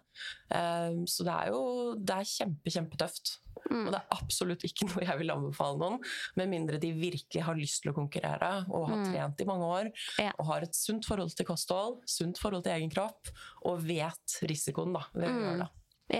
Um, 0.51 1.05
så 1.07 1.25
det 1.25 1.35
er 1.35 1.47
jo 1.51 1.95
det 1.97 2.11
er 2.17 2.25
kjempe, 2.25 2.65
kjempetøft. 2.71 3.39
Mm. 3.71 3.87
Og 3.87 3.93
det 3.93 4.01
er 4.01 4.17
absolutt 4.17 4.63
ikke 4.65 4.87
noe 4.89 5.05
jeg 5.05 5.19
vil 5.19 5.31
anbefale 5.31 5.79
noen, 5.79 6.01
med 6.37 6.49
mindre 6.49 6.79
de 6.79 6.93
virkelig 6.93 7.43
har 7.43 7.55
lyst 7.55 7.83
til 7.83 7.93
å 7.93 7.97
konkurrere 7.97 8.67
og 8.71 8.89
har 8.89 8.97
Mm. 8.97 9.13
trent 9.13 9.41
i 9.41 9.45
mange 9.45 9.65
år 9.65 9.93
Ja. 10.19 10.33
og 10.39 10.47
har 10.47 10.63
et 10.63 10.75
sunt 10.75 11.05
forhold 11.05 11.35
til 11.35 11.47
kosthold, 11.47 12.03
sunt 12.07 12.39
forhold 12.39 12.63
til 12.65 12.73
egen 12.73 12.91
kropp 12.91 13.29
og 13.65 13.81
vet 13.83 14.39
risikoen 14.43 14.93
da, 14.93 15.05
ved 15.15 15.29
å 15.29 15.33
Mm. 15.33 15.43
gjøre 15.43 15.59
det. 15.59 15.71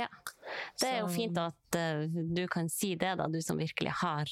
Ja. 0.01 0.09
Det 0.81 0.89
er 0.89 1.01
jo 1.03 1.07
fint 1.09 1.39
at 1.39 1.55
uh, 1.77 2.07
du 2.35 2.47
kan 2.49 2.69
si 2.69 2.95
det, 2.97 3.17
da, 3.19 3.27
du 3.29 3.41
som 3.41 3.57
virkelig 3.57 3.93
har 3.93 4.27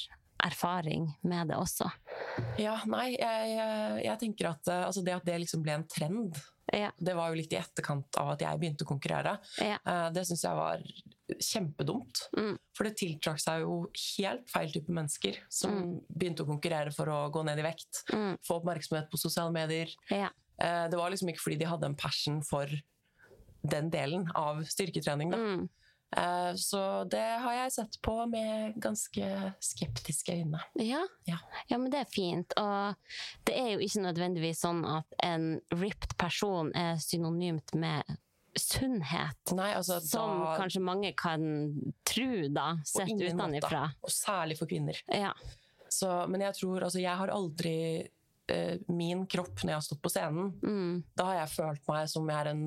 erfaring 0.44 1.07
med 1.22 1.48
det 1.48 1.57
også. 1.57 1.88
Ja, 2.61 2.76
nei, 2.90 3.14
jeg, 3.16 3.54
jeg, 4.04 4.18
tenker 4.20 4.50
at 4.52 4.68
eh, 4.68 4.85
altså 4.88 5.02
det 5.07 5.14
at 5.16 5.24
det 5.26 5.38
liksom 5.44 5.62
ble 5.64 5.78
en 5.78 5.87
trend, 5.88 6.38
Ja. 6.72 6.90
det 6.98 7.14
var 7.16 7.28
jo 7.30 7.38
litt 7.38 7.52
i 7.52 7.59
etterkant 7.61 8.16
av 8.20 8.33
at 8.35 8.40
jeg 8.44 8.59
begynte 8.61 8.85
å 8.87 8.88
konkurrere. 8.88 9.37
Ja. 9.62 9.76
Eh, 9.85 10.09
Det 10.16 10.24
syns 10.28 10.44
jeg 10.46 10.57
var 10.59 10.83
kjempedumt. 11.40 12.24
Mm. 12.37 12.57
For 12.76 12.85
det 12.88 12.96
tiltrakk 13.00 13.40
seg 13.40 13.62
jo 13.64 13.76
helt 14.18 14.48
feil 14.52 14.72
type 14.74 14.92
mennesker 14.92 15.38
som 15.52 16.00
begynte 16.09 16.44
å 16.44 16.48
konkurrere 16.48 16.92
for 16.94 17.09
å 17.12 17.20
gå 17.33 17.44
ned 17.46 17.61
i 17.62 17.66
vekt. 17.66 18.02
Mm. 18.12 18.35
Få 18.44 18.59
oppmerksomhet 18.61 19.09
på 19.12 19.20
sosiale 19.20 19.52
medier. 19.54 19.92
Ja. 20.11 20.28
Eh, 20.59 20.88
Det 20.88 20.98
var 21.00 21.11
liksom 21.11 21.28
ikke 21.33 21.44
fordi 21.46 21.59
de 21.62 21.70
hadde 21.70 21.87
en 21.88 21.96
passion 21.96 22.42
for 22.42 22.68
den 23.64 23.88
delen 23.90 24.26
av 24.37 24.61
styrketrening. 24.68 25.30
Da. 25.33 25.38
Eh, 26.16 26.55
så 26.61 26.81
det 27.11 27.22
har 27.42 27.55
jeg 27.57 27.72
sett 27.74 27.96
på 28.05 28.14
med 28.31 28.77
ganske 28.83 29.29
skeptiske 29.64 30.37
øyne. 30.40 30.61
Ja. 30.79 31.03
Ja. 31.27 31.38
ja, 31.70 31.79
men 31.79 31.90
det 31.90 32.05
er 32.05 32.11
fint. 32.11 32.55
Og 32.61 32.94
det 33.48 33.57
er 33.59 33.72
jo 33.74 33.83
ikke 33.83 34.05
nødvendigvis 34.07 34.62
sånn 34.62 34.85
at 34.87 35.16
en 35.27 35.48
ripped 35.74 36.14
person 36.20 36.70
er 36.79 37.00
synonymt 37.03 37.74
med 37.74 38.16
sunnhet. 38.55 39.50
Nei, 39.59 39.72
altså 39.74 39.98
Som 40.05 40.44
da, 40.44 40.55
kanskje 40.61 40.83
mange 40.85 41.11
kan 41.18 41.42
tro, 42.07 42.29
da, 42.55 42.68
sett 42.87 43.11
utenfra. 43.11 43.88
Og 44.05 44.12
særlig 44.14 44.59
for 44.61 44.70
kvinner. 44.70 45.00
Ja. 45.11 45.33
Så, 45.90 46.11
men 46.31 46.42
jeg 46.42 46.55
tror, 46.61 46.87
altså 46.87 47.03
jeg 47.03 47.14
har 47.18 47.31
aldri 47.31 47.74
uh, 48.50 48.77
Min 48.90 49.27
kropp 49.31 49.62
når 49.62 49.72
jeg 49.72 49.79
har 49.79 49.85
stått 49.88 50.03
på 50.03 50.11
scenen, 50.14 50.53
Mm, 50.62 51.03
da 51.18 51.27
har 51.31 51.40
jeg 51.42 51.53
følt 51.57 51.85
meg 51.90 52.09
som 52.11 52.31
jeg 52.31 52.40
er 52.40 52.50
en 52.55 52.64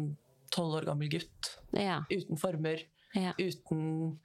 tolv 0.51 0.77
år 0.81 0.88
gammel 0.88 1.10
gutt. 1.12 1.53
ja. 1.75 2.01
Uten 2.12 2.39
former. 2.39 2.83
Ja. 3.17 3.34
Uten 3.41 4.19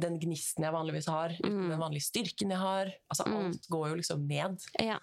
den 0.00 0.20
gnisten 0.22 0.62
jeg 0.62 0.72
vanligvis 0.72 1.08
har. 1.10 1.32
Uten 1.40 1.64
Mm. 1.64 1.70
den 1.72 1.80
vanlige 1.82 2.06
styrken 2.06 2.52
jeg 2.54 2.58
har. 2.62 2.92
Altså 3.10 3.24
Alt 3.26 3.66
går 3.68 3.88
jo 3.90 3.94
liksom 4.02 4.26
ned. 4.28 4.60
ja. 4.78 4.98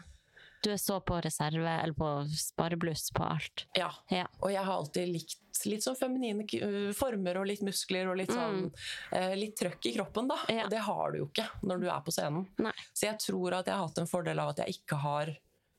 Du 0.64 0.72
er 0.74 0.80
så 0.82 0.96
på 1.06 1.20
reserve, 1.22 1.70
eller 1.70 1.94
på 1.94 2.08
sparebluss 2.34 3.12
på 3.14 3.22
alt. 3.24 3.68
Ja. 3.78 3.92
Ja. 4.10 4.24
Og 4.42 4.50
jeg 4.52 4.64
har 4.66 4.74
alltid 4.74 5.08
likt 5.14 5.36
litt 5.70 5.84
sånn 5.86 5.96
feminine 5.96 6.42
øh, 6.62 6.94
former 6.98 7.38
og 7.38 7.46
litt 7.46 7.62
muskler 7.62 8.10
og 8.10 8.18
litt 8.18 8.32
sånn 8.34 8.72
eh, 9.14 9.36
Litt 9.38 9.56
trøkk 9.60 9.86
i 9.86 9.94
kroppen, 9.94 10.28
da. 10.28 10.36
Mm. 10.50 10.56
Ja. 10.58 10.64
Og 10.66 10.70
det 10.74 10.80
har 10.88 11.12
du 11.14 11.18
jo 11.20 11.28
ikke 11.30 11.46
når 11.62 11.80
du 11.84 11.88
er 11.94 12.02
på 12.02 12.12
scenen. 12.12 12.48
Nei. 12.58 12.74
Så 12.92 13.06
jeg 13.06 13.20
tror 13.22 13.54
at 13.60 13.68
jeg 13.70 13.76
har 13.78 13.86
hatt 13.86 14.02
en 14.02 14.10
fordel 14.10 14.40
av 14.42 14.50
at 14.56 14.64
jeg 14.66 14.80
ikke 14.82 14.98
har 15.06 15.36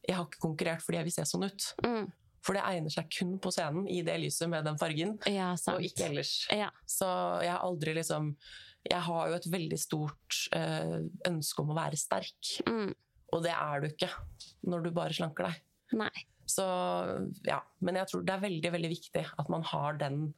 Jeg 0.09 0.17
har 0.17 0.25
ikke 0.31 0.41
konkurrert 0.47 0.81
fordi 0.87 0.97
jeg 1.01 1.05
vil 1.11 1.17
se 1.19 1.27
sånn 1.27 1.45
ut. 1.51 1.67
Mm. 1.85 2.13
For 2.47 2.55
det 2.55 2.63
egner 2.65 2.93
seg 2.95 3.09
kun 3.13 3.37
på 3.43 3.51
scenen, 3.53 3.89
i 3.91 4.01
det 4.07 4.15
lyset 4.23 4.49
med 4.49 4.65
den 4.65 4.79
fargen, 4.79 5.17
Ja, 5.27 5.51
og 5.73 5.83
ikke 5.85 6.07
ellers. 6.09 6.47
Ja. 6.55 6.71
Så 6.87 7.07
jeg 7.43 7.53
har 7.53 7.65
aldri 7.67 7.95
liksom 7.99 8.35
Jeg 8.89 9.01
har 9.05 9.29
jo 9.29 9.35
et 9.35 9.49
veldig 9.53 9.79
stort 9.79 10.37
øh, 10.57 11.01
ønske 11.27 11.61
om 11.63 11.71
å 11.75 11.77
være 11.77 11.99
sterk, 11.99 12.53
Mm. 12.65 12.95
og 13.35 13.43
det 13.45 13.51
er 13.53 13.81
du 13.83 13.89
ikke 13.91 14.09
når 14.71 14.85
du 14.87 14.91
bare 14.95 15.13
slanker 15.13 15.49
deg. 15.51 15.59
Nei. 15.99 16.13
Så 16.49 16.65
ja, 17.45 17.59
men 17.85 17.99
jeg 18.01 18.09
tror 18.09 18.23
det 18.25 18.33
er 18.33 18.41
veldig, 18.47 18.71
veldig 18.73 18.89
viktig 18.95 19.25
at 19.39 19.49
man 19.53 19.63
har 19.63 19.99
den 20.01 20.33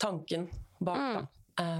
tanken 0.00 0.46
bak. 0.80 0.96
Mm. 0.96 1.18
Da. 1.18 1.26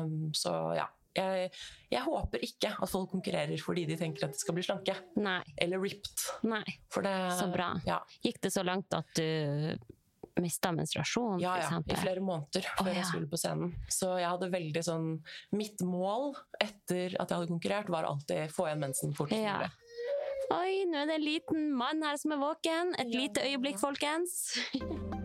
Um, 0.02 0.32
så 0.36 0.52
ja. 0.76 0.88
Jeg, 1.14 1.50
jeg 1.92 2.02
håper 2.04 2.42
ikke 2.42 2.70
at 2.74 2.90
folk 2.90 3.12
konkurrerer 3.12 3.60
fordi 3.62 3.84
de 3.86 3.98
tenker 4.00 4.26
at 4.26 4.34
de 4.34 4.40
skal 4.40 4.56
bli 4.56 4.64
slanke. 4.66 4.96
Nei. 5.20 5.40
Eller 5.62 5.82
ripped. 5.82 6.24
Nei. 6.48 6.64
For 6.92 7.06
det, 7.06 7.14
Så 7.38 7.50
bra. 7.52 7.72
Ja, 7.86 8.00
Gikk 8.24 8.40
det 8.44 8.54
så 8.54 8.64
langt 8.66 8.94
at 8.96 9.12
du 9.18 9.78
mista 10.42 10.72
menstruasjon, 10.74 11.38
ja, 11.38 11.52
ja, 11.62 11.82
i 11.86 11.94
flere 11.94 12.22
måneder 12.24 12.64
før 12.74 12.88
oh, 12.88 12.90
ja. 12.90 12.96
jeg 12.98 13.06
skulle 13.06 13.30
på 13.30 13.38
scenen. 13.38 13.74
Så 13.92 14.16
jeg 14.18 14.26
hadde 14.26 14.50
veldig 14.50 14.82
sånn 14.82 15.08
Mitt 15.54 15.84
mål 15.86 16.32
etter 16.58 17.14
at 17.20 17.30
jeg 17.30 17.38
hadde 17.38 17.50
konkurrert, 17.52 17.92
var 17.92 18.08
alltid 18.08 18.50
få 18.54 18.66
igjen 18.70 18.82
mensen 18.82 19.14
fortest 19.14 19.38
Ja. 19.44 19.60
mulig. 19.62 19.72
Oi, 20.54 20.84
nå 20.90 20.98
er 21.00 21.08
det 21.08 21.14
en 21.16 21.24
liten 21.24 21.68
mann 21.78 22.02
her 22.04 22.18
som 22.20 22.34
er 22.36 22.42
våken. 22.42 22.92
Et 23.00 23.14
lite 23.14 23.46
øyeblikk, 23.46 23.80
folkens. 23.80 24.58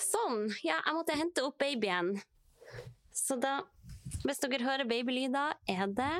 Sånn. 0.00 0.46
Ja, 0.64 0.80
jeg 0.86 0.96
måtte 0.96 1.16
hente 1.18 1.44
opp 1.46 1.58
babyen. 1.60 2.14
Så 3.12 3.36
da, 3.40 3.60
hvis 4.24 4.40
dere 4.42 4.62
hører 4.64 4.88
babylyder, 4.88 5.58
er 5.68 5.90
det 5.92 6.14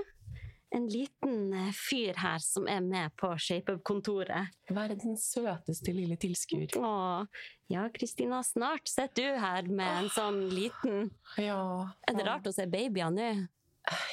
en 0.72 0.86
liten 0.88 1.52
eh, 1.52 1.72
fyr 1.76 2.16
her 2.20 2.40
som 2.40 2.68
er 2.70 2.80
med 2.84 3.12
på 3.20 3.28
ShapeUp-kontoret. 3.36 4.52
Verdens 4.72 5.26
søteste 5.34 5.92
lille 5.92 6.16
tilskuer. 6.20 6.72
Åh, 6.80 7.24
ja, 7.72 7.86
Kristina, 7.92 8.42
snart 8.46 8.88
sitter 8.88 9.34
du 9.34 9.42
her 9.42 9.68
med 9.68 10.04
en 10.04 10.12
sånn 10.12 10.46
liten 10.52 11.10
Ja, 11.40 11.90
Er 12.08 12.16
det 12.16 12.28
rart 12.28 12.48
å 12.48 12.54
se 12.54 12.66
babyer 12.68 13.12
nå? 13.12 13.28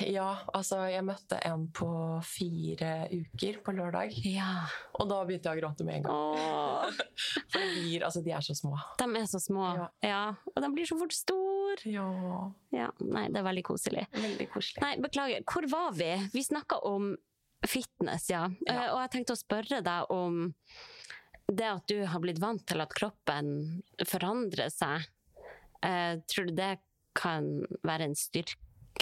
Ja, 0.01 0.28
altså 0.57 0.80
jeg 0.89 1.03
møtte 1.05 1.38
en 1.45 1.67
på 1.78 1.88
fire 2.26 3.05
uker 3.13 3.59
på 3.65 3.74
lørdag, 3.78 4.15
Ja. 4.26 4.65
og 4.97 5.09
da 5.11 5.20
begynte 5.28 5.51
jeg 5.51 5.59
å 5.59 5.61
gråte 5.61 5.86
med 5.86 5.99
en 5.99 6.07
gang. 6.07 6.95
For 7.53 7.59
dyr, 7.59 7.76
blir, 7.76 8.05
altså, 8.07 8.24
de 8.26 8.32
er 8.34 8.41
så 8.47 8.55
små. 8.57 8.74
De 8.97 9.07
er 9.22 9.28
så 9.30 9.41
små. 9.43 9.67
Ja. 9.78 9.88
Ja. 10.09 10.22
Og 10.55 10.61
de 10.65 10.72
blir 10.74 10.89
så 10.89 10.97
fort 10.99 11.13
store. 11.13 11.78
Ja, 11.86 12.07
Ja, 12.74 12.88
nei, 12.99 13.28
det 13.30 13.39
er 13.43 13.45
veldig 13.45 13.63
koselig. 13.70 14.07
veldig 14.17 14.47
koselig. 14.53 14.82
Nei, 14.82 14.95
beklager. 15.05 15.43
Hvor 15.45 15.67
var 15.70 15.91
vi? 15.97 16.09
Vi 16.34 16.43
snakka 16.43 16.80
om 16.89 17.11
fitness, 17.65 18.30
ja. 18.34 18.47
Ja. 18.65 18.74
Eh, 18.88 18.93
Og 18.95 18.99
jeg 19.03 19.11
tenkte 19.17 19.36
å 19.38 19.41
spørre 19.43 19.84
deg 19.86 20.09
om 20.15 20.53
det 21.49 21.65
at 21.65 21.86
du 21.89 22.05
har 22.05 22.20
blitt 22.22 22.39
vant 22.41 22.65
til 22.70 22.82
at 22.82 22.93
kroppen 22.93 23.82
forandrer 24.05 24.70
seg. 24.74 25.05
Eh, 25.86 26.17
tror 26.30 26.49
du 26.49 26.55
det 26.57 26.80
kan 27.17 27.65
være 27.86 28.09
en 28.09 28.15
styrke 28.17 28.57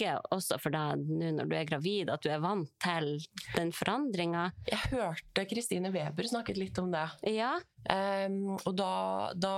også 0.06 0.58
for 0.62 0.74
deg 0.74 1.04
nå 1.08 1.32
når 1.36 1.48
du 1.48 1.54
er 1.58 1.68
gravid, 1.68 2.10
at 2.12 2.24
du 2.24 2.30
er 2.32 2.42
vant 2.42 2.70
til 2.82 3.16
den 3.54 3.72
forandringa? 3.74 4.48
Jeg 4.68 4.92
hørte 4.92 5.46
Kristine 5.50 5.92
Weber 5.94 6.28
snakket 6.28 6.60
litt 6.60 6.78
om 6.82 6.92
det. 6.92 7.06
Ja. 7.32 7.56
Um, 7.88 8.56
og 8.58 8.74
da, 8.78 8.92
da 9.34 9.56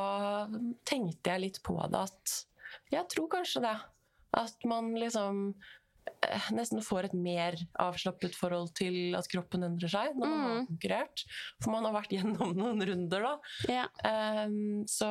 tenkte 0.89 1.35
jeg 1.35 1.45
litt 1.47 1.61
på 1.67 1.77
det 1.91 2.05
at 2.07 2.39
Jeg 2.93 3.09
tror 3.11 3.31
kanskje 3.33 3.65
det. 3.65 3.77
At 4.39 4.67
man 4.69 4.93
liksom 4.95 5.41
eh, 6.23 6.51
nesten 6.55 6.85
får 6.87 7.09
et 7.09 7.17
mer 7.19 7.57
avslappet 7.83 8.37
forhold 8.39 8.71
til 8.79 9.17
at 9.19 9.27
kroppen 9.33 9.67
endrer 9.67 9.91
seg 9.91 10.15
når 10.15 10.31
man 10.31 10.45
har 10.47 10.69
konkurrert. 10.69 11.25
For 11.59 11.75
man 11.75 11.89
har 11.89 11.97
vært 11.99 12.15
gjennom 12.15 12.55
noen 12.61 12.87
runder, 12.93 13.27
da. 13.27 13.35
ja. 13.81 13.87
Um, 14.47 14.87
så 14.91 15.11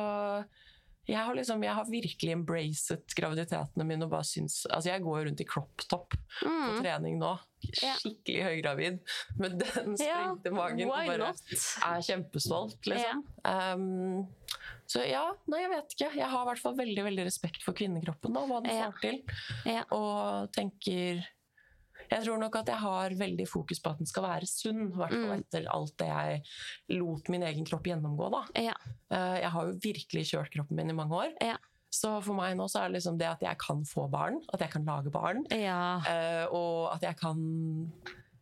jeg 1.08 1.18
har, 1.26 1.34
liksom, 1.34 1.62
jeg 1.64 1.74
har 1.74 1.86
virkelig 1.88 2.34
embracet 2.34 3.14
graviditetene 3.18 3.86
mine 3.88 4.06
og 4.06 4.12
bare 4.12 4.26
syns 4.28 4.62
Altså, 4.68 4.90
jeg 4.92 5.02
går 5.04 5.16
jo 5.18 5.28
rundt 5.28 5.42
i 5.42 5.46
crop 5.48 5.86
top 5.90 6.14
på 6.42 6.74
trening 6.82 7.16
nå. 7.20 7.32
Mm. 7.60 7.96
Skikkelig 8.00 8.44
høygravid 8.46 9.00
med 9.40 9.56
den 9.60 9.96
sprengte 10.00 10.52
magen. 10.54 10.84
og 10.86 10.92
why 10.92 11.08
bare 11.10 11.30
not? 11.30 11.42
er 11.88 12.04
kjempestolt, 12.06 12.78
liksom. 12.88 13.24
Um, 13.44 14.62
så 14.90 15.04
ja, 15.06 15.26
nei, 15.50 15.64
jeg 15.64 15.72
vet 15.74 15.96
ikke. 15.96 16.12
Jeg 16.18 16.30
har 16.32 16.44
i 16.44 16.48
hvert 16.50 16.62
fall 16.62 16.78
veldig 16.78 17.04
veldig 17.06 17.26
respekt 17.28 17.66
for 17.66 17.76
kvinnekroppen 17.78 18.38
og 18.40 18.48
hva 18.50 18.62
den 18.64 18.80
får 18.80 19.02
til. 19.04 19.20
Ja. 19.68 19.84
Og 19.94 20.50
tenker 20.56 21.20
Jeg 22.10 22.24
tror 22.26 22.38
nok 22.38 22.56
at 22.56 22.66
jeg 22.66 22.76
har 22.82 23.10
veldig 23.10 23.46
fokus 23.48 23.78
på 23.80 23.90
at 23.90 23.98
den 23.98 24.06
skal 24.06 24.22
være 24.24 24.46
sunn. 24.46 24.88
I 24.92 24.96
hvert 24.96 25.12
Mm. 25.12 25.26
fall 25.28 25.38
etter 25.38 25.66
alt 25.70 25.96
det 25.98 26.06
jeg 26.08 26.42
lot 26.98 27.28
min 27.28 27.42
egen 27.42 27.64
kropp 27.64 27.84
gjennomgå. 27.84 28.30
da. 28.30 28.44
Ja. 28.60 28.74
Eh, 29.10 29.40
Jeg 29.42 29.50
har 29.50 29.66
jo 29.66 29.78
virkelig 29.78 30.24
kjørt 30.32 30.50
kroppen 30.52 30.76
min 30.76 30.90
i 30.90 30.92
mange 30.92 31.12
år. 31.14 31.32
Ja. 31.40 31.56
Så 31.92 32.22
for 32.22 32.34
meg 32.34 32.56
nå 32.56 32.68
så 32.70 32.84
er 32.84 32.88
det 32.88 33.02
liksom 33.02 33.18
det 33.18 33.26
at 33.26 33.40
jeg 33.40 33.58
kan 33.58 33.82
få 33.84 34.08
barn, 34.10 34.40
at 34.54 34.60
jeg 34.60 34.70
kan 34.70 34.84
lage 34.84 35.10
barn, 35.10 35.44
ja. 35.50 36.00
eh, 36.06 36.46
og 36.46 36.94
at 36.94 37.02
jeg 37.02 37.16
kan 37.16 37.92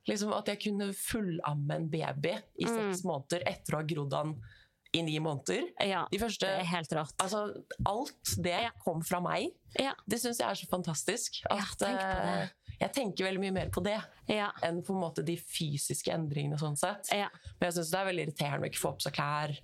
liksom 0.09 0.33
At 0.33 0.47
jeg 0.49 0.61
kunne 0.63 0.93
fullamme 0.95 1.71
en 1.75 1.89
baby 1.91 2.33
i 2.59 2.65
Mm. 2.65 2.93
seks 2.95 3.05
måneder 3.05 3.43
etter 3.47 3.75
å 3.75 3.77
ha 3.77 3.83
grodd 3.83 4.13
han 4.15 4.43
i 4.95 5.03
ni 5.03 5.19
måneder. 5.19 5.69
ja. 5.81 6.07
De 6.11 6.19
første 6.19 6.41
Det 6.47 6.61
er 6.61 6.65
helt 6.65 6.89
rått. 6.93 7.15
Altså, 7.21 7.63
alt 7.85 8.37
det 8.43 8.63
Ja. 8.63 8.71
kom 8.83 9.03
fra 9.03 9.21
meg. 9.21 9.51
Ja. 9.79 9.93
Det 10.09 10.19
syns 10.19 10.39
jeg 10.39 10.49
er 10.49 10.55
så 10.55 10.67
fantastisk. 10.67 11.43
Ja, 11.51 11.57
At, 11.59 11.77
tenk 11.79 11.99
på 12.01 12.23
det. 12.23 12.51
Jeg 12.81 12.93
tenker 12.95 13.25
veldig 13.27 13.41
mye 13.43 13.53
mer 13.53 13.71
på 13.75 13.83
det 13.83 13.97
Ja. 14.29 14.51
enn 14.63 14.83
på 14.85 14.91
en 14.95 15.01
måte 15.01 15.25
de 15.25 15.37
fysiske 15.37 16.13
endringene. 16.13 16.59
sånn 16.59 16.77
sett. 16.79 17.09
Ja. 17.13 17.29
Men 17.61 17.71
jeg 17.73 17.79
syns 17.79 17.91
det 17.91 17.99
er 17.99 18.07
veldig 18.13 18.27
irriterende 18.27 18.67
å 18.67 18.71
ikke 18.71 18.83
få 18.83 18.93
på 18.99 19.03
seg 19.03 19.13
klær. 19.15 19.57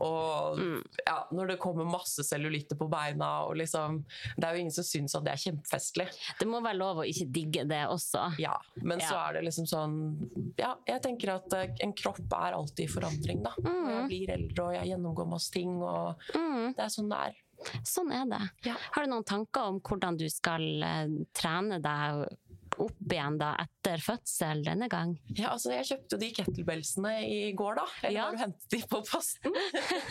Og 0.00 0.58
Mm. 0.58 0.82
ja, 1.06 1.24
når 1.32 1.46
det 1.48 1.58
kommer 1.58 1.84
masse 1.84 2.22
cellulitter 2.24 2.76
på 2.76 2.88
beina 2.88 3.44
og 3.46 3.56
liksom 3.56 4.04
Det 4.36 4.44
er 4.44 4.54
jo 4.54 4.60
ingen 4.60 4.72
som 4.72 4.84
syns 4.84 5.14
at 5.14 5.24
det 5.24 5.32
er 5.32 5.50
kjempefestlig. 5.52 6.08
Det 6.38 6.46
må 6.48 6.62
være 6.62 6.78
lov 6.78 6.96
å 6.98 7.06
ikke 7.08 7.30
digge 7.32 7.68
det 7.68 7.86
også. 7.88 8.38
Ja, 8.38 8.56
Men 8.76 8.98
så 9.00 9.14
er 9.28 9.32
det 9.34 9.44
liksom 9.44 9.66
sånn 9.66 10.54
Ja, 10.58 10.74
jeg 10.86 11.02
tenker 11.02 11.34
at 11.34 11.52
eh, 11.52 11.74
en 11.80 11.92
kropp 11.92 12.18
er 12.32 12.52
alltid 12.54 12.84
i 12.88 12.92
forandring, 12.92 13.42
da. 13.42 13.50
Mm. 13.60 13.88
Jeg 13.88 14.08
blir 14.08 14.30
eldre, 14.38 14.64
og 14.64 14.74
jeg 14.74 14.88
gjennomgår 14.96 15.28
masse 15.28 15.50
ting, 15.50 15.82
og 15.82 16.16
det 16.32 16.78
er 16.78 16.88
sånn 16.88 17.08
det 17.10 17.18
er. 17.18 17.34
Sånn 17.82 18.10
er 18.12 18.24
det. 18.28 18.50
Ja. 18.64 18.74
Har 18.92 19.04
du 19.04 19.10
noen 19.10 19.24
tanker 19.24 19.62
om 19.62 19.80
hvordan 19.80 20.16
du 20.18 20.28
skal 20.28 20.82
eh, 20.82 21.06
trene 21.32 21.80
deg 21.80 22.36
opp 22.82 23.12
igjen 23.12 23.36
da 23.40 23.52
etter 23.62 24.02
fødsel 24.02 24.62
denne 24.66 24.88
gang? 24.90 25.14
Ja, 25.36 25.52
altså 25.54 25.72
Jeg 25.74 25.86
kjøpte 25.90 26.16
jo 26.16 26.20
de 26.22 26.30
kettlebellsene 26.36 27.12
i 27.28 27.38
går, 27.56 27.76
da. 27.80 27.86
Eller 28.02 28.16
Ja. 28.18 28.24
har 28.24 28.32
du 28.32 28.42
hentet 28.42 28.70
de 28.70 28.80
på 28.90 29.00
posten? 29.06 29.52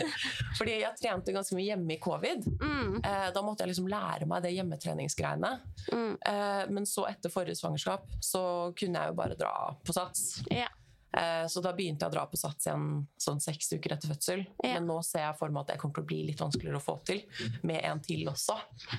Fordi 0.58 0.78
jeg 0.80 0.96
trente 1.00 1.34
ganske 1.34 1.56
mye 1.58 1.68
hjemme 1.72 1.96
i 1.96 2.00
covid. 2.02 2.46
Mm. 2.60 2.96
Eh, 3.04 3.26
da 3.34 3.42
måtte 3.44 3.64
jeg 3.64 3.72
liksom 3.74 3.88
lære 3.90 4.28
meg 4.30 4.44
det 4.46 4.54
hjemmetreningsgreiene. 4.56 5.52
Mm. 5.92 6.14
Eh, 6.26 6.62
men 6.74 6.86
så 6.88 7.06
etter 7.10 7.32
forrige 7.32 7.58
svangerskap 7.58 8.06
så 8.24 8.44
kunne 8.78 9.02
jeg 9.02 9.12
jo 9.14 9.18
bare 9.18 9.38
dra 9.38 9.54
på 9.84 9.96
sats. 9.96 10.42
Ja. 10.52 10.68
Eh, 11.16 11.46
Så 11.46 11.60
da 11.62 11.72
begynte 11.76 12.02
jeg 12.04 12.10
å 12.10 12.14
dra 12.16 12.24
på 12.26 12.38
sats 12.40 12.66
igjen 12.66 13.06
sånn 13.20 13.40
seks 13.42 13.72
uker 13.76 13.92
etter 13.94 14.10
fødsel. 14.10 14.40
Ja. 14.64 14.74
Men 14.74 14.88
nå 14.88 14.96
ser 15.06 15.26
jeg 15.28 15.36
for 15.38 15.52
meg 15.54 15.62
at 15.64 15.72
det 15.74 15.78
kommer 15.82 15.94
til 15.98 16.04
å 16.04 16.08
bli 16.10 16.20
litt 16.30 16.40
vanskeligere 16.42 16.80
å 16.80 16.82
få 16.82 16.96
til, 17.06 17.20
med 17.62 17.80
en 17.86 18.00
til 18.02 18.24
også. 18.30 18.56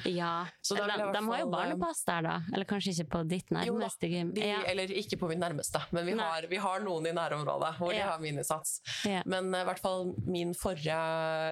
Ja. 0.08 0.46
Så 0.64 0.78
da 0.80 0.86
de, 0.88 0.96
i 1.10 1.12
de 1.16 1.24
har 1.28 1.42
jo 1.42 1.50
barnepass 1.52 2.04
der, 2.08 2.22
da. 2.28 2.36
Eller 2.54 2.70
kanskje 2.70 2.94
ikke 2.96 3.10
på 3.18 3.24
ditt 3.28 3.52
nærmeste 3.56 4.08
gym. 4.12 4.32
de, 4.36 4.46
ja. 4.48 4.62
Eller 4.72 4.92
ikke 4.96 5.20
på 5.20 5.28
mitt 5.32 5.42
nærmeste, 5.42 5.82
men 5.92 6.06
vi 6.08 6.16
har, 6.20 6.48
vi 6.50 6.62
har 6.62 6.80
noen 6.86 7.10
i 7.10 7.14
nærområdet 7.18 7.74
hvor 7.82 7.92
de 7.92 8.00
har 8.06 8.22
minisats. 8.24 8.78
Men 9.26 9.52
eh, 9.54 9.62
i 9.66 9.70
hvert 9.72 9.82
fall 9.84 10.14
min 10.26 10.54
forrige, 10.58 10.96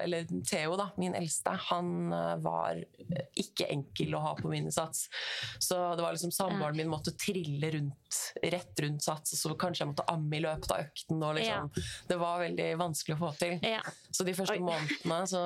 eller 0.06 0.24
Theo, 0.48 0.76
da, 0.80 0.88
min 1.00 1.14
eldste, 1.18 1.52
han 1.68 2.12
eh, 2.12 2.34
var 2.44 2.80
eh, 2.80 3.26
ikke 3.44 3.68
enkel 3.74 4.14
å 4.16 4.22
ha 4.24 4.34
på 4.38 4.48
minisats. 4.52 5.08
Så 5.58 5.76
det 5.96 6.02
var 6.04 6.14
liksom 6.16 6.32
samboeren 6.34 6.76
min 6.80 6.88
måtte 6.92 7.12
trille 7.18 7.70
rundt, 7.74 8.20
rett 8.42 8.80
rundt 8.84 9.02
sats, 9.04 9.34
og 9.34 9.42
så 9.42 9.56
kanskje 9.60 9.84
jeg 9.84 9.92
måtte 9.92 10.08
amme 10.12 10.38
i 10.38 10.40
løpet 10.40 10.52
av 10.54 10.80
økten. 10.84 11.22
Og 11.22 11.34
liksom, 11.38 11.70
Det 12.08 12.16
var 12.20 12.38
veldig 12.44 12.68
vanskelig 12.78 13.16
å 13.16 13.20
få 13.24 13.30
til. 13.38 13.58
Ja. 13.66 13.80
Så 14.14 14.24
de 14.24 14.34
første 14.38 14.54
Oi. 14.54 14.62
månedene 14.62 15.20
så, 15.26 15.42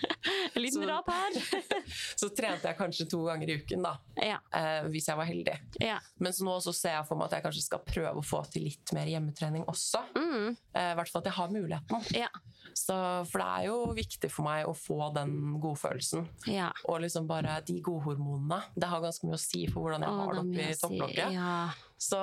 En 0.54 0.62
liten 0.62 0.86
rap 0.88 1.08
her. 1.12 1.36
så 2.20 2.28
trente 2.36 2.68
jeg 2.68 2.76
kanskje 2.78 3.06
to 3.10 3.22
ganger 3.26 3.50
i 3.52 3.58
uken, 3.60 3.82
da. 3.86 3.94
ja. 4.20 4.38
Eh, 4.56 4.88
hvis 4.92 5.08
jeg 5.10 5.16
var 5.20 5.28
heldig. 5.28 5.56
Ja. 5.80 5.98
Mens 6.18 6.40
nå 6.44 6.56
så 6.64 6.72
ser 6.76 6.96
jeg 6.98 7.06
for 7.08 7.20
meg 7.20 7.28
at 7.30 7.38
jeg 7.38 7.46
kanskje 7.48 7.64
skal 7.66 7.84
prøve 7.86 8.16
å 8.20 8.24
få 8.24 8.42
til 8.52 8.66
litt 8.68 8.92
mer 8.96 9.08
hjemmetrening 9.10 9.64
også. 9.70 10.02
Mm. 10.16 10.56
Eh, 10.74 10.90
I 10.92 10.96
hvert 10.98 11.12
fall 11.12 11.22
at 11.24 11.30
jeg 11.30 11.36
har 11.38 11.52
muligheten. 11.54 12.08
Ja. 12.16 12.30
Så, 12.76 12.94
for 13.30 13.42
det 13.42 13.46
er 13.50 13.64
jo 13.66 13.78
viktig 13.96 14.28
for 14.30 14.46
meg 14.46 14.68
å 14.68 14.74
få 14.76 15.10
den 15.16 15.32
godfølelsen. 15.62 16.26
ja. 16.50 16.68
Og 16.88 17.00
liksom 17.04 17.26
bare 17.28 17.58
de 17.66 17.80
godhormonene. 17.84 18.60
Det 18.76 18.88
har 18.90 19.02
ganske 19.04 19.26
mye 19.28 19.36
å 19.36 19.42
si 19.42 19.64
for 19.70 19.84
hvordan 19.84 20.04
jeg 20.06 20.18
har 20.20 20.32
det 20.36 20.42
oppi 20.44 20.68
si- 20.70 20.80
topplokket. 20.84 21.34
Ja. 21.34 21.54
Så, 22.00 22.20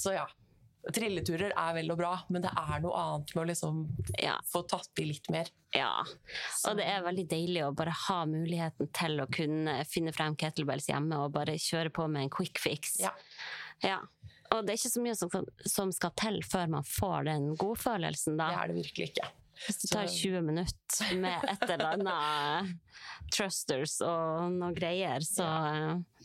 så 0.00 0.14
ja. 0.16 0.24
Trilleturer 0.92 1.52
er 1.56 1.74
vel 1.78 1.90
og 1.94 1.96
bra, 1.98 2.10
men 2.28 2.42
det 2.44 2.50
er 2.50 2.80
noe 2.84 2.92
annet 3.00 3.30
med 3.34 3.42
å 3.44 3.48
liksom 3.48 3.78
Ja. 4.20 4.34
få 4.52 4.62
tatt 4.68 4.90
i 5.00 5.04
litt 5.08 5.30
mer. 5.30 5.48
ja. 5.74 6.04
Og 6.68 6.76
det 6.76 6.84
er 6.84 7.02
veldig 7.02 7.28
deilig 7.28 7.62
å 7.64 7.74
bare 7.74 7.90
ha 8.08 8.24
muligheten 8.26 8.90
til 8.92 9.20
å 9.20 9.26
kunne 9.32 9.84
finne 9.86 10.12
frem 10.12 10.36
kettlebells 10.36 10.86
hjemme 10.88 11.16
og 11.24 11.32
bare 11.32 11.54
kjøre 11.56 11.90
på 11.90 12.08
med 12.10 12.22
en 12.24 12.30
quick 12.30 12.58
fix. 12.58 12.98
Ja. 13.00 13.10
Ja. 13.82 14.00
Og 14.52 14.66
det 14.66 14.74
er 14.74 14.76
ikke 14.76 14.92
så 14.92 15.02
mye 15.02 15.16
som, 15.16 15.30
som 15.66 15.90
skal 15.90 16.10
til 16.20 16.42
før 16.42 16.68
man 16.68 16.84
får 16.84 17.24
den 17.24 17.56
godfølelsen, 17.56 18.36
da. 18.36 18.50
Det 18.50 18.58
er 18.62 18.68
det 18.68 18.76
virkelig 18.84 19.08
ikke. 19.10 19.30
Hvis 19.64 19.80
det 19.82 19.90
tar 19.92 20.10
20 20.10 20.44
minutter 20.44 21.16
med 21.20 21.48
et 21.52 21.66
eller 21.68 21.90
annet 21.94 22.74
trusters 23.34 23.98
og 24.04 24.52
noe 24.54 24.74
greier, 24.76 25.24
så 25.24 25.46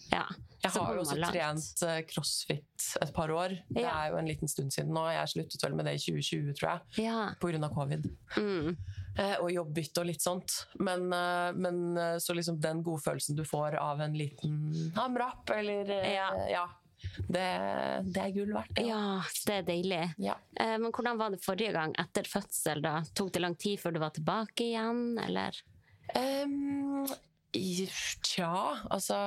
ja. 0.10 0.26
Jeg 0.60 0.74
har 0.76 0.96
jo 0.98 1.04
også 1.06 1.18
trent 1.24 1.84
eh, 1.88 2.00
crossfit 2.10 2.88
et 3.00 3.12
par 3.16 3.32
år. 3.32 3.54
Det 3.72 3.86
er 3.88 4.10
jo 4.12 4.18
en 4.20 4.28
liten 4.28 4.50
stund 4.52 4.74
siden 4.76 4.92
nå. 4.96 5.06
Jeg 5.14 5.32
sluttet 5.32 5.64
vel 5.64 5.78
med 5.78 5.88
det 5.88 5.94
i 5.96 6.02
2020, 6.04 6.50
tror 6.60 6.68
jeg. 6.74 7.06
Ja. 7.06 7.22
Av 7.40 7.70
covid. 7.76 8.10
Mm. 8.36 8.74
Eh, 9.20 9.38
og 9.40 9.54
jobbbytte 9.54 10.04
og 10.04 10.10
litt 10.10 10.24
sånt. 10.26 10.58
Men, 10.84 11.08
eh, 11.16 11.52
men 11.56 11.80
eh, 11.96 12.18
så 12.20 12.36
liksom 12.36 12.60
den 12.60 12.84
godfølelsen 12.84 13.40
du 13.40 13.46
får 13.48 13.80
av 13.80 14.04
en 14.04 14.18
liten 14.20 14.92
hamrap, 15.00 15.48
eller 15.56 15.96
eh, 15.96 16.12
Ja. 16.18 16.28
ja. 16.52 16.68
Det, 17.30 17.48
det 18.10 18.24
er 18.24 18.36
gull 18.36 18.54
verdt. 18.56 18.80
Ja. 18.82 18.88
ja, 18.90 19.40
det 19.48 19.58
er 19.60 19.68
deilig. 19.68 20.04
Ja. 20.22 20.36
Eh, 20.60 20.76
Men 20.82 20.92
hvordan 20.92 21.20
var 21.22 21.34
det 21.34 21.42
forrige 21.44 21.74
gang 21.76 21.96
etter 22.02 22.28
fødsel? 22.30 22.84
da? 22.86 23.00
Tok 23.16 23.34
det 23.36 23.44
lang 23.44 23.58
tid 23.60 23.80
før 23.82 23.96
du 23.96 24.04
var 24.04 24.14
tilbake 24.16 24.70
igjen, 24.72 25.18
eller? 25.24 25.58
Um, 26.18 27.06
tja, 27.54 28.54
altså 28.90 29.18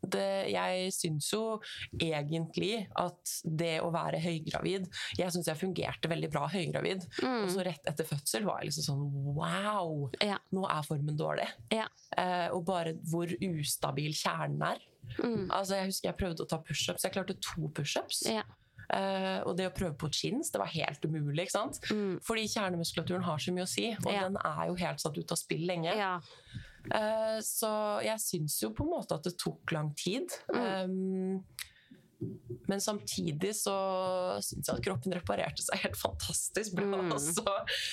det, 0.00 0.50
Jeg 0.52 0.92
syns 0.94 1.26
jo 1.32 1.58
egentlig 2.00 2.86
at 2.96 3.32
det 3.44 3.80
å 3.82 3.90
være 3.92 4.20
høygravid 4.22 4.86
Jeg 5.18 5.34
syns 5.34 5.48
jeg 5.50 5.58
fungerte 5.60 6.10
veldig 6.10 6.30
bra 6.32 6.46
høygravid. 6.52 7.04
Og 7.26 7.50
så 7.52 7.64
rett 7.66 7.88
etter 7.90 8.06
fødsel 8.08 8.46
var 8.46 8.62
jeg 8.62 8.70
liksom 8.70 8.86
sånn 8.86 9.34
Wow! 9.38 10.06
Ja. 10.24 10.38
Nå 10.54 10.64
er 10.70 10.86
formen 10.86 11.18
dårlig. 11.18 11.48
Ja. 11.74 11.88
Eh, 12.16 12.46
og 12.54 12.64
bare 12.68 12.94
hvor 13.10 13.30
ustabil 13.30 14.14
kjernen 14.16 14.62
er. 14.70 14.80
Mm. 15.18 15.50
Altså 15.50 15.74
Jeg 15.78 15.90
husker 15.90 16.08
jeg 16.10 16.18
prøvde 16.20 16.44
å 16.44 16.48
ta 16.48 16.58
pushups. 16.62 17.04
Jeg 17.04 17.14
klarte 17.14 17.36
to 17.40 17.68
pushups. 17.74 18.22
Ja. 18.28 18.44
Uh, 18.88 19.44
og 19.44 19.58
det 19.58 19.66
å 19.68 19.74
prøve 19.76 19.92
på 20.00 20.08
chins, 20.16 20.48
det 20.50 20.60
var 20.62 20.70
helt 20.72 21.02
umulig. 21.04 21.42
ikke 21.44 21.56
sant? 21.58 21.80
Mm. 21.92 22.14
Fordi 22.24 22.46
kjernemuskulaturen 22.48 23.26
har 23.26 23.42
så 23.44 23.52
mye 23.52 23.66
å 23.66 23.68
si, 23.68 23.90
og 24.04 24.12
Ja. 24.12 24.22
den 24.28 24.38
er 24.44 24.66
jo 24.70 24.78
helt 24.80 25.00
satt 25.00 25.18
ut 25.18 25.32
av 25.32 25.36
spill 25.36 25.66
lenge. 25.68 25.92
ja. 25.96 26.20
Uh, 26.88 27.36
så 27.44 28.00
jeg 28.00 28.16
syns 28.22 28.62
jo 28.62 28.70
på 28.72 28.84
en 28.86 28.92
måte 28.94 29.12
at 29.12 29.22
det 29.26 29.36
tok 29.36 29.72
lang 29.72 29.90
tid. 29.98 30.32
Um, 30.48 31.44
men 32.68 32.80
samtidig 32.82 33.52
så 33.54 33.74
syns 34.42 34.66
jeg 34.68 34.74
at 34.76 34.84
kroppen 34.84 35.14
reparerte 35.14 35.62
seg 35.62 35.78
helt 35.84 35.96
fantastisk 35.96 36.74
bra. 36.74 36.84
Mm. 36.98 37.12
Altså. 37.14 37.44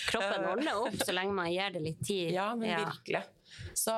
Kroppen 0.09 0.33
holder 0.33 0.51
ordner 0.55 0.79
opp 0.81 0.97
så 1.05 1.13
lenge 1.15 1.35
man 1.37 1.51
gir 1.53 1.75
det 1.75 1.81
litt 1.85 2.01
tid. 2.05 2.31
Ja, 2.33 2.49
men 2.57 2.73
virkelig. 2.81 3.21
Så 3.77 3.93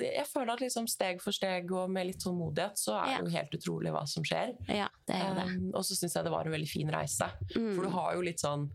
jeg 0.00 0.24
føler 0.30 0.54
at 0.54 0.62
liksom 0.64 0.86
steg 0.88 1.20
for 1.20 1.34
steg 1.36 1.68
og 1.74 1.90
med 1.92 2.06
litt 2.08 2.22
tålmodighet, 2.22 2.78
så 2.80 2.94
er 3.02 3.10
Ja. 3.10 3.18
det 3.18 3.26
jo 3.28 3.36
helt 3.36 3.56
utrolig 3.58 3.92
hva 3.92 4.06
som 4.08 4.24
skjer. 4.24 4.54
Ja, 4.72 4.88
det 5.06 5.14
er 5.18 5.28
jo 5.28 5.34
det. 5.40 5.46
Um, 5.56 5.70
og 5.74 5.84
så 5.84 5.98
syns 5.98 6.14
jeg 6.16 6.24
det 6.24 6.32
var 6.32 6.46
en 6.46 6.52
veldig 6.56 6.70
fin 6.70 6.88
reise. 6.94 7.28
Mm. 7.56 7.74
For 7.74 7.82
du 7.82 7.90
har 7.90 8.14
jo 8.14 8.20
litt 8.22 8.40
sånn 8.40 8.70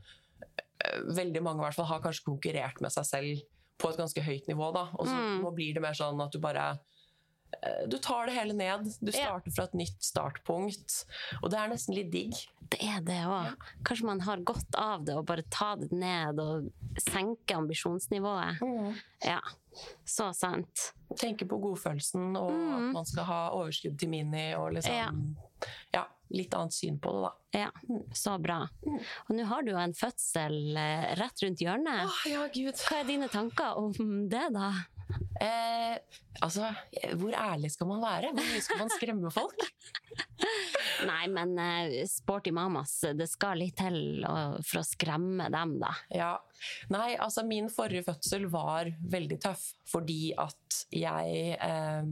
eh, 0.83 0.99
Veldig 1.17 1.41
mange 1.41 1.63
i 1.63 1.65
hvert 1.65 1.75
fall 1.79 1.85
har 1.89 2.01
kanskje 2.03 2.27
konkurrert 2.27 2.81
med 2.81 2.91
seg 2.93 3.05
selv 3.05 3.41
på 3.79 3.89
et 3.89 3.97
ganske 3.97 4.21
høyt 4.21 4.45
nivå. 4.47 4.71
da 4.73 4.89
Og 4.99 5.07
så 5.07 5.15
Mm. 5.15 5.55
blir 5.55 5.73
det 5.73 5.81
mer 5.81 5.93
sånn 5.93 6.21
at 6.23 6.31
du 6.31 6.37
bare 6.39 6.69
eh, 6.71 6.77
Du 7.89 7.97
tar 7.97 8.27
det 8.27 8.35
hele 8.35 8.53
ned. 8.53 8.85
Du 9.01 9.11
Ja. 9.11 9.25
starter 9.25 9.51
fra 9.55 9.63
et 9.63 9.73
nytt 9.73 10.01
startpunkt. 10.03 11.05
Og 11.41 11.49
det 11.51 11.59
er 11.59 11.67
nesten 11.71 11.95
litt 11.95 12.11
digg. 12.11 12.33
Det 12.69 12.79
er 12.83 12.99
det 13.01 13.21
òg. 13.25 13.55
Kanskje 13.83 14.03
man 14.05 14.19
har 14.21 14.37
godt 14.37 14.75
av 14.75 15.05
det 15.05 15.15
å 15.15 15.23
bare 15.25 15.43
ta 15.49 15.75
det 15.75 15.91
ned 15.91 16.39
og 16.39 16.67
senke 16.99 17.55
ambisjonsnivået. 17.55 18.59
Ja, 19.23 19.39
så 20.05 20.33
sant. 20.35 20.91
Tenke 21.15 21.47
på 21.47 21.59
godfølelsen 21.63 22.35
og 22.35 22.51
at 22.51 22.93
man 22.93 23.05
skal 23.05 23.23
ha 23.23 23.49
overskudd 23.55 23.97
til 23.97 24.09
Mini 24.09 24.53
og 24.55 24.73
liksom 24.73 24.93
Mm. 25.13 25.35
Ja. 25.93 26.01
ja, 26.01 26.05
litt 26.29 26.53
annet 26.53 26.73
syn 26.73 26.99
på 26.99 27.11
det, 27.13 27.21
da. 27.23 27.59
Ja, 27.59 27.71
så 28.13 28.37
bra. 28.41 28.67
Og 28.85 29.31
nå 29.35 29.45
har 29.45 29.63
du 29.63 29.71
jo 29.71 29.77
en 29.77 29.93
fødsel 29.93 30.75
eh, 30.77 31.15
rett 31.15 31.41
rundt 31.43 31.59
hjørnet. 31.63 32.03
Åh, 32.05 32.25
ja, 32.29 32.47
gud. 32.53 32.75
Hva 32.75 32.99
er 32.99 33.03
dine 33.05 33.29
tanker 33.29 33.77
om 33.77 34.27
det, 34.29 34.51
da? 34.53 34.73
Eh, 35.41 35.97
altså, 36.41 36.69
hvor 37.19 37.33
ærlig 37.37 37.71
skal 37.73 37.89
man 37.91 38.01
være? 38.01 38.31
Hvor 38.33 38.47
mye 38.47 38.63
skal 38.65 38.81
man 38.81 38.93
skremme 38.93 39.31
folk? 39.33 39.65
Nei, 41.09 41.27
men 41.29 41.51
eh, 41.61 41.97
sporty 42.09 42.51
mamas, 42.55 42.95
det 43.17 43.27
skal 43.29 43.59
litt 43.61 43.77
til 43.77 44.23
for 44.25 44.81
å 44.81 44.85
skremme 44.87 45.49
dem, 45.53 45.75
da. 45.83 45.91
Ja. 46.13 46.31
Nei, 46.89 47.11
altså 47.21 47.43
min 47.45 47.67
forrige 47.69 48.07
fødsel 48.07 48.47
var 48.49 48.89
veldig 49.13 49.37
tøff 49.43 49.67
fordi 49.91 50.31
at 50.41 50.77
jeg 50.89 51.51
eh, 51.53 52.07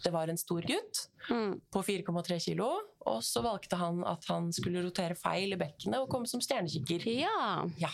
Det 0.00 0.12
var 0.14 0.32
en 0.32 0.40
stor 0.40 0.64
gutt 0.68 1.08
Mm. 1.24 1.54
på 1.72 1.80
4,3 1.80 2.36
kilo, 2.50 2.66
og 3.08 3.22
så 3.24 3.40
valgte 3.40 3.78
han 3.80 4.02
at 4.04 4.26
han 4.28 4.50
skulle 4.52 4.82
rotere 4.84 5.16
feil 5.16 5.54
i 5.54 5.56
bekkenet 5.56 6.02
og 6.02 6.10
komme 6.12 6.28
som 6.28 6.42
stjernekikker. 6.44 7.06
Ja. 7.16 7.62
Ja. 7.80 7.88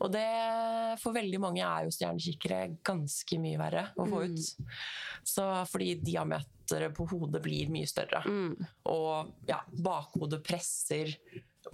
Og 0.00 0.12
det 0.14 0.26
for 1.02 1.16
veldig 1.16 1.40
mange 1.42 1.64
er 1.64 1.86
jo 1.86 1.94
stjernekikkere 1.94 2.60
ganske 2.86 3.38
mye 3.42 3.58
verre 3.60 3.86
å 3.98 4.06
få 4.08 4.22
ut. 4.28 4.70
Så 5.26 5.44
fordi 5.70 5.94
diameteret 6.04 6.94
på 6.96 7.06
hodet 7.10 7.42
blir 7.44 7.70
mye 7.72 7.88
større. 7.90 8.22
Mm. 8.26 8.56
Og 8.92 9.34
ja, 9.48 9.60
bakhodet 9.84 10.42
presser 10.46 11.14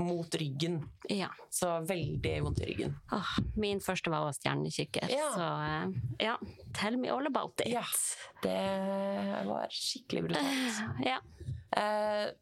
mot 0.00 0.34
ryggen. 0.40 0.80
ja. 1.12 1.28
Så 1.54 1.68
veldig 1.86 2.32
vondt 2.42 2.60
i 2.64 2.66
ryggen. 2.72 2.96
Åh, 3.14 3.28
min 3.62 3.78
første 3.84 4.10
var 4.10 4.24
også 4.26 4.40
stjernekikker, 4.40 5.06
Ja. 5.12 5.28
så 5.36 5.44
eh, 5.68 6.24
ja. 6.26 6.32
Tell 6.74 6.96
me 6.98 7.12
all 7.14 7.26
about 7.30 7.60
it. 7.62 7.68
Ja, 7.70 7.84
det 8.42 8.56
var 9.46 9.68
skikkelig 9.70 10.24
brutalt. 10.26 10.80
Ja, 11.06 11.20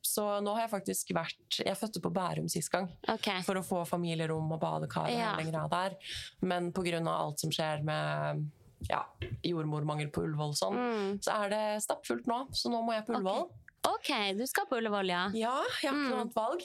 så 0.03 0.41
nå 0.45 0.53
har 0.55 0.67
jeg 0.67 0.71
faktisk 0.71 1.13
vært 1.17 1.59
Jeg 1.65 1.77
fødte 1.77 2.01
på 2.05 2.11
Bærum 2.13 2.49
sist 2.53 2.71
gang. 2.71 2.89
Okay. 3.09 3.41
For 3.43 3.55
å 3.55 3.65
få 3.65 3.87
familierom 3.89 4.51
og 4.53 4.61
badekar 4.61 5.09
og 5.09 5.11
Ja. 5.17 5.37
hele 5.37 5.57
av 5.57 5.71
der. 5.71 5.97
Men 6.43 6.73
pga 6.73 7.01
alt 7.07 7.41
som 7.41 7.51
skjer 7.51 7.83
med 7.85 8.51
ja, 8.91 9.05
jordmormangel 9.47 10.11
på 10.11 10.25
Ullevål 10.27 10.55
sånn, 10.59 10.75
Mm. 10.75 11.19
så 11.23 11.45
er 11.45 11.49
det 11.51 11.83
stappfullt 11.85 12.27
nå. 12.27 12.49
Så 12.51 12.67
nå 12.69 12.83
må 12.85 12.93
jeg 12.93 13.07
på 13.07 13.15
Ullevål. 13.15 13.49
Ok, 13.83 14.09
du 14.39 14.45
skal 14.47 14.67
på 14.71 14.77
Ullevål, 14.79 15.09
ja? 15.11 15.23
Ja, 15.35 15.57
jeg 15.83 15.91
har 15.91 15.93
ikke 15.93 15.93
Mm. 15.93 16.11
noe 16.11 16.21
annet 16.21 16.35
valg. 16.37 16.61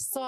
Så, 0.00 0.22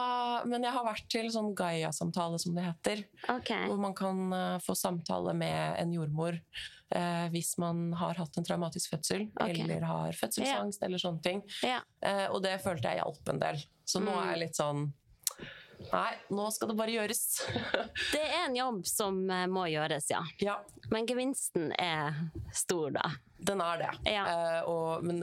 men 0.47 0.63
jeg 0.63 0.73
har 0.75 0.85
vært 0.85 1.07
til 1.09 1.31
sånn 1.33 1.55
Gaia-samtale, 1.57 2.39
som 2.39 2.55
det 2.55 2.65
heter. 2.67 3.05
Ok. 3.33 3.49
Hvor 3.71 3.79
man 3.81 3.95
kan 3.97 4.21
uh, 4.33 4.59
få 4.61 4.77
samtale 4.77 5.33
med 5.35 5.79
en 5.81 5.93
jordmor 5.97 6.37
uh, 6.37 7.29
hvis 7.33 7.55
man 7.59 7.93
har 7.97 8.15
hatt 8.21 8.37
en 8.37 8.45
traumatisk 8.45 8.91
fødsel 8.93 9.31
Okay. 9.41 9.63
eller 9.65 9.81
har 9.89 10.13
fødselsangst 10.13 10.83
eller 10.85 10.99
sånne 11.01 11.23
ting. 11.25 11.43
Ja. 11.65 11.81
Uh, 12.05 12.29
og 12.35 12.43
det 12.45 12.59
følte 12.61 12.93
jeg 12.93 13.01
hjalp 13.01 13.29
en 13.33 13.39
del. 13.47 13.65
Så 13.89 14.01
nå 14.05 14.13
Mm. 14.13 14.23
er 14.23 14.31
jeg 14.35 14.41
litt 14.47 14.57
sånn 14.57 14.93
Nei, 15.93 16.11
nå 16.35 16.51
skal 16.53 16.69
det 16.73 16.77
bare 16.77 16.91
gjøres. 16.91 17.21
Det 18.13 18.21
er 18.21 18.49
en 18.49 18.57
jobb 18.57 18.81
som 18.91 19.21
må 19.49 19.63
gjøres, 19.71 20.09
ja. 20.11 20.25
ja, 20.43 20.57
Men 20.91 21.07
gevinsten 21.07 21.71
er 21.79 22.17
stor, 22.53 22.91
da. 22.97 23.13
Den 23.39 23.61
er 23.63 23.79
det. 23.79 23.91
Ja. 24.11 24.25
Uh, 24.27 24.71
og, 24.71 25.05
men 25.07 25.23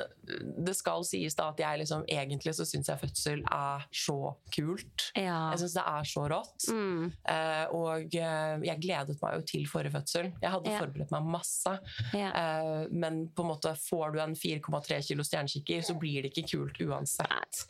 det 0.66 0.76
skal 0.78 1.04
sies 1.08 1.36
da 1.36 1.50
at 1.52 1.60
jeg 1.60 1.82
liksom 1.82 2.06
egentlig 2.12 2.54
så 2.56 2.66
syns 2.68 2.90
jeg 2.92 3.02
fødsel 3.02 3.44
er 3.52 3.86
så 3.92 4.18
kult. 4.56 5.10
Ja. 5.18 5.52
Jeg 5.54 5.64
syns 5.64 5.76
det 5.78 5.86
er 5.92 6.10
så 6.10 6.26
rått. 6.32 6.68
Mm. 6.72 7.10
Uh, 7.28 7.76
og 7.76 8.16
uh, 8.16 8.66
jeg 8.66 8.82
gledet 8.84 9.18
meg 9.22 9.38
jo 9.38 9.46
til 9.52 9.68
forrige 9.70 9.96
fødsel. 9.98 10.32
Jeg 10.42 10.54
hadde 10.56 10.72
Ja. 10.76 10.80
forberedt 10.82 11.12
meg 11.14 11.30
masse. 11.36 11.76
Men 12.92 13.22
på 13.36 13.44
en 13.44 13.50
måte 13.52 13.72
får 13.80 14.16
du 14.16 14.20
en 14.24 14.36
4,3 14.36 15.00
kilo 15.08 15.24
stjernekikker, 15.26 15.84
så 15.86 15.96
blir 16.00 16.26
det 16.26 16.32
ikke 16.34 16.48
kult 16.56 16.80
uansett 16.82 17.66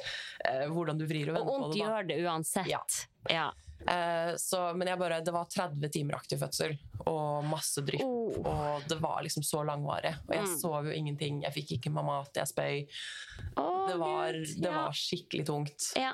hvordan 0.71 0.97
du 0.99 1.05
vrir 1.09 1.29
og 1.29 1.37
vender 1.37 1.45
på 1.45 1.51
det. 1.51 1.55
Og 1.55 1.63
vondt 1.65 1.79
gjør 1.79 2.07
det 2.09 2.17
uansett. 2.23 2.69
Ja. 2.69 2.81
Ja. 3.29 3.47
Så, 4.41 4.61
men 4.77 4.89
jeg 4.89 4.99
bare, 5.01 5.19
det 5.25 5.33
var 5.35 5.49
30 5.51 5.91
timer 5.93 6.17
aktiv 6.17 6.41
fødsel 6.41 6.77
og 7.05 7.43
masse 7.45 7.81
drypp. 7.85 8.01
Oh. 8.03 8.39
Og 8.45 8.81
det 8.89 8.97
var 9.01 9.21
liksom 9.25 9.43
så 9.43 9.63
langvarig. 9.65 10.15
Og 10.27 10.33
jeg 10.35 10.45
Mm. 10.45 10.57
sov 10.59 10.85
jo 10.85 10.91
ingenting. 10.91 11.41
Jeg 11.43 11.53
fikk 11.53 11.71
ikke 11.79 11.91
mamma 11.91 12.19
mat, 12.21 12.31
jeg 12.35 12.47
spøy. 12.47 12.87
Oh, 13.57 13.87
Det 13.87 13.97
var, 13.99 14.31
det 14.33 14.63
ja. 14.63 14.71
var 14.71 14.91
skikkelig 14.91 15.45
tungt. 15.45 15.91
ja. 15.95 16.13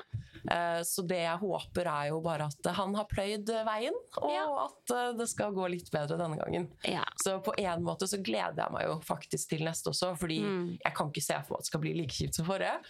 Uh, 0.50 0.82
Så 0.82 1.06
det 1.06 1.20
jeg 1.22 1.38
håper 1.38 1.86
er 1.86 2.08
jo 2.08 2.20
bare 2.20 2.48
at 2.50 2.66
han 2.74 2.94
har 2.94 3.04
pløyd 3.06 3.46
veien, 3.46 3.94
og 4.18 4.30
Ja. 4.32 4.64
at 4.66 4.90
uh, 4.90 5.12
det 5.16 5.28
skal 5.28 5.52
gå 5.52 5.68
litt 5.70 5.90
bedre 5.90 6.18
denne 6.18 6.36
gangen. 6.36 6.68
ja. 6.84 7.04
Så 7.22 7.38
på 7.42 7.54
en 7.58 7.82
måte 7.84 8.08
så 8.08 8.18
gleder 8.22 8.56
jeg 8.56 8.72
meg 8.72 8.82
jo 8.88 8.98
faktisk 9.00 9.48
til 9.50 9.60
neste 9.64 9.90
også, 9.90 10.16
fordi 10.18 10.40
Mm. 10.42 10.78
jeg 10.84 10.94
kan 10.94 11.08
ikke 11.12 11.22
se 11.22 11.34
for 11.46 11.54
meg 11.54 11.58
at 11.58 11.58
det 11.62 11.66
skal 11.66 11.80
bli 11.80 11.94
like 11.94 12.10
kjipt 12.12 12.34
som 12.34 12.46
forrige. 12.46 12.80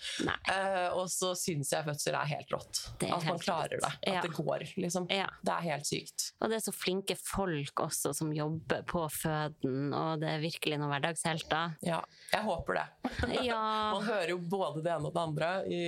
Eh, 0.48 0.88
og 0.96 1.06
så 1.08 1.34
syns 1.36 1.70
jeg 1.72 1.84
fødsel 1.84 2.14
er 2.14 2.24
helt 2.26 2.48
rått. 2.50 2.80
Er 3.02 3.14
at 3.16 3.24
man 3.26 3.38
klarer 3.38 3.78
det. 3.80 3.92
At 4.06 4.22
det 4.22 4.32
går, 4.32 4.64
liksom. 4.78 5.06
Det 5.08 5.52
er 5.52 5.60
helt 5.60 5.84
sykt. 5.86 6.32
Og 6.40 6.48
det 6.48 6.56
er 6.56 6.64
så 6.70 6.72
flinke 6.74 7.16
folk 7.18 7.80
også 7.82 8.12
som 8.16 8.30
jobber 8.34 8.82
på 8.88 9.02
føden, 9.12 9.92
og 9.94 10.20
det 10.22 10.28
er 10.30 10.42
virkelig 10.42 10.78
noen 10.80 10.90
hverdagshelter. 10.94 11.74
Ja, 11.84 12.00
jeg 12.32 12.42
håper 12.46 12.78
det. 12.80 12.86
Ja. 13.48 13.60
Man 13.96 14.06
hører 14.06 14.32
jo 14.34 14.38
både 14.38 14.82
det 14.84 14.92
ene 14.94 15.10
og 15.10 15.14
det 15.16 15.22
andre 15.22 15.50
i 15.66 15.82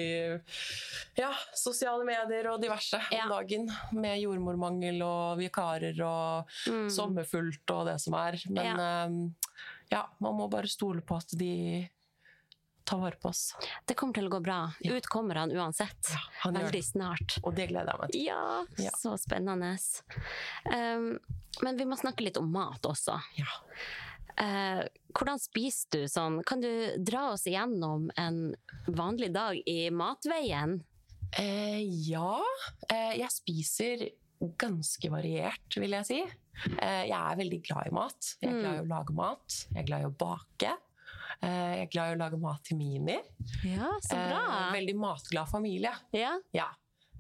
ja, 1.19 1.31
sosiale 1.57 2.05
medier 2.07 2.51
og 2.53 2.61
diverse 2.63 3.01
Ja. 3.13 3.25
om 3.27 3.35
dagen. 3.37 3.69
Med 3.97 4.21
jordmormangel 4.23 5.03
og 5.07 5.39
vikarer 5.41 5.99
og 6.05 6.51
Mm. 6.69 6.89
sommerfullt 6.91 7.71
og 7.75 7.87
det 7.89 7.99
som 8.01 8.15
er. 8.19 8.39
Men 8.51 8.79
ehm, 8.81 9.35
ja, 9.93 10.05
man 10.21 10.35
må 10.39 10.49
bare 10.51 10.69
stole 10.71 11.01
på 11.05 11.17
at 11.17 11.35
de 11.39 11.89
tar 12.85 13.01
vare 13.01 13.17
på 13.21 13.29
oss. 13.31 13.55
Det 13.89 13.95
kommer 13.99 14.15
til 14.17 14.29
å 14.29 14.33
gå 14.35 14.41
bra. 14.45 14.59
Ja. 14.85 14.95
Ut 14.97 15.07
kommer 15.11 15.41
han 15.41 15.53
uansett. 15.55 16.11
Ja, 16.13 16.21
han 16.45 16.59
Veldig 16.59 16.83
snart. 16.85 17.39
Og 17.43 17.55
det 17.57 17.69
gleder 17.73 17.93
jeg 17.95 18.01
meg 18.01 18.13
til. 18.15 18.25
Ja, 18.29 18.65
Ja. 18.85 18.91
så 19.01 19.15
spennende. 19.21 19.75
Um, 20.69 21.19
men 21.63 21.77
vi 21.81 21.87
må 21.89 21.97
snakke 22.01 22.25
litt 22.27 22.37
om 22.41 22.51
mat 22.53 22.83
også. 22.89 23.17
Ja. 23.39 23.49
Uh, 24.35 24.83
hvordan 25.15 25.39
spiser 25.39 25.91
du 25.95 26.09
sånn? 26.11 26.41
Kan 26.47 26.61
du 26.65 26.71
dra 26.99 27.29
oss 27.35 27.47
igjennom 27.47 28.09
en 28.19 28.55
vanlig 28.89 29.33
dag 29.35 29.61
i 29.71 29.89
matveien? 29.95 30.81
Uh, 31.39 31.81
ja, 32.09 32.41
Uh, 32.93 33.15
jeg 33.17 33.31
spiser 33.33 34.03
ganske 34.61 35.09
variert, 35.11 35.73
vil 35.81 35.95
jeg 35.97 36.07
si. 36.07 36.19
Jeg 36.69 37.17
er 37.17 37.39
veldig 37.39 37.59
glad 37.67 37.89
i 37.89 37.93
mat. 37.97 38.27
Jeg 38.43 38.51
er 38.53 38.59
glad 38.61 38.77
i 38.77 38.83
å 38.85 38.91
lage 38.91 39.15
mat. 39.17 39.55
Jeg 39.73 39.81
er 39.81 39.87
glad 39.89 40.05
i 40.05 40.09
å 40.11 40.13
bake. 40.21 40.75
Eh, 41.45 41.75
jeg 41.79 41.85
er 41.85 41.93
glad 41.93 42.13
i 42.13 42.17
å 42.17 42.21
lage 42.23 42.41
mat 42.41 42.65
til 42.65 42.79
Mini. 42.81 43.19
Ja, 43.67 43.91
så 44.05 44.17
bra. 44.17 44.41
Eh, 44.47 44.73
veldig 44.79 44.97
matglad 45.01 45.51
familie. 45.51 45.93
ja. 46.17 46.39
Ja. 46.57 46.71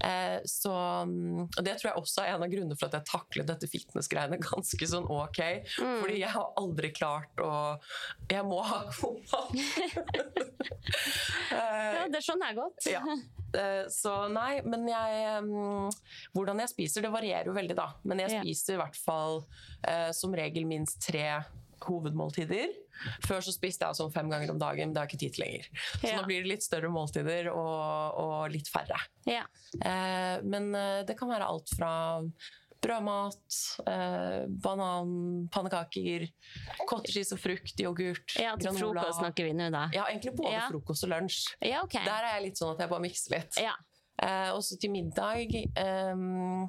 Eh, 0.02 0.40
så, 0.44 0.72
mm, 1.06 1.42
og 1.44 1.60
det 1.62 1.76
tror 1.78 1.86
jeg 1.86 2.00
også 2.00 2.24
er 2.24 2.32
en 2.32 2.42
av 2.42 2.50
grunnene 2.50 2.74
for 2.76 2.88
at 2.88 2.96
jeg 2.98 3.06
taklet 3.12 3.46
dette 3.46 3.68
fitness-greiene 3.70 4.40
ganske 4.48 4.88
sånn 4.90 5.06
ok. 5.06 5.38
Mm. 5.78 6.00
Fordi 6.02 6.16
jeg 6.18 6.32
har 6.34 6.50
aldri 6.60 6.90
klart 6.96 7.38
å 7.44 7.52
Jeg 8.30 8.42
må 8.48 8.58
ha 8.66 8.82
god 8.90 9.22
mat. 9.30 9.54
Ja, 11.54 12.04
det 12.10 12.20
skjønner 12.24 12.50
jeg 12.50 12.58
godt. 12.58 12.86
ja. 12.90 13.02
Så 13.94 14.12
nei, 14.34 14.58
men 14.66 14.82
jeg 14.90 15.42
mm, 15.46 15.92
Hvordan 16.34 16.60
jeg 16.64 16.72
spiser, 16.72 17.04
det 17.06 17.12
varierer 17.14 17.48
jo 17.48 17.54
veldig, 17.56 17.76
da. 17.78 17.86
Men 18.02 18.24
jeg 18.24 18.40
spiser 18.42 18.74
i 18.74 18.80
hvert 18.82 18.98
fall 18.98 19.44
som 20.16 20.34
regel 20.34 20.66
minst 20.68 20.98
tre 21.06 21.28
hovedmåltider. 21.86 22.72
Før 23.26 23.40
så 23.44 23.52
spiste 23.54 23.86
jeg 23.86 23.98
sånn 23.98 24.12
fem 24.14 24.28
ganger 24.30 24.50
om 24.54 24.58
dagen, 24.58 24.88
men 24.88 24.94
det 24.94 25.00
har 25.02 25.06
jeg 25.08 25.14
ikke 25.14 25.22
tid 25.24 25.34
til 25.36 25.44
lenger. 25.44 25.68
Så 26.00 26.08
Ja. 26.10 26.16
nå 26.20 26.26
blir 26.26 26.42
det 26.42 26.50
litt 26.52 26.62
større 26.66 26.90
måltider 26.90 27.48
og, 27.52 28.18
og 28.24 28.50
litt 28.54 28.68
færre. 28.70 28.98
Ja. 29.26 29.44
Eh, 29.80 30.42
men 30.44 30.74
eh, 30.74 31.02
det 31.04 31.16
kan 31.18 31.28
være 31.28 31.46
alt 31.48 31.68
fra 31.76 31.92
brødmat, 32.84 33.56
eh, 33.88 34.44
banan, 34.60 35.48
pannekaker, 35.54 36.26
cottage 36.86 37.32
og 37.32 37.40
frukt, 37.40 37.78
yoghurt, 37.80 38.34
ja, 38.36 38.52
til 38.60 38.68
granola. 38.74 39.06
frokost 39.06 39.20
snakker 39.22 39.44
vi 39.48 39.54
nå, 39.56 39.70
da. 39.72 39.86
Ja, 39.96 40.04
egentlig 40.10 40.34
både 40.36 40.52
Ja. 40.52 40.66
frokost 40.68 41.04
og 41.06 41.10
lunsj. 41.14 41.54
Ja, 41.64 41.80
okay. 41.82 42.04
Der 42.04 42.26
er 42.28 42.34
jeg 42.36 42.50
litt 42.50 42.60
sånn 42.60 42.74
at 42.74 42.80
jeg 42.84 42.90
bare 42.92 43.00
mikser 43.00 43.38
litt. 43.38 43.56
Ja. 43.56 43.72
Eh, 44.20 44.50
også 44.52 44.76
til 44.78 44.90
middag 44.92 45.48
ehm, 45.74 46.68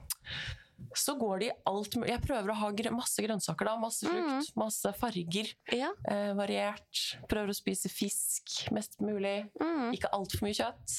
så 0.95 1.15
går 1.19 1.39
det 1.41 1.47
i 1.49 1.55
alt 1.69 1.95
mulig. 1.97 2.11
Jeg 2.13 2.23
prøver 2.23 2.51
å 2.51 2.57
ha 2.59 2.71
masse 2.95 3.23
grønnsaker, 3.23 3.67
da. 3.67 3.75
Masse 3.79 4.07
frukt, 4.07 4.51
masse 4.59 4.91
farger. 4.99 5.51
Ja. 5.75 5.91
Eh, 6.07 6.31
variert. 6.37 7.01
Prøver 7.31 7.51
å 7.51 7.57
spise 7.57 7.91
fisk 7.91 8.71
mest 8.75 8.99
mulig. 9.03 9.49
Mm. 9.59 9.91
Ikke 9.95 10.11
altfor 10.15 10.47
mye 10.47 10.57
kjøtt. 10.57 10.97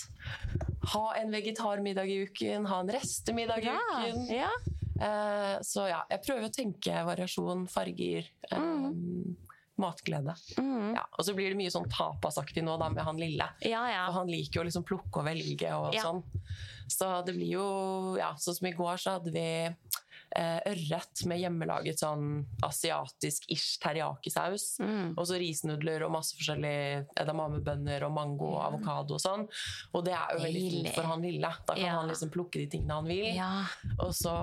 Ha 0.93 1.05
en 1.21 1.33
vegetarmiddag 1.35 2.13
i 2.13 2.23
uken, 2.29 2.69
ha 2.71 2.81
en 2.85 2.93
restemiddag 2.97 3.65
i 3.65 3.73
uken. 3.73 4.27
Ja. 4.37 4.53
Eh, 4.97 5.57
så 5.67 5.89
ja, 5.91 6.03
jeg 6.13 6.23
prøver 6.25 6.47
å 6.49 6.53
tenke 6.55 7.03
variasjon, 7.05 7.67
farger, 7.69 8.31
ehm, 8.51 9.35
matglede. 9.81 10.35
Mm. 10.59 10.95
Ja, 10.97 11.05
og 11.11 11.27
så 11.27 11.35
blir 11.37 11.53
det 11.53 11.59
mye 11.59 11.73
sånn 11.73 11.89
tapasaktig 11.93 12.65
nå 12.65 12.79
da 12.81 12.89
med 12.93 13.05
han 13.07 13.21
lille. 13.21 13.49
ja, 13.61 13.83
ja. 13.93 14.07
For 14.09 14.23
han 14.23 14.33
liker 14.33 14.61
jo 14.61 14.67
liksom 14.69 14.87
plukke 14.89 15.21
og 15.21 15.29
velge 15.29 15.75
og 15.77 15.95
sånn. 16.01 16.25
Så 16.89 17.11
det 17.27 17.35
blir 17.35 17.57
jo 17.57 17.69
ja, 18.15 18.31
Sånn 18.39 18.55
som 18.61 18.69
i 18.69 18.77
går, 18.77 19.01
så 19.03 19.17
hadde 19.17 19.33
vi 19.35 19.47
eh, 20.37 20.59
ørret 20.71 21.23
med 21.27 21.41
hjemmelaget 21.41 22.03
sånn 22.03 22.45
asiatisk-ish 22.67 23.81
teriyaki-saus. 23.83 24.77
Mm. 24.83 25.15
Og 25.17 25.25
så 25.29 25.41
risnudler 25.43 26.07
og 26.07 26.15
masse 26.15 26.39
forskjellige 26.39 27.07
edamamebønner 27.23 28.07
og 28.07 28.15
mango 28.17 28.53
og 28.55 28.63
avokado 28.69 29.19
og 29.19 29.25
sånn. 29.25 29.49
Og 29.93 30.07
det 30.07 30.15
er 30.17 30.37
jo 30.37 30.45
veldig 30.47 30.69
fint 30.77 30.93
for 30.95 31.11
han 31.11 31.27
lille. 31.27 31.51
Da 31.67 31.79
kan 31.79 31.99
han 32.01 32.13
liksom 32.13 32.33
plukke 32.35 32.63
de 32.63 32.71
tingene 32.77 33.01
han 33.01 33.11
vil. 33.11 33.33
ja. 33.35 33.51
Og 34.03 34.15
så 34.15 34.37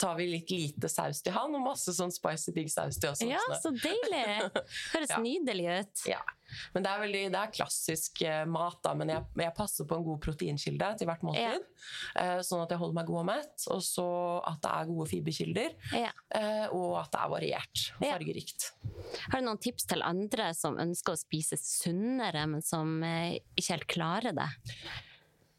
tar 0.00 0.16
vi 0.16 0.26
litt 0.32 0.50
lite 0.50 0.88
saus 0.88 1.20
til 1.22 1.34
han, 1.36 1.52
og 1.54 1.62
masse 1.68 1.92
sånn 1.96 2.12
spicy 2.14 2.54
big 2.56 2.70
saus 2.72 2.96
til 3.00 3.10
oss 3.12 3.20
Ja, 3.26 3.40
så 3.60 3.70
deilig! 3.76 4.24
Høres 4.94 5.10
Ja. 5.14 5.18
nydelig 5.20 5.66
ut. 5.80 6.04
Ja. 6.08 6.20
Men 6.74 6.82
det 6.82 6.90
er, 6.90 6.98
veldig, 7.04 7.18
det 7.30 7.38
er 7.38 7.50
klassisk 7.54 8.22
eh, 8.26 8.40
mat, 8.50 8.80
da, 8.82 8.90
men 8.98 9.12
jeg, 9.12 9.22
jeg 9.38 9.52
passer 9.54 9.86
på 9.86 9.94
en 10.00 10.06
god 10.08 10.18
proteinkilde 10.24 10.88
til 10.98 11.06
hvert 11.06 11.22
måltid. 11.22 11.66
eh, 12.18 12.40
sånn 12.42 12.64
at 12.64 12.72
jeg 12.74 12.80
holder 12.80 12.96
meg 12.98 13.06
god 13.06 13.20
og 13.20 13.28
mett. 13.28 13.66
Og 13.70 13.84
så 13.86 14.06
at 14.50 14.58
det 14.64 14.72
er 14.80 14.88
gode 14.90 15.06
fiberkilder, 15.12 15.76
Ja. 15.94 16.10
eh, 16.34 16.64
og 16.74 16.96
at 17.04 17.12
det 17.14 17.20
er 17.22 17.30
variert 17.36 17.84
og 18.00 18.02
Ja. 18.08 18.16
fargerikt. 18.16 18.66
Har 19.30 19.38
du 19.38 19.46
noen 19.46 19.62
tips 19.62 19.86
til 19.92 20.02
andre 20.02 20.50
som 20.58 20.80
ønsker 20.82 21.14
å 21.14 21.20
spise 21.22 21.60
sunnere, 21.60 22.48
men 22.50 22.62
som 22.66 22.96
eh, 23.06 23.38
ikke 23.54 23.76
helt 23.76 23.86
klarer 23.94 24.34
det? 24.40 24.48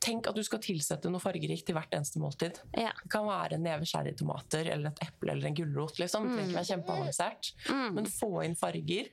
Tenk 0.02 0.28
at 0.32 0.38
du 0.38 0.42
skal 0.44 0.62
tilsette 0.64 1.10
noe 1.14 1.22
fargerikt 1.22 1.68
til 1.68 1.76
hvert 1.78 1.94
eneste 1.94 2.18
måltid. 2.22 2.58
Ja. 2.74 2.90
Det 3.04 3.12
kan 3.14 3.28
være 3.28 3.60
en 3.60 3.66
neve 3.68 3.86
cherrytomater 3.86 4.66
eller 4.74 4.90
et 4.90 5.04
eple 5.06 5.36
eller 5.36 5.52
en 5.52 5.58
gulrot. 5.58 6.00
Liksom. 6.02 6.26
Det 6.26 6.38
trenger 6.38 6.50
ikke 6.50 6.60
være 6.60 6.72
kjempeavansert. 6.72 7.52
Mm. 7.70 7.90
Men 8.00 8.10
få 8.10 8.32
inn 8.48 8.58
farger. 8.58 9.12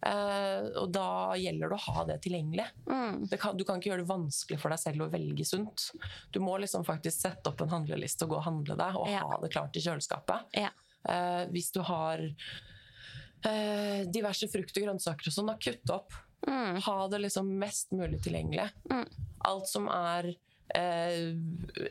Uh, 0.00 0.64
og 0.80 0.86
da 0.96 1.06
gjelder 1.36 1.68
det 1.68 1.76
å 1.76 1.84
ha 1.90 2.04
det 2.08 2.14
tilgjengelig. 2.24 2.64
Mm. 2.88 3.18
Det 3.28 3.38
kan, 3.40 3.56
du 3.56 3.66
kan 3.68 3.80
ikke 3.80 3.90
gjøre 3.90 4.04
det 4.04 4.08
vanskelig 4.08 4.56
for 4.62 4.72
deg 4.72 4.80
selv 4.80 5.04
å 5.04 5.10
velge 5.12 5.44
sunt. 5.48 5.90
Du 6.32 6.38
må 6.40 6.54
liksom 6.62 6.86
faktisk 6.88 7.20
sette 7.26 7.52
opp 7.52 7.60
en 7.64 7.72
handleliste 7.74 8.24
og 8.24 8.32
gå 8.32 8.38
og 8.38 8.46
handle 8.46 8.76
det, 8.80 8.88
og 8.96 9.10
Ja. 9.12 9.26
ha 9.28 9.40
det 9.42 9.52
klart 9.52 9.76
i 9.76 9.84
kjøleskapet. 9.84 10.56
Ja. 10.56 10.70
Uh, 11.04 11.44
hvis 11.52 11.68
du 11.72 11.80
har 11.84 12.20
uh, 13.44 14.00
diverse 14.08 14.48
frukt 14.52 14.76
og 14.76 14.84
grønnsaker 14.88 15.28
og 15.28 15.36
sånn, 15.36 15.52
da 15.52 15.56
kutt 15.60 15.92
opp. 15.96 16.16
Mm. 16.46 16.78
Ha 16.86 16.98
det 17.12 17.18
liksom 17.26 17.50
mest 17.60 17.90
mulig 17.92 18.22
tilgjengelig. 18.24 18.68
Mm. 18.90 19.04
Alt 19.48 19.68
som 19.68 19.88
er 19.92 20.30
eh, 20.74 21.34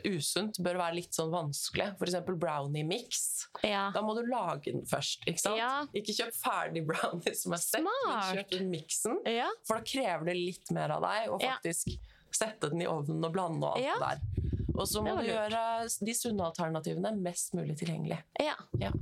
usunt, 0.08 0.58
bør 0.64 0.78
være 0.80 0.96
litt 1.00 1.14
sånn 1.16 1.30
vanskelig. 1.32 1.90
F.eks. 2.00 2.16
brownie-mix. 2.30 3.22
Ja. 3.66 3.88
Da 3.94 4.02
må 4.02 4.14
du 4.18 4.22
lage 4.30 4.72
den 4.72 4.86
først. 4.90 5.26
Ikke 5.30 5.42
sant? 5.42 5.58
Ja. 5.60 5.72
Ikke 5.96 6.14
kjøp 6.16 6.34
ferdig 6.38 6.84
brownie 6.88 7.34
som 7.38 7.54
er 7.56 7.62
stekt, 7.62 7.86
men 7.86 8.22
kjøp 8.38 8.54
den 8.56 8.70
miksen. 8.72 9.20
Ja. 9.28 9.50
For 9.68 9.78
da 9.80 9.86
krever 9.92 10.30
det 10.32 10.38
litt 10.38 10.72
mer 10.74 10.96
av 10.96 11.04
deg 11.06 11.30
å 11.34 11.40
faktisk 11.42 11.94
sette 12.34 12.70
den 12.70 12.84
i 12.84 12.88
ovnen 12.90 13.24
og 13.26 13.32
blande 13.34 13.66
og 13.66 13.76
alt 13.78 13.84
Ja. 13.84 13.96
det 13.98 14.10
der. 14.14 14.46
Og 14.80 14.86
så 14.88 15.02
må 15.04 15.12
du 15.18 15.26
gjøre 15.26 15.62
de 16.06 16.12
sunne 16.16 16.44
alternativene 16.46 17.10
mest 17.20 17.52
mulig 17.58 17.74
tilgjengelig. 17.82 18.20
ja. 18.40 18.54
Ja. 18.80 18.92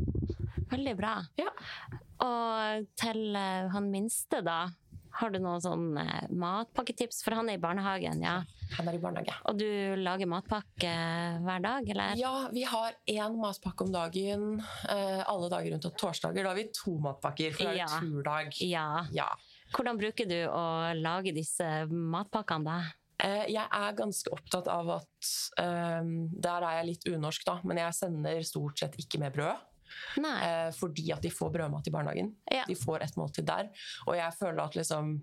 Veldig 0.69 0.93
bra. 0.99 1.13
Ja. 1.39 1.49
Og 2.25 2.89
til 3.01 3.37
eh, 3.39 3.69
han 3.73 3.87
minste, 3.93 4.43
da. 4.45 4.67
Har 5.19 5.31
du 5.31 5.39
noen 5.43 5.61
sånn 5.65 5.97
eh, 5.99 6.27
matpakketips? 6.31 7.23
For 7.25 7.35
han 7.35 7.49
er 7.51 7.57
i 7.59 7.63
barnehagen, 7.63 8.21
ja. 8.23 8.43
Han 8.77 8.89
er 8.91 8.99
i 8.99 9.01
barnehage. 9.03 9.35
Og 9.49 9.57
du 9.59 9.67
lager 9.97 10.29
matpakke 10.31 10.91
hver 11.45 11.63
dag, 11.65 11.89
eller? 11.95 12.17
Ja, 12.21 12.33
vi 12.53 12.63
har 12.69 12.93
én 13.09 13.39
matpakke 13.41 13.87
om 13.87 13.93
dagen 13.95 14.45
eh, 14.89 15.23
alle 15.27 15.49
dager 15.51 15.73
rundt 15.75 15.89
torsdager. 15.99 16.43
Da 16.45 16.53
har 16.53 16.59
vi 16.61 16.69
to 16.77 16.99
matpakker, 17.03 17.53
for 17.57 17.65
det 17.65 17.75
er 17.79 17.83
Ja. 17.83 17.87
turdag. 17.99 18.61
Ja. 18.61 18.87
Ja. 19.13 19.29
Hvordan 19.75 19.99
bruker 20.01 20.29
du 20.29 20.39
å 20.49 20.95
lage 20.97 21.33
disse 21.37 21.87
matpakkene, 21.91 22.65
da? 22.65 22.79
Eh, 23.19 23.47
Jeg 23.51 23.67
er 23.73 23.97
ganske 23.99 24.31
opptatt 24.31 24.69
av 24.71 24.91
at 25.01 25.33
um, 25.59 26.29
Der 26.39 26.63
er 26.63 26.77
jeg 26.79 26.87
litt 26.93 27.09
unorsk, 27.11 27.45
da, 27.45 27.59
men 27.65 27.77
jeg 27.81 27.93
sender 27.99 28.43
stort 28.47 28.79
sett 28.79 28.95
ikke 29.01 29.19
med 29.19 29.33
brød. 29.35 29.57
Eh, 30.19 30.71
Fordi 30.73 31.13
at 31.13 31.23
de 31.23 31.31
får 31.31 31.53
brødmat 31.53 31.87
i 31.87 31.91
barnehagen. 31.91 32.35
Ja. 32.51 32.65
De 32.69 32.75
får 32.75 33.03
et 33.03 33.17
måltid 33.17 33.45
der. 33.47 33.71
Og 34.07 34.15
jeg 34.17 34.33
føler 34.39 34.65
at 34.65 34.75
liksom 34.77 35.19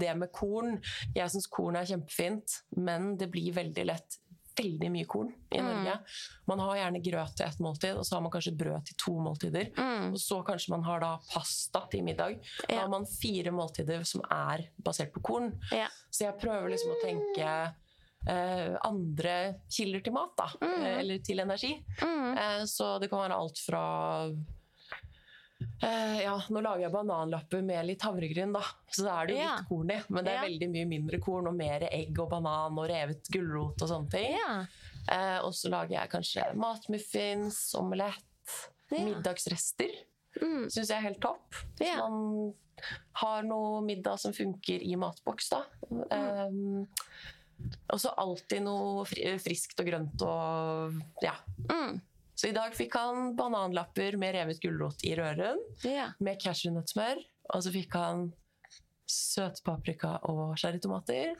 Det 0.00 0.16
med 0.16 0.30
korn 0.30 0.76
Jeg 1.16 1.30
syns 1.30 1.46
korn 1.50 1.74
er 1.76 1.84
kjempefint, 1.88 2.60
men 2.76 3.16
det 3.16 3.30
blir 3.32 3.52
veldig 3.56 3.86
lett 3.86 4.18
veldig 4.56 4.86
mye 4.92 5.04
korn 5.10 5.32
i 5.50 5.58
Mm. 5.58 5.64
Norge. 5.66 5.98
Man 6.46 6.60
har 6.60 6.76
gjerne 6.76 7.00
grøt 7.02 7.32
til 7.36 7.46
ett 7.46 7.58
måltid, 7.58 7.96
og 7.98 8.04
så 8.06 8.14
har 8.14 8.20
man 8.22 8.30
kanskje 8.30 8.52
brød 8.56 8.84
til 8.86 8.94
to 9.02 9.12
måltider. 9.18 9.72
Mm. 9.76 10.12
Og 10.12 10.18
så 10.22 10.44
kanskje 10.46 10.70
man 10.70 10.84
har 10.84 11.00
da 11.00 11.18
pasta 11.32 11.80
til 11.90 12.04
middag. 12.04 12.38
Da 12.68 12.74
Ja. 12.74 12.80
har 12.82 12.88
man 12.88 13.04
fire 13.04 13.50
måltider 13.50 14.04
som 14.06 14.20
er 14.30 14.68
basert 14.80 15.12
på 15.12 15.20
korn. 15.22 15.58
Ja. 15.72 15.88
Så 16.08 16.20
jeg 16.30 16.38
prøver 16.38 16.70
liksom 16.70 16.90
å 16.92 17.02
tenke 17.02 17.74
eh, 18.28 18.76
andre 18.84 19.34
kilder 19.70 20.02
til 20.06 20.12
mat, 20.16 20.34
da. 20.38 20.46
Eh, 20.62 20.98
eller 21.00 21.18
til 21.24 21.40
energi. 21.44 21.74
Mm. 22.02 22.36
Eh, 22.38 22.64
så 22.70 22.98
det 23.00 23.10
kan 23.10 23.24
være 23.24 23.38
alt 23.38 23.58
fra 23.64 23.82
eh, 25.82 26.20
Ja, 26.24 26.34
nå 26.50 26.60
lager 26.64 26.84
jeg 26.86 26.92
bananlapper 26.94 27.62
med 27.64 27.86
litt 27.88 28.02
havregryn, 28.04 28.52
da. 28.54 28.62
Så 28.90 29.04
da 29.06 29.20
er 29.22 29.26
det 29.26 29.36
jo 29.36 29.42
Ja. 29.42 29.56
litt 29.56 29.68
korn 29.68 29.90
i. 29.90 30.00
Men 30.08 30.24
det 30.24 30.32
er 30.32 30.42
Ja. 30.42 30.48
veldig 30.48 30.70
mye 30.70 30.88
mindre 30.88 31.20
korn 31.20 31.46
og 31.48 31.54
mer 31.54 31.88
egg 31.90 32.18
og 32.18 32.30
banan 32.30 32.78
og 32.78 32.88
revet 32.88 33.22
gulrot 33.30 33.80
og 33.82 33.88
sånne 33.88 34.10
ting. 34.10 34.36
ja. 34.38 34.66
Eh, 35.06 35.38
og 35.44 35.52
så 35.52 35.68
lager 35.68 36.00
jeg 36.00 36.08
kanskje 36.10 36.54
matmuffins, 36.56 37.74
omelett, 37.74 38.24
middagsrester. 38.90 39.90
Mm. 40.40 40.64
Syns 40.70 40.88
jeg 40.88 40.96
er 40.96 41.08
helt 41.08 41.20
topp. 41.20 41.54
Hvis 41.78 41.96
man 41.98 42.54
har 43.12 43.42
noe 43.42 43.80
middag 43.82 44.18
som 44.18 44.32
funker 44.32 44.82
i 44.82 44.96
matboks, 44.96 45.48
da. 45.50 45.64
Um, 45.90 46.86
og 47.92 48.00
så 48.00 48.12
alltid 48.20 48.64
noe 48.64 49.04
friskt 49.40 49.80
og 49.80 49.88
grønt 49.88 50.24
og 50.26 50.98
ja. 51.24 51.34
Mm. 51.70 52.00
Så 52.34 52.50
i 52.50 52.54
dag 52.56 52.74
fikk 52.74 52.96
han 52.98 53.34
bananlapper 53.38 54.18
med 54.18 54.34
revet 54.34 54.58
gulrot 54.62 55.04
i 55.06 55.14
røren, 55.18 55.60
yeah. 55.86 56.16
med 56.18 56.40
cashewnøttsmør. 56.42 57.20
Og 57.54 57.62
så 57.62 57.70
fikk 57.74 57.94
han 57.94 58.26
søt 59.10 59.60
paprika 59.64 60.16
og 60.30 60.56
cherrytomater. 60.58 61.36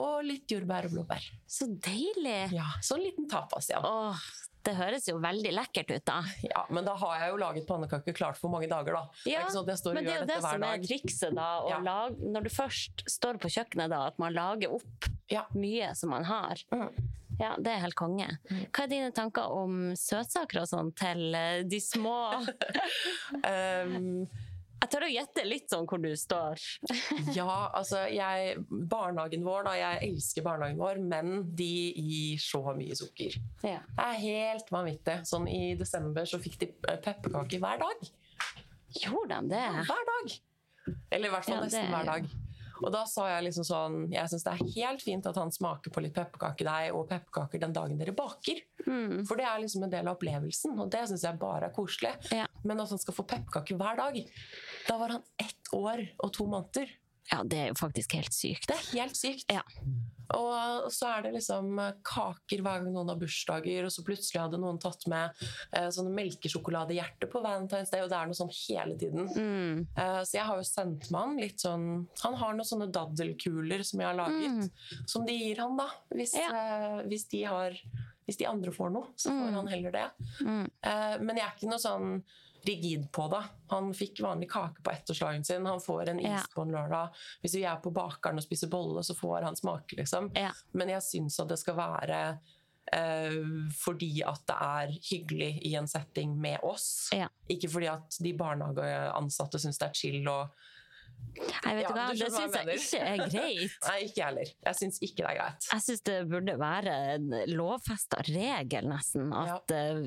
Og 0.00 0.22
litt 0.24 0.48
jordbær 0.48 0.88
og 0.88 0.94
blåbær. 0.94 1.24
Så 1.44 1.66
deilig! 1.68 2.46
Ja, 2.56 2.70
Sånn 2.80 3.02
liten 3.04 3.28
tapas, 3.28 3.68
ja. 3.68 3.82
Åh, 3.84 4.22
det 4.66 4.74
høres 4.78 5.08
jo 5.08 5.16
veldig 5.22 5.52
lekkert 5.54 5.90
ut, 5.92 6.04
da. 6.08 6.18
ja. 6.44 6.64
Men 6.70 6.86
da 6.88 6.94
har 7.00 7.18
jeg 7.22 7.32
jo 7.34 7.40
laget 7.42 7.66
pannekaker 7.68 8.16
klart 8.16 8.38
for 8.40 8.52
mange 8.52 8.68
dager, 8.70 8.98
da. 8.98 9.22
det 9.24 9.34
er 9.36 9.44
ikke 9.44 9.54
sånn 9.56 9.66
at 9.66 9.72
jeg 9.74 9.82
står 9.82 9.98
og 10.00 10.10
gjør 10.10 10.26
dette 10.26 10.26
hver 10.26 10.26
dag. 10.26 10.26
Men 10.26 10.28
det 10.28 10.42
er 10.42 10.42
jo 10.42 10.42
det 10.42 10.42
som 10.48 10.66
er 10.68 10.84
trikset, 10.90 11.34
da. 11.38 11.48
Ja. 11.72 11.80
lage, 11.86 12.30
når 12.36 12.46
du 12.46 12.52
først 12.52 13.04
står 13.16 13.40
på 13.42 13.52
kjøkkenet, 13.56 13.90
da, 13.94 14.04
at 14.12 14.22
man 14.22 14.36
lager 14.36 14.76
opp 14.78 15.10
Ja. 15.32 15.46
mye 15.56 15.94
som 15.98 16.12
man 16.14 16.24
har. 16.28 16.62
Mm. 16.74 16.88
Ja, 17.40 17.54
det 17.58 17.72
er 17.72 17.80
helt 17.82 17.96
konge. 17.98 18.28
Hva 18.70 18.84
er 18.84 18.90
dine 18.92 19.10
tanker 19.16 19.50
om 19.56 19.94
søtsaker 19.98 20.60
og 20.62 20.68
sånn 20.68 20.92
til 20.94 21.32
eh, 21.34 21.62
de 21.66 21.80
små? 21.82 22.14
Um, 23.42 24.26
Jeg 24.82 24.90
tør 24.90 25.04
å 25.06 25.10
gjette 25.12 25.42
litt 25.46 25.70
sånn 25.70 25.86
hvor 25.86 26.00
du 26.02 26.10
står. 26.18 26.62
Ja, 27.36 27.70
altså 27.70 28.02
jeg, 28.10 28.56
barnehagen 28.68 29.44
vår, 29.46 29.68
da, 29.68 29.74
jeg 29.78 30.08
elsker 30.08 30.42
barnehagen 30.46 30.80
vår, 30.80 30.98
men 31.06 31.44
de 31.54 31.70
gir 31.94 32.42
så 32.42 32.64
mye 32.74 32.96
sukker. 32.98 33.36
Ja. 33.62 33.78
Det 33.86 34.08
er 34.08 34.22
helt 34.24 34.72
vanvittig. 34.74 35.20
Sånn 35.28 35.46
i 35.50 35.76
desember 35.78 36.26
så 36.26 36.40
fikk 36.42 36.58
de 36.64 36.72
eh, 36.90 36.98
pepperkaker 37.04 37.62
hver 37.62 37.84
dag. 37.84 38.08
Gjorde 39.04 39.38
de 39.38 39.54
det? 39.54 39.66
Hver 39.86 40.08
dag! 40.10 40.34
Eller 41.14 41.28
i 41.28 41.32
hvert 41.36 41.46
fall 41.46 41.60
Ja, 41.60 41.66
nesten 41.68 41.86
er 41.86 41.94
hver 41.94 42.08
dag. 42.10 42.32
Og 42.82 42.92
da 42.94 43.02
sa 43.08 43.28
jeg 43.30 43.46
liksom 43.46 43.66
sånn 43.66 43.96
Jeg 44.12 44.30
syns 44.30 44.44
det 44.46 44.52
er 44.52 44.72
helt 44.76 45.04
fint 45.04 45.26
at 45.28 45.38
han 45.38 45.52
smaker 45.54 45.94
på 45.94 46.02
litt 46.04 46.14
pepperkakedeig 46.16 46.92
og 46.96 47.06
pepperkaker 47.10 47.62
den 47.62 47.76
dagen 47.76 48.00
dere 48.00 48.14
baker. 48.16 48.62
Mm. 48.86 49.22
For 49.28 49.38
det 49.38 49.46
er 49.48 49.62
liksom 49.62 49.86
en 49.86 49.92
del 49.92 50.08
av 50.08 50.16
opplevelsen, 50.16 50.74
og 50.82 50.90
det 50.92 51.04
syns 51.10 51.26
jeg 51.26 51.40
bare 51.40 51.68
er 51.70 51.76
koselig. 51.76 52.14
Ja. 52.34 52.48
Men 52.66 52.82
at 52.82 52.90
han 52.92 53.00
skal 53.02 53.16
få 53.16 53.26
pepperkaker 53.28 53.78
hver 53.78 53.98
dag 53.98 54.18
Da 54.88 54.98
var 55.00 55.16
han 55.16 55.22
ett 55.40 55.72
år 55.76 56.04
og 56.18 56.32
to 56.34 56.46
måneder. 56.50 56.90
ja, 57.30 57.42
det 57.44 57.58
er 57.58 57.68
jo 57.70 57.78
faktisk 57.78 58.16
helt 58.18 58.34
sykt. 58.34 58.66
Det 58.68 58.76
er 58.76 58.88
helt 58.98 59.16
sykt. 59.16 59.46
Ja. 59.52 59.62
Og 60.34 60.86
så 60.92 61.08
er 61.16 61.22
det 61.26 61.32
liksom 61.36 61.76
kaker 62.06 62.62
hver 62.64 62.82
gang 62.84 62.92
noen 62.94 63.08
har 63.12 63.18
bursdager, 63.20 63.84
og 63.84 63.92
så 63.94 64.04
plutselig 64.06 64.40
hadde 64.40 64.60
noen 64.62 64.78
tatt 64.82 65.06
med 65.10 65.30
eh, 65.72 65.88
sånne 65.92 66.12
melkesjokoladehjerter 66.16 67.30
på 67.32 67.42
Valentine's 67.44 67.90
Day, 67.92 68.02
og 68.04 68.10
det 68.12 68.18
er 68.18 68.30
noe 68.30 68.38
sånn 68.38 68.52
hele 68.56 68.96
tiden. 69.00 69.28
Mm. 69.32 69.86
Eh, 69.96 70.20
så 70.24 70.38
jeg 70.38 70.46
har 70.48 70.60
jo 70.62 70.68
sendt 70.68 71.10
med 71.10 71.20
han 71.20 71.36
litt 71.40 71.60
sånn 71.62 71.86
Han 72.22 72.34
har 72.40 72.54
noen 72.56 72.68
sånne 72.68 72.90
daddelkuler 72.94 73.82
som 73.86 74.00
jeg 74.02 74.08
har 74.10 74.18
laget, 74.18 74.70
som 75.10 75.26
de 75.28 75.32
gir 75.36 75.60
han, 75.62 75.76
da. 75.80 75.88
Hvis, 76.14 76.34
Mm. 76.34 76.40
Ja. 76.42 76.62
eh, 76.98 77.02
hvis, 77.08 77.24
de, 77.28 77.42
har, 77.44 77.76
hvis 78.26 78.38
de 78.40 78.46
andre 78.48 78.72
får 78.72 78.90
noe, 78.94 79.08
så 79.16 79.30
får 79.30 79.48
Mm. 79.50 79.54
han 79.60 79.66
heller 79.68 79.90
det. 79.92 80.06
Mm. 80.40 80.64
Eh, 80.82 81.18
men 81.20 81.36
jeg 81.36 81.46
er 81.46 81.54
ikke 81.58 81.70
noe 81.70 81.78
sånn 81.82 82.22
rigid 82.68 83.08
på 83.12 83.26
det. 83.32 83.42
Han 83.72 83.92
fikk 83.96 84.20
vanlig 84.22 84.50
kake 84.52 84.82
på 84.84 84.90
ettårsdagen 84.92 85.44
sin. 85.44 85.66
Han 85.66 85.80
får 85.80 86.08
en 86.12 86.20
is 86.20 86.26
Ja. 86.30 86.42
på 86.54 86.62
en 86.62 86.72
lørdag. 86.74 87.10
Hvis 87.42 87.54
vi 87.58 87.64
er 87.64 87.76
på 87.82 87.90
bakeren 87.92 88.38
og 88.38 88.44
spiser 88.44 88.68
bolle, 88.72 89.02
så 89.02 89.14
får 89.18 89.42
han 89.48 89.56
smake, 89.56 89.96
liksom. 89.98 90.30
Ja. 90.36 90.50
Men 90.72 90.88
jeg 90.94 91.02
syns 91.02 91.40
at 91.42 91.48
det 91.48 91.58
skal 91.58 91.76
være 91.76 92.38
eh, 92.92 93.36
fordi 93.78 94.22
at 94.26 94.42
det 94.46 94.56
er 94.60 94.92
hyggelig 95.10 95.52
i 95.66 95.74
en 95.78 95.86
setting 95.88 96.36
med 96.40 96.58
oss. 96.62 97.08
Ja. 97.14 97.28
Ikke 97.48 97.70
fordi 97.70 97.86
at 97.92 98.18
de 98.20 98.32
barnehageansatte 98.34 99.58
syns 99.62 99.78
det 99.78 99.88
er 99.90 99.94
chill 99.94 100.28
og 100.28 100.48
Nei, 101.32 101.74
vet 101.76 101.84
Ja, 101.84 101.88
du 101.88 101.94
hva, 101.94 102.06
det 102.10 102.18
syns 102.18 102.90
jeg 102.92 103.02
jeg 103.02 103.18
ikke 103.20 103.22
er 103.22 103.30
greit. 103.30 103.76
Nei, 103.86 103.98
ikke 104.08 104.24
heller. 104.26 104.48
Jeg 104.66 104.74
syns 104.80 104.96
ikke 105.06 105.20
det 105.22 105.28
er 105.30 105.36
greit. 105.38 105.68
Jeg 105.70 105.84
syns 105.86 106.02
det 106.08 106.16
burde 106.28 106.56
være 106.58 106.96
en 107.14 107.28
lovfesta 107.52 108.18
regel, 108.26 108.88
nesten, 108.90 109.30
at 109.32 109.70
eh, 109.76 110.00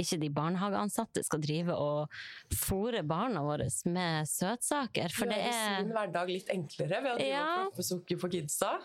ikke 0.00 0.18
de 0.20 0.30
barnehageansatte 0.34 1.22
skal 1.26 1.40
drive 1.44 1.74
og 1.76 2.08
fòre 2.54 3.02
barna 3.06 3.42
våre 3.46 3.68
med 3.86 4.26
søtsaker. 4.30 5.12
For 5.14 5.26
det 5.30 5.38
er 5.50 5.52
sin 5.80 5.92
hverdag 5.94 6.32
litt 6.32 6.48
enklere 6.52 7.02
ved 7.02 7.12
å 7.12 7.18
drive 7.20 7.28
Ja. 7.36 7.44
og 7.66 7.70
proppe 7.74 7.86
sukker 7.90 8.16
på 8.24 8.30
kidsa. 8.32 8.78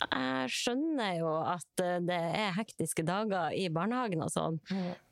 Jeg 0.00 0.48
skjønner 0.48 1.18
jo 1.18 1.28
at 1.44 1.80
eh, 1.84 1.98
det 2.00 2.16
er 2.16 2.54
hektiske 2.56 3.02
dager 3.04 3.52
i 3.52 3.66
barnehagen 3.68 4.22
og 4.24 4.30
sånn, 4.32 4.56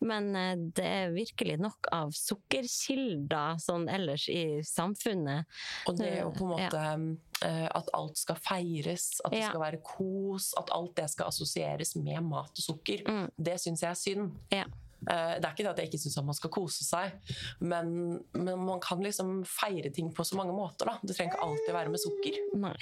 men 0.00 0.30
eh, 0.34 0.54
det 0.78 0.86
er 0.88 1.10
virkelig 1.12 1.58
nok 1.60 1.90
av 1.92 2.08
sukkerkilder 2.16 3.58
sånn 3.60 3.84
ellers 3.92 4.24
i 4.32 4.62
samfunnet. 4.64 5.44
Og 5.88 5.98
det 6.00 6.14
å 6.24 6.32
på 6.32 6.46
en 6.46 6.54
måte 6.56 6.80
ja. 6.80 6.96
At 7.38 7.86
alt 7.94 8.16
skal 8.18 8.34
feires, 8.42 9.20
at 9.24 9.30
det 9.30 9.38
Ja. 9.44 9.48
skal 9.52 9.60
være 9.62 9.78
kos, 9.86 10.48
at 10.58 10.72
alt 10.74 10.96
det 10.96 11.04
skal 11.12 11.28
assosieres 11.30 11.92
med 11.94 12.18
mat 12.26 12.50
og 12.50 12.64
sukker, 12.64 13.04
Mm. 13.06 13.30
det 13.38 13.60
syns 13.60 13.80
jeg 13.80 13.90
er 13.90 13.94
synd. 13.94 14.32
Ja. 14.50 14.64
Eh, 15.06 15.34
Det 15.38 15.44
er 15.46 15.52
ikke 15.52 15.62
det 15.66 15.70
at 15.70 15.78
jeg 15.82 15.90
ikke 15.92 16.00
syns 16.02 16.18
man 16.26 16.34
skal 16.34 16.50
kose 16.50 16.82
seg, 16.84 17.12
men, 17.60 17.92
men 18.34 18.58
man 18.66 18.80
kan 18.82 18.98
liksom 19.04 19.44
feire 19.46 19.92
ting 19.94 20.10
på 20.14 20.24
så 20.26 20.34
mange 20.40 20.52
måter. 20.56 20.90
Da. 20.90 20.96
Det 21.02 21.14
trenger 21.14 21.36
ikke 21.36 21.46
alltid 21.46 21.72
være 21.76 21.92
med 21.94 22.02
sukker. 22.02 22.40
Nei. 22.58 22.76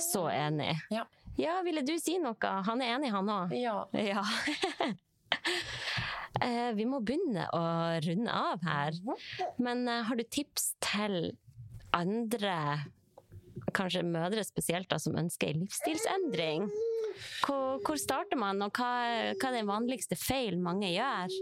Så 0.00 0.24
enig. 0.32 0.72
Ja. 0.94 1.04
Ja, 1.38 1.60
ville 1.62 1.84
du 1.86 1.92
si 2.02 2.16
noe? 2.18 2.34
Han 2.66 2.80
er 2.82 2.96
enig, 2.96 3.12
han 3.14 3.28
òg. 3.30 3.52
Ja. 3.58 3.84
Ja. 3.92 4.24
Eh, 6.44 6.70
Vi 6.76 6.84
må 6.86 7.00
begynne 7.02 7.48
å 7.56 7.60
runde 8.04 8.30
av 8.30 8.62
her. 8.62 8.94
Men 9.58 9.88
eh, 9.90 10.04
har 10.06 10.18
du 10.18 10.22
tips 10.22 10.68
til 10.84 11.32
andre, 11.96 12.52
kanskje 13.74 14.04
mødre 14.06 14.44
spesielt, 14.46 14.86
da, 14.92 15.00
som 15.02 15.16
ønsker 15.18 15.50
en 15.50 15.64
livsstilsendring? 15.64 16.68
Hvor, 17.44 17.78
hvor 17.84 18.00
starter 18.00 18.38
man, 18.40 18.62
og 18.64 18.72
hva, 18.76 18.90
hva 19.34 19.50
er 19.50 19.58
den 19.60 19.68
vanligste 19.68 20.18
feil 20.18 20.58
mange 20.60 20.90
gjør? 20.92 21.36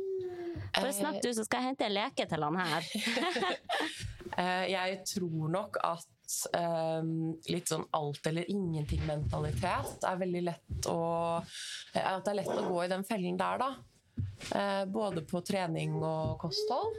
Bare 0.77 0.93
snakk 0.93 1.23
du, 1.25 1.31
så 1.37 1.45
skal 1.47 1.63
jeg 1.63 1.73
hente 1.73 1.87
en 1.89 1.97
leke 1.97 2.29
til 2.29 2.47
han 2.49 2.61
her. 2.65 2.93
Eh, 4.37 4.67
Jeg 4.69 4.99
tror 5.09 5.49
nok 5.49 5.79
at 5.87 6.11
Um, 6.51 7.37
litt 7.47 7.71
sånn 7.71 7.85
alt 7.95 8.25
eller 8.27 8.49
ingenting-mentalitet 8.51 10.03
er 10.09 10.17
veldig 10.19 10.41
lett 10.43 10.89
å 10.91 10.97
At 11.39 12.25
det 12.27 12.33
er 12.33 12.39
lett 12.41 12.51
å 12.51 12.65
gå 12.67 12.81
i 12.83 12.89
den 12.91 13.05
fellen 13.07 13.39
der, 13.39 13.63
da. 13.63 13.69
Uh, 14.51 14.83
Både 14.91 15.23
på 15.23 15.39
trening 15.47 15.95
og 16.01 16.35
kosthold. 16.43 16.99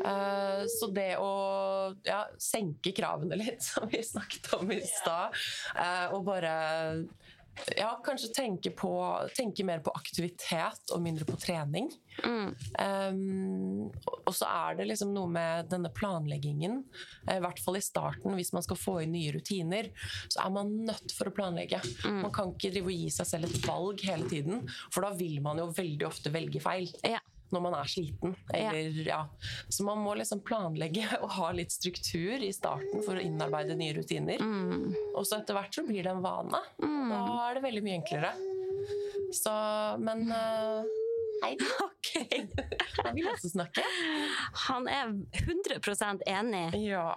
Uh, 0.00 0.64
Så 0.72 0.88
det 0.96 1.18
å 1.20 1.30
ja, 2.06 2.22
senke 2.40 2.94
kravene 2.96 3.36
litt, 3.36 3.60
som 3.68 3.90
vi 3.92 4.00
snakket 4.00 4.48
om 4.56 4.72
i 4.72 4.80
stad, 4.88 5.36
uh, 5.76 6.16
og 6.16 6.24
bare 6.32 6.54
ja, 7.76 7.90
kanskje 8.04 8.32
tenke, 8.34 8.70
på, 8.76 8.90
tenke 9.36 9.64
mer 9.66 9.82
på 9.84 9.92
aktivitet 9.96 10.92
og 10.94 11.02
mindre 11.04 11.26
på 11.28 11.38
trening. 11.40 11.90
Mm. 12.24 12.50
Um, 12.78 13.90
og- 14.26 14.34
så 14.34 14.46
er 14.48 14.76
det 14.78 14.88
liksom 14.88 15.12
noe 15.14 15.28
med 15.28 15.70
denne 15.70 15.90
planleggingen, 15.94 16.84
eh, 17.26 17.36
i 17.36 17.40
hvert 17.40 17.58
fall 17.62 17.76
i 17.76 17.84
starten, 17.84 18.34
hvis 18.34 18.52
man 18.52 18.62
skal 18.62 18.76
få 18.76 19.02
inn 19.02 19.12
nye 19.12 19.32
rutiner, 19.32 19.90
så 20.28 20.44
er 20.46 20.50
man 20.50 20.72
nødt 20.86 21.12
for 21.16 21.30
å 21.30 21.34
planlegge. 21.34 21.80
Mm. 22.04 22.22
Man 22.22 22.32
kan 22.32 22.52
ikke 22.54 22.72
drive 22.72 22.86
og 22.86 22.98
gi 22.98 23.10
seg 23.10 23.26
selv 23.26 23.44
et 23.50 23.66
valg 23.66 24.00
hele 24.00 24.28
tiden, 24.28 24.68
for 24.90 25.02
da 25.02 25.12
vil 25.14 25.40
man 25.40 25.58
jo 25.58 25.70
veldig 25.72 26.06
ofte 26.06 26.32
velge 26.32 26.60
feil. 26.62 26.88
Ja. 27.04 27.20
Når 27.50 27.62
man 27.64 27.74
er 27.80 27.88
sliten. 27.90 28.34
Eller, 28.54 29.00
ja. 29.06 29.20
Så 29.68 29.84
man 29.86 29.98
må 30.04 30.14
liksom 30.18 30.42
planlegge 30.46 31.06
og 31.24 31.32
ha 31.38 31.50
litt 31.56 31.74
struktur 31.74 32.42
i 32.42 32.52
starten 32.54 33.02
for 33.02 33.18
å 33.18 33.24
innarbeide 33.24 33.74
nye 33.78 33.96
rutiner. 33.96 34.38
Mm. 34.38 34.90
Og 35.16 35.26
så 35.26 35.40
etter 35.40 35.58
hvert 35.58 35.74
så 35.74 35.84
blir 35.86 36.06
det 36.06 36.14
en 36.14 36.22
vane. 36.24 36.62
Da 36.80 37.20
er 37.48 37.58
det 37.58 37.64
veldig 37.66 37.84
mye 37.86 37.98
enklere. 38.00 38.32
Så, 39.34 39.52
men 40.02 40.26
uh, 40.32 40.86
Hei, 41.42 41.56
Ok. 41.88 42.08
jeg 43.04 43.14
vil 43.14 43.28
også 43.30 43.52
snakke. 43.52 43.84
Han 44.66 44.88
er 44.88 45.12
100% 45.40 46.26
enig. 46.28 46.66
Ja. 46.84 47.14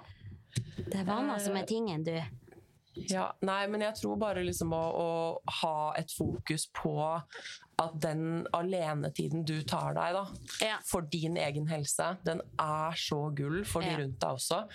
Det 0.78 1.02
er 1.02 1.08
vaner 1.08 1.42
som 1.42 1.58
er 1.58 1.66
tingen, 1.68 2.04
du. 2.06 2.16
ja. 3.10 3.32
Nei, 3.42 3.64
men 3.72 3.82
jeg 3.82 3.98
tror 3.98 4.20
bare 4.22 4.44
liksom 4.46 4.74
å, 4.76 4.84
å 4.94 5.54
ha 5.62 5.78
et 5.98 6.12
fokus 6.14 6.68
på 6.76 6.94
at 7.80 7.96
den 8.00 8.46
alenetiden 8.54 9.46
du 9.46 9.62
tar 9.64 9.94
deg 9.96 10.14
da, 10.14 10.26
Ja. 10.62 10.78
for 10.86 11.02
din 11.02 11.36
egen 11.38 11.66
helse, 11.68 12.18
den 12.24 12.42
er 12.60 12.92
så 12.96 13.34
gull 13.36 13.64
for 13.66 13.82
de 13.82 13.88
Ja. 13.90 13.98
rundt 13.98 14.20
deg 14.20 14.30
også. 14.30 14.68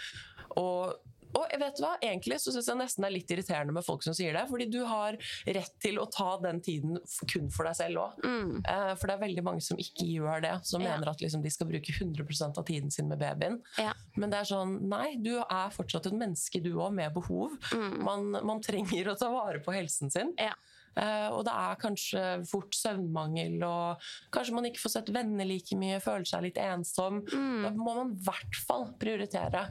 Og, 0.56 0.94
og 1.36 1.44
vet 1.60 1.76
du 1.76 1.82
hva, 1.84 1.92
egentlig 2.02 2.38
så 2.40 2.50
syns 2.50 2.66
jeg 2.66 2.76
nesten 2.80 3.02
det 3.04 3.08
er 3.10 3.14
litt 3.14 3.30
irriterende 3.30 3.72
med 3.76 3.84
folk 3.84 4.02
som 4.02 4.14
sier 4.16 4.32
det, 4.32 4.46
fordi 4.48 4.66
du 4.72 4.80
har 4.88 5.12
rett 5.46 5.74
til 5.80 5.98
å 6.00 6.06
ta 6.10 6.38
den 6.42 6.60
tiden 6.64 6.98
kun 7.30 7.50
for 7.50 7.64
deg 7.68 7.76
selv 7.76 7.96
òg. 8.02 8.18
Mm. 8.24 8.62
Eh, 8.66 8.94
For 8.96 9.06
det 9.06 9.14
er 9.14 9.22
veldig 9.26 9.44
mange 9.44 9.62
som 9.62 9.76
ikke 9.76 10.08
gjør 10.08 10.42
det, 10.42 10.54
som 10.66 10.80
Ja. 10.82 10.96
mener 10.96 11.10
at 11.10 11.20
liksom 11.20 11.42
de 11.42 11.50
skal 11.50 11.68
bruke 11.68 11.92
100% 11.92 12.58
av 12.58 12.64
tiden 12.64 12.90
sin 12.90 13.08
med 13.08 13.18
babyen. 13.20 13.60
Ja. 13.78 13.92
Men 14.16 14.30
det 14.30 14.40
er 14.40 14.44
sånn, 14.54 14.80
nei, 14.88 15.16
du 15.16 15.36
er 15.38 15.70
fortsatt 15.70 16.06
et 16.06 16.12
menneske 16.14 16.62
du 16.62 16.72
òg, 16.80 16.92
med 16.94 17.12
behov. 17.14 17.50
Mm. 17.72 18.02
Man, 18.02 18.30
man 18.44 18.60
trenger 18.60 19.04
å 19.12 19.18
ta 19.18 19.30
vare 19.30 19.60
på 19.60 19.72
helsen 19.72 20.10
sin. 20.10 20.34
Ja. 20.38 20.54
Eh, 20.96 21.28
og 21.30 21.44
det 21.46 21.52
er 21.54 21.76
kanskje 21.82 22.22
fort 22.48 22.74
søvnmangel, 22.74 23.58
og 23.66 24.00
kanskje 24.34 24.54
man 24.56 24.64
ikke 24.70 24.80
får 24.82 24.94
sett 24.96 25.12
venner 25.14 25.44
like 25.46 25.76
mye, 25.78 26.00
føler 26.02 26.24
seg 26.26 26.42
litt 26.48 26.58
ensom. 26.62 27.20
Mm. 27.28 27.62
Da 27.66 27.70
må 27.76 27.94
man 28.00 28.14
i 28.16 28.22
hvert 28.26 28.58
fall 28.66 28.88
prioritere 28.98 29.66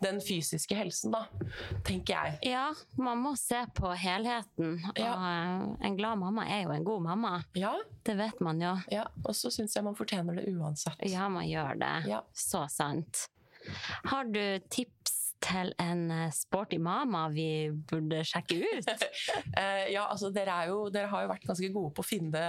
den 0.00 0.20
fysiske 0.24 0.76
helsen, 0.78 1.12
da, 1.12 1.26
tenker 1.84 2.14
jeg. 2.14 2.38
Ja, 2.54 2.70
man 2.96 3.20
må 3.20 3.34
se 3.36 3.60
på 3.76 3.90
helheten. 4.00 4.78
Og 4.94 4.98
Ja. 5.02 5.16
en 5.80 5.96
glad 5.98 6.16
mamma 6.18 6.46
er 6.48 6.62
jo 6.64 6.70
en 6.72 6.84
god 6.84 7.02
mamma. 7.02 7.34
Ja, 7.54 7.74
Det 8.04 8.16
vet 8.16 8.40
man 8.40 8.60
jo. 8.60 8.76
ja. 8.90 9.04
og 9.24 9.34
så 9.36 9.50
syns 9.52 9.74
jeg 9.76 9.84
man 9.84 9.94
fortjener 9.94 10.34
det 10.40 10.48
uansett. 10.56 10.96
Ja, 11.10 11.28
man 11.28 11.44
gjør 11.44 11.76
det. 11.78 12.08
Ja. 12.08 12.22
Så 12.32 12.64
sant. 12.70 13.26
Har 14.08 14.24
du 14.24 14.40
tips 14.72 14.99
til 15.40 15.70
en 15.80 16.02
eh, 16.12 16.30
sporty 16.36 16.76
mama 16.82 17.22
vi 17.32 17.70
burde 17.90 18.22
sjekke 18.28 18.58
ut? 18.60 18.90
Eh, 19.60 19.90
ja, 19.92 20.04
altså 20.08 20.28
dere, 20.32 20.52
er 20.62 20.68
jo, 20.70 20.84
dere 20.92 21.08
har 21.10 21.24
jo 21.24 21.28
vært 21.30 21.44
ganske 21.48 21.68
gode 21.74 21.90
på 21.96 22.02
å 22.04 22.06
finne, 22.06 22.42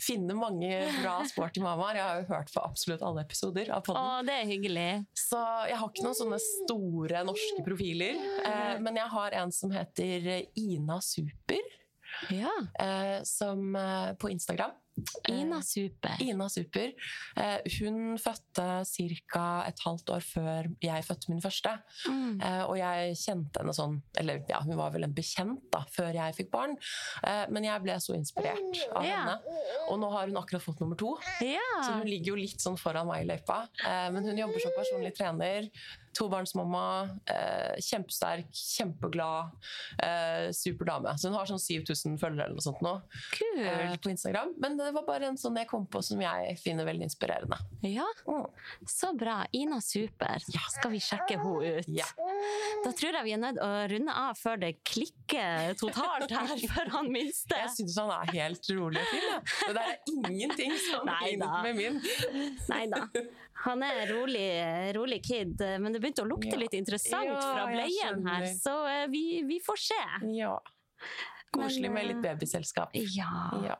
finne 0.00 0.34
mange 0.38 0.70
bra 1.02 1.18
sporty 1.28 1.60
mamaer. 1.62 1.98
Jeg 1.98 2.06
har 2.06 2.20
jo 2.22 2.26
hørt 2.30 2.52
på 2.54 2.62
absolutt 2.64 3.04
alle 3.06 3.22
episoder 3.26 3.68
av 3.74 3.82
Å, 3.82 3.86
podden. 3.90 4.26
det 4.30 4.36
er 4.40 4.48
hyggelig. 4.48 4.88
Så 5.18 5.38
jeg 5.68 5.78
har 5.80 5.90
ikke 5.92 6.06
noen 6.06 6.18
sånne 6.18 6.40
store 6.42 7.22
norske 7.28 7.64
profiler. 7.66 8.18
Eh, 8.48 8.74
men 8.82 8.98
jeg 9.02 9.12
har 9.12 9.36
en 9.42 9.52
som 9.54 9.74
heter 9.74 10.30
Ina 10.58 10.98
Super, 11.04 11.62
Ja. 12.32 12.50
eh, 12.80 13.22
som, 13.28 13.74
eh, 13.76 14.12
på 14.20 14.30
Instagram. 14.32 14.72
Ina 15.32 15.62
Super. 15.64 16.20
Ina 16.20 16.48
Super. 16.52 16.90
Eh, 17.40 17.58
hun 17.80 18.18
fødte 18.20 18.66
ca. 19.32 19.44
et 19.66 19.80
halvt 19.86 20.10
år 20.12 20.20
før 20.26 20.68
jeg 20.84 21.04
fødte 21.06 21.30
min 21.32 21.40
første. 21.40 21.72
Mm. 22.08 22.40
Eh, 22.42 22.62
og 22.66 22.76
jeg 22.76 23.16
kjente 23.16 23.62
henne 23.62 23.72
sånn 23.76 23.96
Eller 24.20 24.42
ja, 24.50 24.60
hun 24.60 24.76
var 24.76 24.92
vel 24.92 25.06
en 25.06 25.14
bekjent 25.16 25.62
da, 25.72 25.80
før 25.90 26.12
jeg 26.18 26.36
fikk 26.36 26.50
barn. 26.52 26.76
Eh, 27.24 27.46
men 27.48 27.64
jeg 27.64 27.82
ble 27.86 27.96
så 28.04 28.14
inspirert 28.18 28.82
av 28.92 29.04
Ja. 29.08 29.16
henne. 29.22 29.38
Og 29.88 29.98
nå 30.02 30.10
har 30.12 30.26
hun 30.28 30.36
akkurat 30.36 30.62
fått 30.62 30.80
nummer 30.84 30.96
to. 31.00 31.16
Så 31.40 31.96
hun 31.96 32.06
ligger 32.06 32.34
jo 32.34 32.40
litt 32.42 32.60
sånn 32.60 32.76
foran 32.78 33.06
meg 33.08 33.24
i 33.24 33.30
løypa. 33.32 33.62
Eh, 33.86 34.10
men 34.12 34.24
hun 34.28 34.36
jobber 34.44 34.60
som 34.60 34.76
personlig 34.76 35.14
trener. 35.16 35.70
Tobarnsmamma. 36.14 36.84
Eh, 37.26 37.76
kjempesterk, 37.80 38.50
kjempeglad. 38.52 39.50
Eh, 40.02 40.50
super 40.52 40.84
dame. 40.88 41.14
Så 41.18 41.28
hun 41.30 41.36
har 41.38 41.46
sånn 41.50 41.60
7000 41.62 42.18
følgere 42.20 42.46
eller 42.48 42.58
noe 42.58 42.64
sånt 42.64 42.82
nå, 42.84 42.94
eh, 43.58 43.96
på 44.02 44.10
Instagram. 44.12 44.54
Men 44.60 44.76
det 44.76 44.92
var 44.94 45.06
bare 45.06 45.28
en 45.30 45.36
sånn 45.40 45.56
jeg 45.58 45.68
kom 45.70 45.86
på 45.86 46.02
som 46.04 46.20
jeg 46.20 46.56
finner 46.62 46.84
veldig 46.88 47.08
inspirerende. 47.08 47.58
Ja, 47.82 48.06
Mm. 48.26 48.46
så 48.86 49.12
bra. 49.18 49.44
Ina 49.52 49.80
Super. 49.80 50.38
Ja. 50.52 50.60
Skal 50.70 50.90
vi 50.92 50.98
sjekke 51.00 51.36
henne 51.38 51.78
ut? 51.78 51.88
Ja. 51.88 52.04
Da 52.84 52.92
tror 52.92 53.12
jeg 53.12 53.24
vi 53.24 53.32
er 53.32 53.38
nødt 53.38 53.58
å 53.62 53.70
runde 53.90 54.12
av 54.14 54.36
før 54.38 54.60
det 54.60 54.72
klikker 54.84 55.74
totalt 55.78 56.30
her 56.30 56.56
for 56.74 56.90
han 56.96 57.10
minste. 57.12 57.56
Jeg 57.56 57.70
syns 57.76 57.96
han 57.98 58.10
er 58.10 58.32
helt 58.32 58.68
rolig 58.70 59.00
og 59.00 59.06
fin. 59.12 59.28
Ja. 59.28 59.40
Det 59.66 59.74
der 59.74 59.90
er 59.92 59.98
ingenting 60.12 60.72
som 60.78 61.06
ligner 61.08 61.62
med 61.62 61.76
min. 61.76 62.00
Nei 62.68 62.86
da. 62.92 63.06
Han 63.62 63.82
er 63.86 64.06
rolig, 64.10 64.46
rolig 64.96 65.20
kid, 65.26 65.60
men 65.80 65.92
det 65.94 66.00
begynte 66.02 66.24
å 66.24 66.30
lukte 66.30 66.50
Ja. 66.56 66.62
litt 66.64 66.74
interessant 66.74 67.28
Ja, 67.30 67.40
fra 67.40 67.66
bleien 67.70 68.24
her, 68.26 68.48
så 68.58 68.78
eh, 68.90 69.04
vi, 69.12 69.42
vi 69.46 69.60
får 69.62 69.78
se. 69.90 70.00
Ja. 70.34 70.56
Koselig 71.52 71.90
med 71.92 72.06
litt 72.08 72.16
eh, 72.16 72.22
babyselskap. 72.32 72.94
Ja. 73.12 73.28
Ja. 73.66 73.74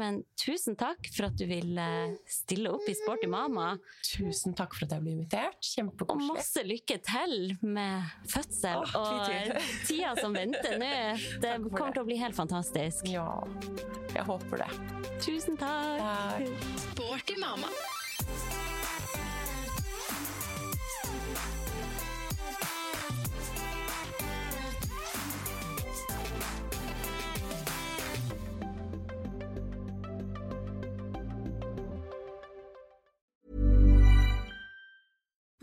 Men 0.00 0.22
tusen 0.40 0.74
takk 0.80 1.10
for 1.12 1.26
at 1.28 1.36
du 1.36 1.44
ville 1.46 1.84
stille 2.24 2.70
opp 2.72 2.86
i 2.88 2.94
Sporty 2.96 3.28
mama, 3.28 3.74
Tusen 4.14 4.54
takk 4.56 4.72
for 4.74 4.86
at 4.88 4.94
jeg 4.96 5.04
ble 5.04 5.12
invitert. 5.18 5.68
og 6.08 6.22
masse 6.24 6.64
lykke 6.64 6.96
til 7.04 7.52
med 7.60 8.08
fødsel 8.32 8.80
Åh, 8.80 8.96
og 8.96 9.52
tida 9.90 10.14
som 10.22 10.32
venter 10.32 10.78
nå. 10.80 10.90
Det 11.44 11.52
kommer 11.68 11.92
det. 11.92 11.94
til 11.98 12.02
å 12.02 12.08
bli 12.08 12.16
helt 12.24 12.34
fantastisk. 12.40 13.04
Ja, 13.12 13.28
jeg 14.16 14.24
håper 14.32 14.64
det. 14.64 14.70
Tusen 15.20 15.60
takk. 15.60 16.00
Takk. 16.00 16.70
Sporty 16.88 17.36
mamma. 17.44 17.68